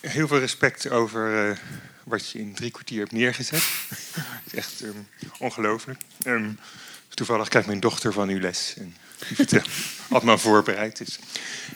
[0.00, 1.56] Heel veel respect over eh,
[2.04, 3.62] wat je in drie kwartier hebt neergezet.
[3.88, 4.90] Het is echt ehm,
[5.38, 6.00] ongelooflijk.
[6.24, 6.50] Ehm,
[7.08, 8.74] toevallig krijgt mijn dochter van uw les.
[8.78, 9.68] En die vertelt,
[10.08, 10.96] had me al voorbereid.
[10.98, 11.18] Dus.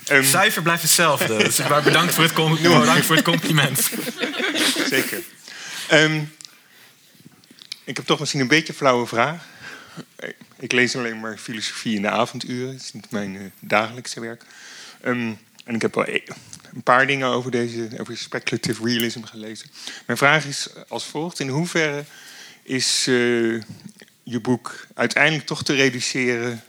[0.05, 1.37] Ehm, Het cijfer blijft hetzelfde.
[1.45, 3.91] Dus maar bedankt voor het, com- bedankt voor het compliment.
[4.91, 5.23] Zeker.
[5.89, 6.23] Ehm,
[7.85, 9.45] ik heb toch misschien een beetje een flauwe vraag.
[10.59, 12.73] Ik lees alleen maar filosofie in de avonduren.
[12.73, 14.43] Het is niet mijn eh, dagelijkse werk.
[15.01, 15.33] Ehm,
[15.69, 16.23] en ik heb wel e-
[16.75, 19.71] een paar dingen over, deze, over speculative realism gelezen.
[20.07, 21.41] Mijn vraag is als volgt.
[21.41, 22.05] In hoeverre
[22.63, 23.15] is eh,
[24.23, 26.63] je boek uiteindelijk toch te reduceren...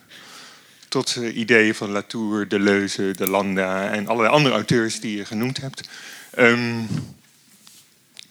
[0.88, 3.92] tot eh, ideeën van Latour, Deleuze, de Landa...
[3.92, 5.90] en allerlei andere auteurs die je genoemd hebt...
[6.32, 6.84] Ehm,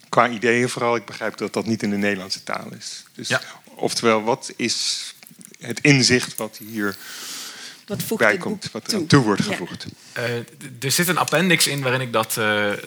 [0.09, 0.97] qua ideeën vooral.
[0.97, 3.03] Ik begrijp dat dat niet in de Nederlandse taal is.
[3.15, 3.40] Dus, Ja.
[3.65, 5.05] Oftewel, wat is
[5.61, 6.97] het inzicht wat hier
[7.89, 9.01] Wat voegt bij komt, wat er toe?
[9.01, 9.86] aan toe wordt gevoegd?
[10.12, 10.35] Eh,
[10.81, 12.78] er zit een appendix in waarin ik dat eh, eh,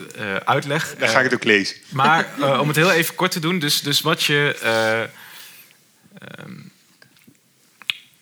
[0.45, 0.95] uitleg.
[0.97, 1.75] Daar ga ik het ook lezen.
[1.89, 4.57] Maar eh, om het heel even kort te doen, dus, dus wat je.
[4.61, 6.55] eh, ehm,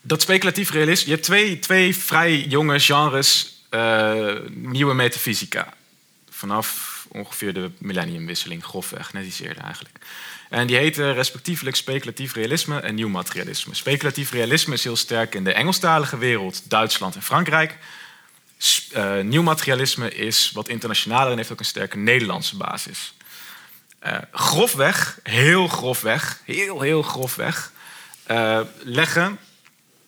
[0.01, 1.05] dat speculatief realisme.
[1.05, 5.73] Je hebt twee, twee vrij jonge genres eh, nieuwe metafysica.
[6.29, 9.97] Vanaf ongeveer de millenniumwisseling, grofweg, net iets eerder eigenlijk.
[10.49, 13.75] En die heten respectievelijk speculatief realisme en nieuw materialisme.
[13.75, 17.77] Speculatief realisme is heel sterk in de Engelstalige wereld, Duitsland en Frankrijk.
[18.91, 23.13] Eh, nieuw materialisme is wat internationaler en heeft ook een sterke Nederlandse basis.
[23.99, 27.71] Eh, grofweg, heel grofweg, heel, heel grofweg,
[28.23, 29.39] eh, leggen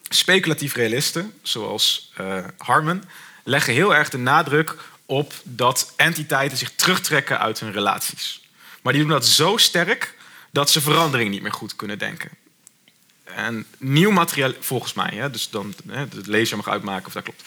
[0.09, 2.13] speculatief realisten, zoals
[2.57, 3.03] Harman,
[3.43, 8.41] leggen heel erg de nadruk op dat entiteiten zich terugtrekken uit hun relaties.
[8.81, 10.19] Maar die doen dat zo sterk
[10.51, 12.29] dat ze verandering niet meer goed kunnen denken.
[13.23, 17.43] En nieuw materiaal, volgens mij, hè, dus dan hè, de mag uitmaken of dat klopt.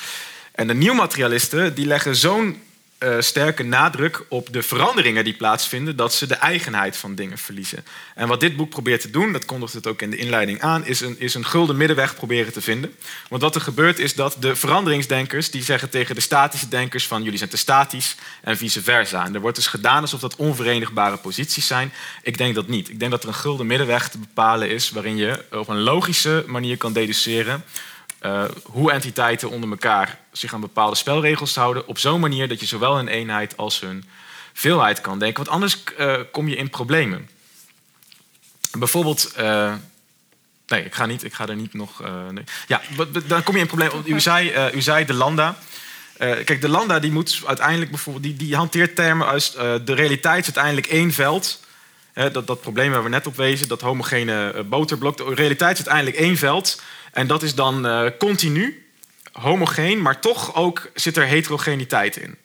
[0.52, 2.62] En de nieuwmaterialisten die leggen zo'n
[2.98, 7.84] eh, sterke nadruk op de veranderingen die plaatsvinden, dat ze de eigenheid van dingen verliezen.
[8.14, 10.86] En wat dit boek probeert te doen, dat kondigt het ook in de inleiding aan,
[10.86, 12.94] is een, is een gulden middenweg proberen te vinden.
[13.28, 17.22] Want wat er gebeurt is dat de veranderingsdenkers, die zeggen tegen de statische denkers van
[17.22, 19.24] jullie zijn te statisch en vice versa.
[19.24, 21.92] En er wordt dus gedaan alsof dat onverenigbare posities zijn.
[22.22, 22.88] Ik denk dat niet.
[22.88, 26.44] Ik denk dat er een gulden middenweg te bepalen is waarin je op een logische
[26.46, 27.64] manier kan deduceren
[28.24, 31.88] uh, hoe entiteiten onder elkaar zich aan bepaalde spelregels houden.
[31.88, 34.05] Op zo'n manier dat je zowel hun eenheid als hun
[34.52, 35.44] veelheid kan denken.
[35.44, 37.28] Want anders uh, kom je in problemen.
[38.78, 39.34] Bijvoorbeeld.
[39.38, 39.74] Uh,
[40.66, 42.02] nee, ik ga, niet, ik ga er niet nog.
[42.30, 42.44] Nee.
[42.66, 42.80] Ja,
[43.26, 44.02] dan kom je in problemen.
[44.05, 45.56] U zei, u zei de Lambda.
[46.18, 48.24] kijk, de Lambda die moet uiteindelijk bijvoorbeeld.
[48.24, 49.52] Die, die hanteert termen als.
[49.52, 51.60] de realiteit is uiteindelijk één veld.
[52.14, 55.16] dat, dat probleem waar we net op wezen, dat homogene boterblok.
[55.16, 56.82] De realiteit is uiteindelijk één veld.
[57.14, 58.86] En dat is dan uh, continu,
[59.32, 62.36] homogeen, maar toch ook zit er heterogeniteit in.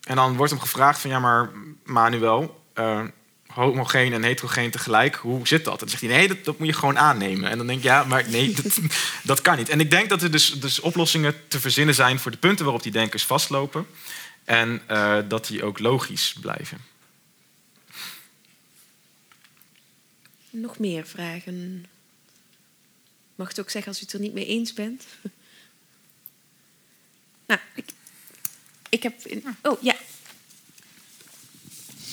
[0.00, 1.50] En dan wordt hem gevraagd van ja, maar
[1.84, 3.04] Manuel, uh,
[3.46, 5.72] homogeen en heterogeen tegelijk, hoe zit dat?
[5.72, 7.50] En dan zegt hij nee, dat, moet je gewoon aannemen.
[7.50, 8.78] En dan denk ik ja, maar nee, dat,
[9.22, 9.68] dat kan niet.
[9.68, 12.82] En ik denk dat er dus, dus, oplossingen te verzinnen zijn voor de punten waarop
[12.82, 13.86] die denkers vastlopen.
[14.44, 16.78] En uh, dat die ook logisch blijven.
[20.50, 21.86] Nog meer vragen?
[23.36, 25.02] Mag het ook zeggen als u het er niet mee eens bent?
[27.46, 27.84] nou, ik,
[28.88, 29.14] ik heb.
[29.62, 29.94] oh ja.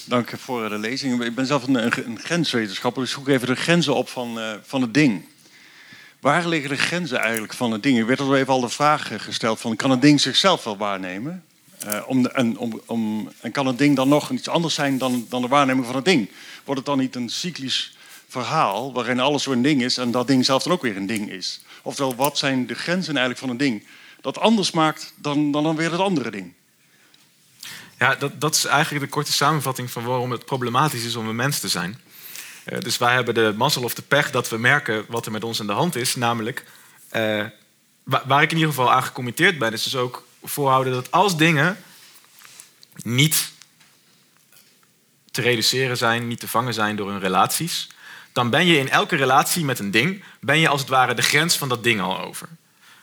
[0.06, 1.24] Dank voor de lezing.
[1.24, 4.82] Ik ben zelf een, een grenswetenschapper, dus zoek even de grenzen op van, uh, van
[4.82, 5.26] het ding.
[6.20, 7.98] Waar liggen de grenzen eigenlijk van het ding?
[7.98, 11.44] Er werd al even al de vraag gesteld: van, kan het ding zichzelf wel waarnemen?
[11.86, 15.26] Uh, om, en, om, om, en kan het ding dan nog iets anders zijn dan,
[15.30, 16.30] dan de waarneming van het ding?
[16.64, 17.96] Wordt het dan niet een cyclisch
[18.34, 21.30] verhaal waarin alles een ding is en dat ding zelf dan ook weer een ding
[21.30, 21.62] is.
[21.82, 23.88] Oftewel, wat zijn de grenzen eigenlijk van een ding
[24.22, 26.54] dat anders maakt dan, dan, dan weer het andere ding?
[28.00, 31.36] Ja, dat, dat is eigenlijk de korte samenvatting van waarom het problematisch is om een
[31.36, 32.02] mens te zijn.
[32.66, 35.44] Uh, dus wij hebben de mazzel of de pech dat we merken wat er met
[35.44, 36.16] ons aan de hand is.
[36.16, 36.66] Namelijk,
[37.16, 37.46] uh,
[38.04, 41.78] waar ik in ieder geval aan gecommitteerd ben, is dus ook voorhouden dat als dingen
[42.96, 43.52] niet
[45.32, 47.88] te reduceren zijn, niet te vangen zijn door hun relaties,
[48.34, 51.22] dan ben je in elke relatie met een ding, ben je als het ware de
[51.22, 52.48] grens van dat ding al over.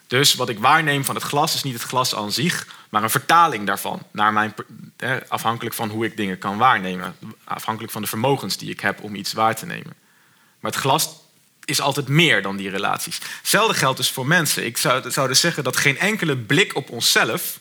[0.07, 3.11] Dus wat ik waarneem van het glas is niet het glas aan zich, maar een
[3.11, 4.03] vertaling daarvan.
[4.11, 4.55] Naar mijn,
[5.29, 7.17] afhankelijk van hoe ik dingen kan waarnemen.
[7.45, 9.95] Afhankelijk van de vermogens die ik heb om iets waar te nemen.
[10.61, 11.09] Maar het glas
[11.65, 13.21] is altijd meer dan die relaties.
[13.39, 14.65] Hetzelfde geldt dus voor mensen.
[14.65, 17.61] Ik zou, zou dus zeggen dat geen enkele blik op onszelf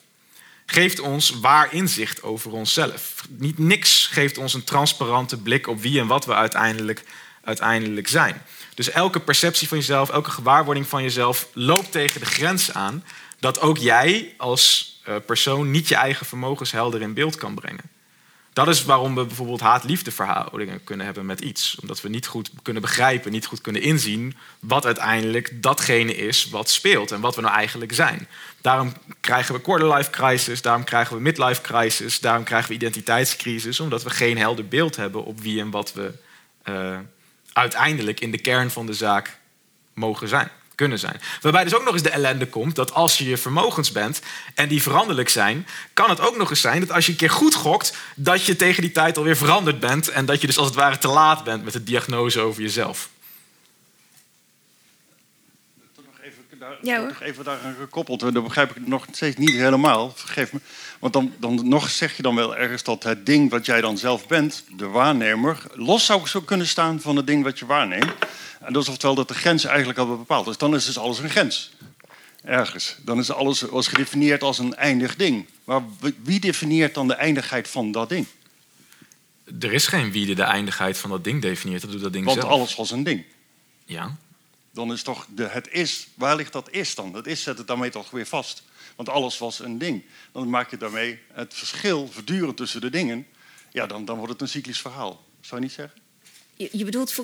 [0.66, 3.16] geeft ons waar inzicht over onszelf.
[3.30, 7.04] Niet niks geeft ons een transparante blik op wie en wat we uiteindelijk
[7.50, 8.42] uiteindelijk zijn.
[8.76, 13.04] Dus elke perceptie van jezelf, elke gewaarwording van jezelf loopt tegen de grens aan
[13.40, 17.84] dat ook jij als eh, persoon niet je eigen vermogens helder in beeld kan brengen.
[18.54, 21.78] Dat is waarom we bijvoorbeeld haat-liefde verhoudingen kunnen hebben met iets.
[21.82, 26.70] Omdat we niet goed kunnen begrijpen, niet goed kunnen inzien wat uiteindelijk datgene is wat
[26.70, 28.28] speelt en wat we nou eigenlijk zijn.
[28.62, 34.04] Daarom krijgen we quarter-life crisis, daarom krijgen we midlife crisis, daarom krijgen we identiteitscrisis, omdat
[34.04, 36.14] we geen helder beeld hebben op wie en wat we
[36.70, 36.98] uh,
[37.54, 39.38] uiteindelijk in de kern van de zaak
[39.94, 41.22] mogen zijn, kunnen zijn.
[41.42, 44.22] Waarbij dus ook nog eens de ellende komt dat als je je vermogens bent
[44.56, 47.30] en die veranderlijk zijn, kan het ook nog eens zijn dat als je een keer
[47.30, 50.68] goed gokt, dat je tegen die tijd alweer veranderd bent en dat je dus als
[50.68, 53.10] het ware te laat bent met de diagnose over jezelf.
[56.60, 57.18] Daar, ja, hoor.
[57.20, 58.20] even daaraan gekoppeld.
[58.20, 60.14] Dat begrijp ik nog steeds niet helemaal.
[60.16, 60.60] Vergeef me.
[61.00, 63.98] Want dan, dan nog zeg je dan wel ergens dat het ding wat jij dan
[63.98, 68.14] zelf bent, de waarnemer, los zou zo kunnen staan van het ding wat je waarneemt.
[68.60, 70.58] En dat is oftewel dat de grens eigenlijk al bepaald is.
[70.58, 71.72] Dan is dus alles een grens.
[72.44, 72.96] Ergens.
[73.02, 75.46] Dan is alles als gedefinieerd als een eindig ding.
[75.64, 75.82] Maar
[76.24, 78.26] wie definieert dan de eindigheid van dat ding?
[79.60, 81.82] Er is geen wie de eindigheid van dat ding definieert.
[81.82, 82.52] Dat doet dat ding Want zelf.
[82.52, 83.24] alles was een ding.
[83.86, 84.16] Ja.
[84.72, 87.12] Dan is toch de, het is, waar ligt dat is dan?
[87.12, 88.64] Dat is zet het daarmee toch weer vast.
[89.00, 90.04] Want alles was een ding.
[90.32, 93.28] Dan maak je daarmee het verschil voortdurend tussen de dingen.
[93.72, 95.26] Ja, dan, dan wordt het een cyclisch verhaal.
[95.42, 96.00] Zou je niet zeggen?
[96.56, 97.16] Je, je bedoelt,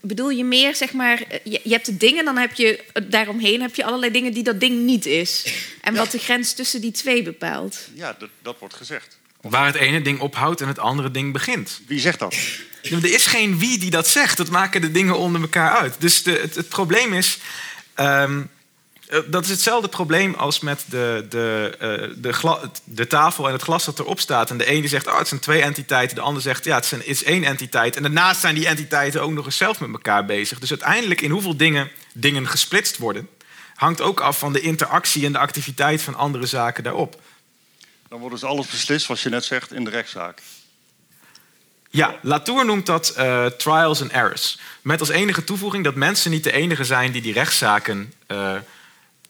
[0.00, 3.60] bedoel je meer, zeg maar, eh, je, je, hebt de dingen, dan heb je daaromheen
[3.60, 5.54] heb je allerlei dingen die dat ding niet is.
[5.80, 7.88] En wat de grens tussen die twee bepaalt.
[7.92, 9.18] Ja, dat, dat wordt gezegd.
[9.40, 11.80] Waar het ene ding ophoudt en het andere ding begint.
[11.86, 12.34] Wie zegt dat?
[12.82, 14.36] Er is geen wie die dat zegt.
[14.36, 15.94] Dat maken de dingen onder elkaar uit.
[15.98, 17.38] Dus de, het, het, probleem is.
[17.96, 18.53] Um, eh,
[19.26, 23.84] dat is hetzelfde probleem als met de, de, uh, de, de, tafel en het glas
[23.84, 24.50] dat erop staat.
[24.50, 26.16] En de ene zegt, oh, het zijn twee entiteiten.
[26.16, 27.96] De ander zegt, ja, het is, een, is één entiteit.
[27.96, 30.58] En daarnaast zijn die entiteiten ook nog eens zelf met elkaar bezig.
[30.58, 33.28] Dus uiteindelijk in hoeveel dingen dingen gesplitst worden...
[33.74, 37.20] hangt ook af van de interactie en de activiteit van andere zaken daarop.
[38.08, 40.40] Dan wordt dus alles beslist, zoals je net zegt, in de rechtszaak.
[41.90, 44.58] Ja, Latour noemt dat eh, trials and errors.
[44.82, 48.54] Met als enige toevoeging dat mensen niet de enige zijn die die rechtszaken uh,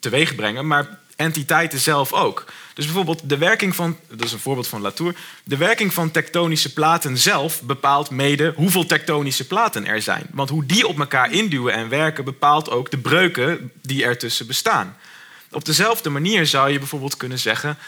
[0.05, 2.45] teweeg brengen, maar entiteiten zelf ook.
[2.75, 5.15] Dus bijvoorbeeld de werking van, dat is een voorbeeld van Latour,
[5.45, 10.27] de werking van tektonische platen zelf bepaalt mede hoeveel tektonische platen er zijn.
[10.31, 14.97] Want hoe die op elkaar induwen en werken bepaalt ook de breuken die ertussen bestaan.
[15.51, 17.79] Op dezelfde manier zou je bijvoorbeeld kunnen zeggen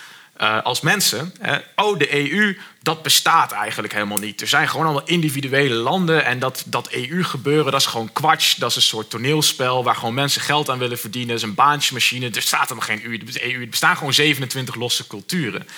[0.41, 1.35] uh, als mensen.
[1.41, 2.57] Hè, oh, de EU,
[2.87, 4.41] dat bestaat eigenlijk helemaal niet.
[4.41, 6.25] Er zijn gewoon allemaal individuele landen.
[6.25, 8.59] En dat, dat EU-gebeuren, dat is gewoon kwatsch.
[8.59, 11.29] Dat is een soort toneelspel waar gewoon mensen geld aan willen verdienen.
[11.29, 12.31] Dat is een baantjesmachine.
[12.31, 13.61] Er staat helemaal geen EU.
[13.61, 15.69] Er bestaan gewoon 27 losse culturen.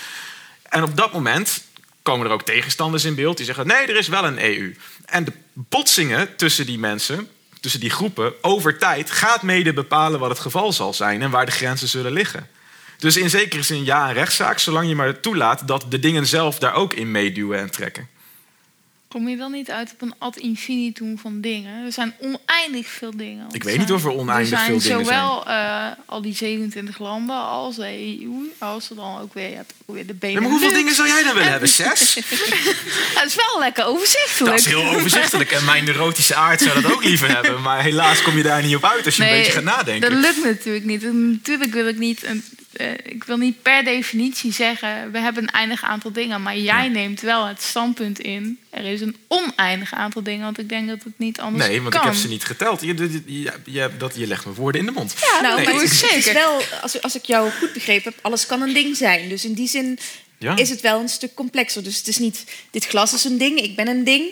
[0.63, 1.65] En op dat moment
[2.03, 4.77] komen er ook tegenstanders in beeld die zeggen: nee, er is wel een EU.
[5.05, 7.29] En de botsingen tussen die mensen,
[7.61, 11.47] tussen die groepen, over tijd gaat mede bepalen wat het geval zal zijn en waar
[11.47, 12.49] de grenzen zullen liggen.
[12.99, 16.59] Dus in zekere zin ja, een rechtszaak, zolang je maar toelaat dat de dingen zelf
[16.59, 18.09] daar ook in meeduwen en trekken.
[19.09, 21.85] Kom je dan niet uit op een ad infinitum van dingen?
[21.85, 23.47] Er zijn oneindig veel dingen.
[23.53, 24.99] Ik weet niet of er oneindig veel dingen zijn.
[24.99, 29.35] Er zijn zowel uh, al die 27 landen als de EU, als er dan ook
[29.35, 30.43] weer, weer de Benelux.
[30.43, 31.69] maar hoeveel dingen zou jij dan willen hebben?
[31.79, 32.15] Zes?
[33.15, 34.57] dat is wel lekker overzichtelijk.
[34.57, 35.51] Dat is heel overzichtelijk.
[35.51, 37.63] En mijn neurotische aard zou dat ook liever hebben.
[37.63, 40.11] Maar helaas kom je daar niet op uit als je een beetje gaat nadenken.
[40.11, 41.03] Dat lukt natuurlijk niet.
[41.13, 42.45] natuurlijk wil ik niet een
[42.81, 46.43] uh, ik wil niet per definitie zeggen, we hebben een eindig aantal dingen.
[46.43, 50.45] Maar jij neemt wel het standpunt in, er is een oneindig aantal dingen.
[50.45, 51.73] Want ik denk dat het niet anders kan.
[51.73, 52.81] Nee, want ik heb ze niet geteld.
[52.81, 55.15] Je, je, je, dat, je legt me woorden in de mond.
[55.21, 58.63] Ja, nou, maar het is, wel, als, als ik jou goed begrepen heb, alles kan
[58.63, 59.29] een ding zijn.
[59.29, 59.99] Dus in die zin
[60.57, 61.83] is het wel een stuk complexer.
[61.83, 64.31] Dus het is niet, dit glas is een ding, ik ben een ding.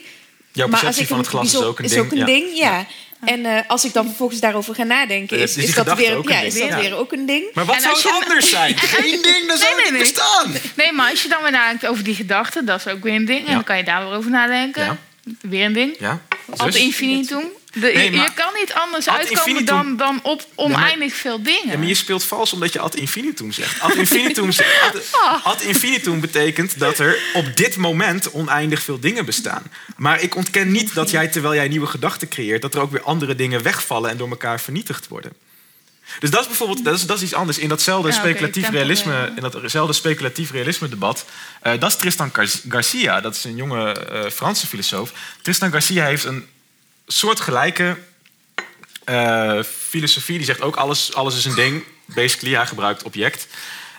[0.56, 2.04] Jouw perceptie maar als ik van het glas is ook een is ding.
[2.04, 2.86] Ook een ding ja.
[3.24, 6.40] En uh, als ik dan vervolgens daarover ga nadenken, is, is, dat, weer, ook ja,
[6.40, 7.44] is dat weer ook een ding.
[7.54, 8.78] Maar wat en zou het anders zijn?
[8.96, 10.52] Geen ding, dat zou nee, nee, niet bestaan.
[10.76, 13.24] Nee, maar als je dan weer nadenkt over die gedachten, dat is ook weer een
[13.24, 13.46] ding.
[13.46, 14.98] En dan kan je daar weer over nadenken.
[15.40, 15.96] Weer een ding.
[15.98, 16.22] Ja.
[16.56, 17.44] Ad infinitum.
[17.80, 21.70] De, nee, je kan niet anders uitkomen dan, dan op oneindig veel dingen.
[21.70, 23.80] Ja, maar je speelt vals omdat je ad infinitum zegt.
[23.80, 25.46] Ad infinitum, ad, ah.
[25.46, 29.62] ad infinitum betekent dat er op dit moment oneindig veel dingen bestaan.
[29.96, 33.02] Maar ik ontken niet dat jij, terwijl jij nieuwe gedachten creëert, dat er ook weer
[33.02, 35.32] andere dingen wegvallen en door elkaar vernietigd worden.
[36.18, 37.58] Dus dat is bijvoorbeeld dat is, dat is iets anders.
[37.58, 41.24] In datzelfde, speculatief, realisme, in datzelfde speculatief realisme debat.
[41.62, 42.30] Uh, dat is Tristan
[42.68, 45.12] Garcia, dat is een jonge uh, Franse filosoof.
[45.42, 46.46] Tristan Garcia heeft een
[47.06, 47.96] soortgelijke
[49.04, 50.36] uh, filosofie.
[50.36, 51.84] Die zegt ook alles, alles is een ding.
[52.04, 53.46] Basically, hij gebruikt object.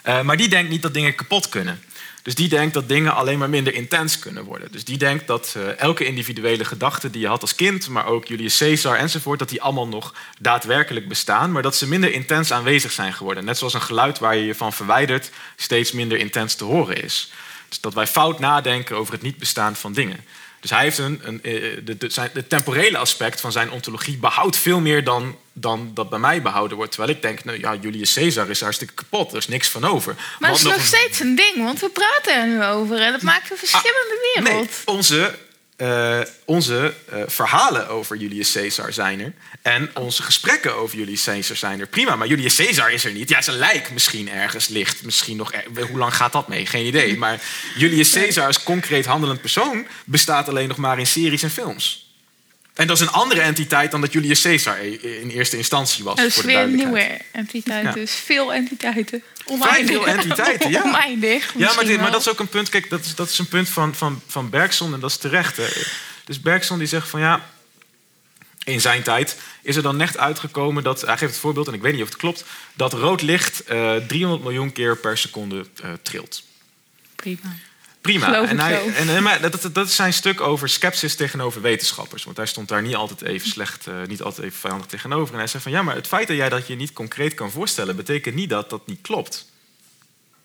[0.04, 1.82] Uh, maar die denkt niet dat dingen kapot kunnen.
[2.22, 4.72] Dus die denkt dat dingen alleen maar minder intens kunnen worden.
[4.72, 8.26] Dus die denkt dat uh, elke individuele gedachte die je had als kind, maar ook
[8.26, 12.92] Julius Caesar enzovoort, dat die allemaal nog daadwerkelijk bestaan, maar dat ze minder intens aanwezig
[12.92, 13.44] zijn geworden.
[13.44, 17.32] Net zoals een geluid waar je je van verwijdert steeds minder intens te horen is.
[17.68, 20.24] Dus dat wij fout nadenken over het niet bestaan van dingen.
[20.60, 21.52] Dus hij heeft een, een eh,
[21.84, 26.08] de, de, zijn, de, temporele aspect van zijn ontologie behoudt veel meer dan, dan dat
[26.10, 26.92] bij mij behouden wordt.
[26.92, 30.14] Terwijl ik denk, nou ja, Julius Caesar is hartstikke kapot, er is niks van over.
[30.38, 33.22] Maar het is nog, steeds een ding, want we praten er nu over en het
[33.22, 34.68] maakt een verschillende ah, wereld.
[34.86, 35.38] Nee, onze
[35.78, 39.32] uh, onze uh, verhalen over Julius Caesar zijn er.
[39.62, 41.86] En onze gesprekken over Julius Caesar zijn er.
[41.86, 43.28] Prima, maar Julius Caesar is er niet.
[43.28, 45.04] Ja, zijn lijk misschien ergens ligt.
[45.04, 45.52] Misschien nog,
[45.88, 46.66] hoe lang gaat dat mee?
[46.66, 47.16] Geen idee.
[47.16, 47.40] Maar
[47.76, 52.07] Julius Caesar als concreet handelend persoon bestaat alleen nog maar in series en films.
[52.78, 56.16] En dat is een andere entiteit dan dat Julius Caesar in eerste instantie was.
[56.16, 59.22] Dat is weer een nieuwe entiteit, dus veel entiteiten.
[59.44, 60.82] Vrij veel entiteiten, ja.
[60.82, 63.38] Oneindig, ja, maar, dit, maar, dat is ook een punt, kijk, dat is, dat is
[63.38, 65.56] een punt van, van, van Bergson en dat is terecht.
[65.56, 65.66] Hè.
[66.24, 67.44] Dus Bergson die zegt van ja,
[68.64, 71.82] in zijn tijd is er dan net uitgekomen dat, hij geeft het voorbeeld en ik
[71.82, 72.44] weet niet of het klopt,
[72.74, 76.42] dat rood licht uh, eh, 300 miljoen keer per seconde uh, trilt.
[77.14, 77.56] Prima.
[78.08, 78.48] Prima.
[78.48, 82.24] En, hij, en, maar dat, dat is zijn stuk over sceptisch tegenover wetenschappers.
[82.24, 85.32] Want hij stond daar niet altijd even slecht, uh, niet altijd even vijandig tegenover.
[85.32, 87.50] En hij zei van ja, maar het feit dat jij dat je niet concreet kan
[87.50, 89.50] voorstellen, betekent niet dat dat niet klopt.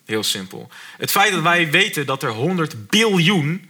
[0.05, 0.69] Heel simpel.
[0.97, 3.69] Het feit dat wij weten dat er 100 biljoen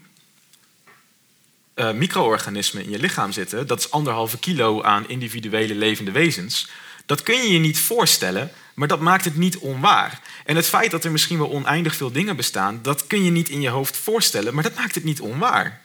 [1.75, 6.69] uh, micro-organismen in je lichaam zitten, dat is anderhalve kilo aan individuele levende wezens.
[7.05, 10.19] Dat kun je je niet voorstellen, maar dat maakt het niet onwaar.
[10.45, 13.49] En het feit dat er misschien wel oneindig veel dingen bestaan, dat kun je niet
[13.49, 15.81] in je hoofd voorstellen, maar dat maakt het niet onwaar.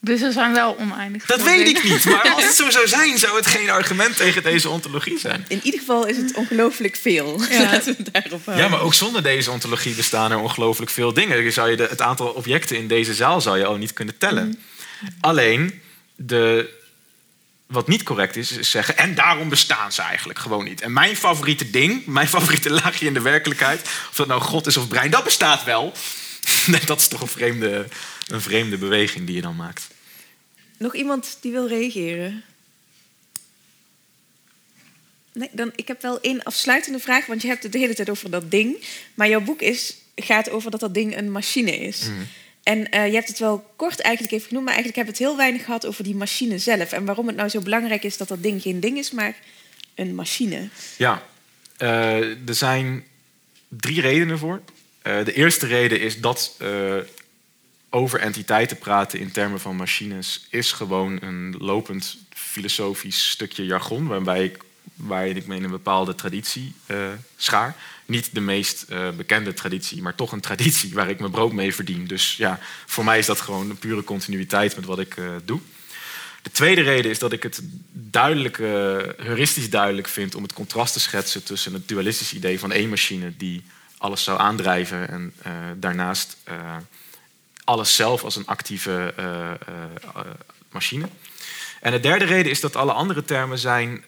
[0.00, 2.88] Dus er zijn wel oneindig veel Dat weet ik niet, maar als het zo zou
[2.88, 5.44] zijn, zou het geen argument tegen deze ontologie zijn.
[5.48, 7.42] In ieder geval is het ongelooflijk veel.
[7.50, 7.80] Ja.
[8.12, 11.52] daarop Ja, maar ook zonder deze ontologie bestaan er ongelooflijk veel dingen.
[11.52, 14.46] Zou je de, het aantal objecten in deze zaal zou je al niet kunnen tellen.
[14.46, 14.56] Mm.
[15.20, 15.80] Alleen,
[16.16, 16.70] de,
[17.68, 18.96] wat niet correct is, is zeggen...
[18.96, 20.80] en daarom bestaan ze eigenlijk gewoon niet.
[20.80, 23.80] En mijn favoriete ding, mijn favoriete laagje in de werkelijkheid...
[23.82, 25.92] of dat nou God is of brein, dat bestaat wel.
[26.86, 27.86] dat is toch een vreemde,
[28.26, 29.88] een vreemde beweging die je dan maakt.
[30.78, 32.44] Nog iemand die wil reageren?
[35.32, 38.10] Nee, dan, ik heb wel één afsluitende vraag, want je hebt het de hele tijd
[38.10, 38.84] over dat ding.
[39.14, 42.08] Maar jouw boek is, gaat over dat dat ding een machine is.
[42.68, 45.30] En eh, je hebt het wel kort eigenlijk even genoemd, maar eigenlijk heb je het
[45.30, 46.92] heel weinig gehad over die machine zelf.
[46.92, 49.36] En waarom het nou zo belangrijk is dat dat ding geen ding is, maar
[49.94, 50.68] een machine.
[50.96, 51.22] Ja,
[51.76, 53.04] eh, er zijn
[53.68, 54.60] drie redenen voor.
[55.02, 56.56] Eh, de eerste reden is dat
[57.90, 64.44] over entiteiten praten in termen van machines is gewoon een lopend filosofisch stukje jargon, waarbij
[64.44, 64.58] ik,
[64.94, 66.74] waar ik me in een bepaalde traditie
[67.36, 67.76] schaar.
[68.08, 71.74] Niet de meest eh, bekende traditie, maar toch een traditie waar ik mijn brood mee
[71.74, 72.06] verdien.
[72.06, 75.60] Dus ja, voor mij is dat gewoon een pure continuïteit met wat ik eh, doe.
[76.42, 77.60] De tweede reden is dat ik het
[77.92, 78.66] duidelijk, eh,
[79.16, 83.36] heuristisch duidelijk vind om het contrast te schetsen tussen het dualistische idee van één machine
[83.36, 83.64] die
[83.98, 85.32] alles zou aandrijven en
[85.80, 86.36] daarnaast
[87.64, 89.14] alles zelf als een actieve
[90.70, 91.08] machine.
[91.80, 94.04] En de derde reden is dat alle andere termen zijn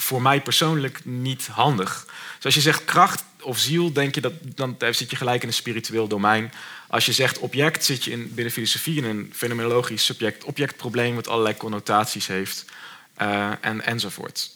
[0.00, 2.06] voor mij persoonlijk niet handig.
[2.36, 5.48] Dus als je zegt kracht of ziel, denk je dat, dan zit je gelijk in
[5.48, 6.52] een spiritueel domein.
[6.86, 11.14] Als je zegt object, zit je in, binnen filosofie in een fenomenologisch subject-object-probleem...
[11.14, 12.64] wat allerlei connotaties heeft
[13.14, 14.50] eh, en, enzovoort.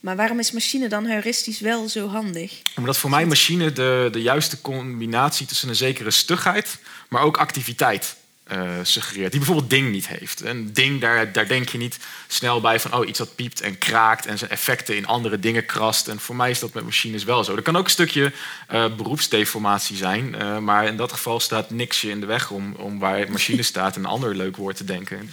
[0.00, 2.62] Maar waarom is machine dan heuristisch wel zo handig?
[2.76, 6.78] Omdat voor mij machine de, de juiste combinatie tussen een zekere stugheid...
[7.08, 8.16] maar ook activiteit
[8.50, 9.30] eh, suggereert.
[9.30, 10.40] Die bijvoorbeeld ding niet heeft.
[10.40, 12.94] Een ding, daar, daar denk je niet snel bij van...
[12.94, 16.08] oh, iets dat piept en kraakt en zijn effecten in andere dingen krast.
[16.08, 17.56] En voor mij is dat met machines wel zo.
[17.56, 18.32] Er kan ook een stukje
[18.68, 20.34] eh, beroepsdeformatie zijn.
[20.34, 23.62] eh, maar in dat geval staat niks je in de weg om, om waar machine
[23.72, 23.96] staat...
[23.96, 25.30] een ander leuk woord te denken.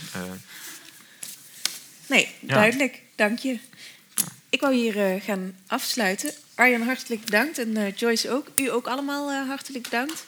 [2.07, 3.01] Nee, duidelijk.
[3.15, 3.59] Dank je.
[4.49, 6.31] Ik wou hier gaan afsluiten.
[6.55, 7.57] Arjan, hartelijk bedankt.
[7.57, 8.47] En Joyce ook.
[8.55, 10.25] U ook allemaal hartelijk bedankt.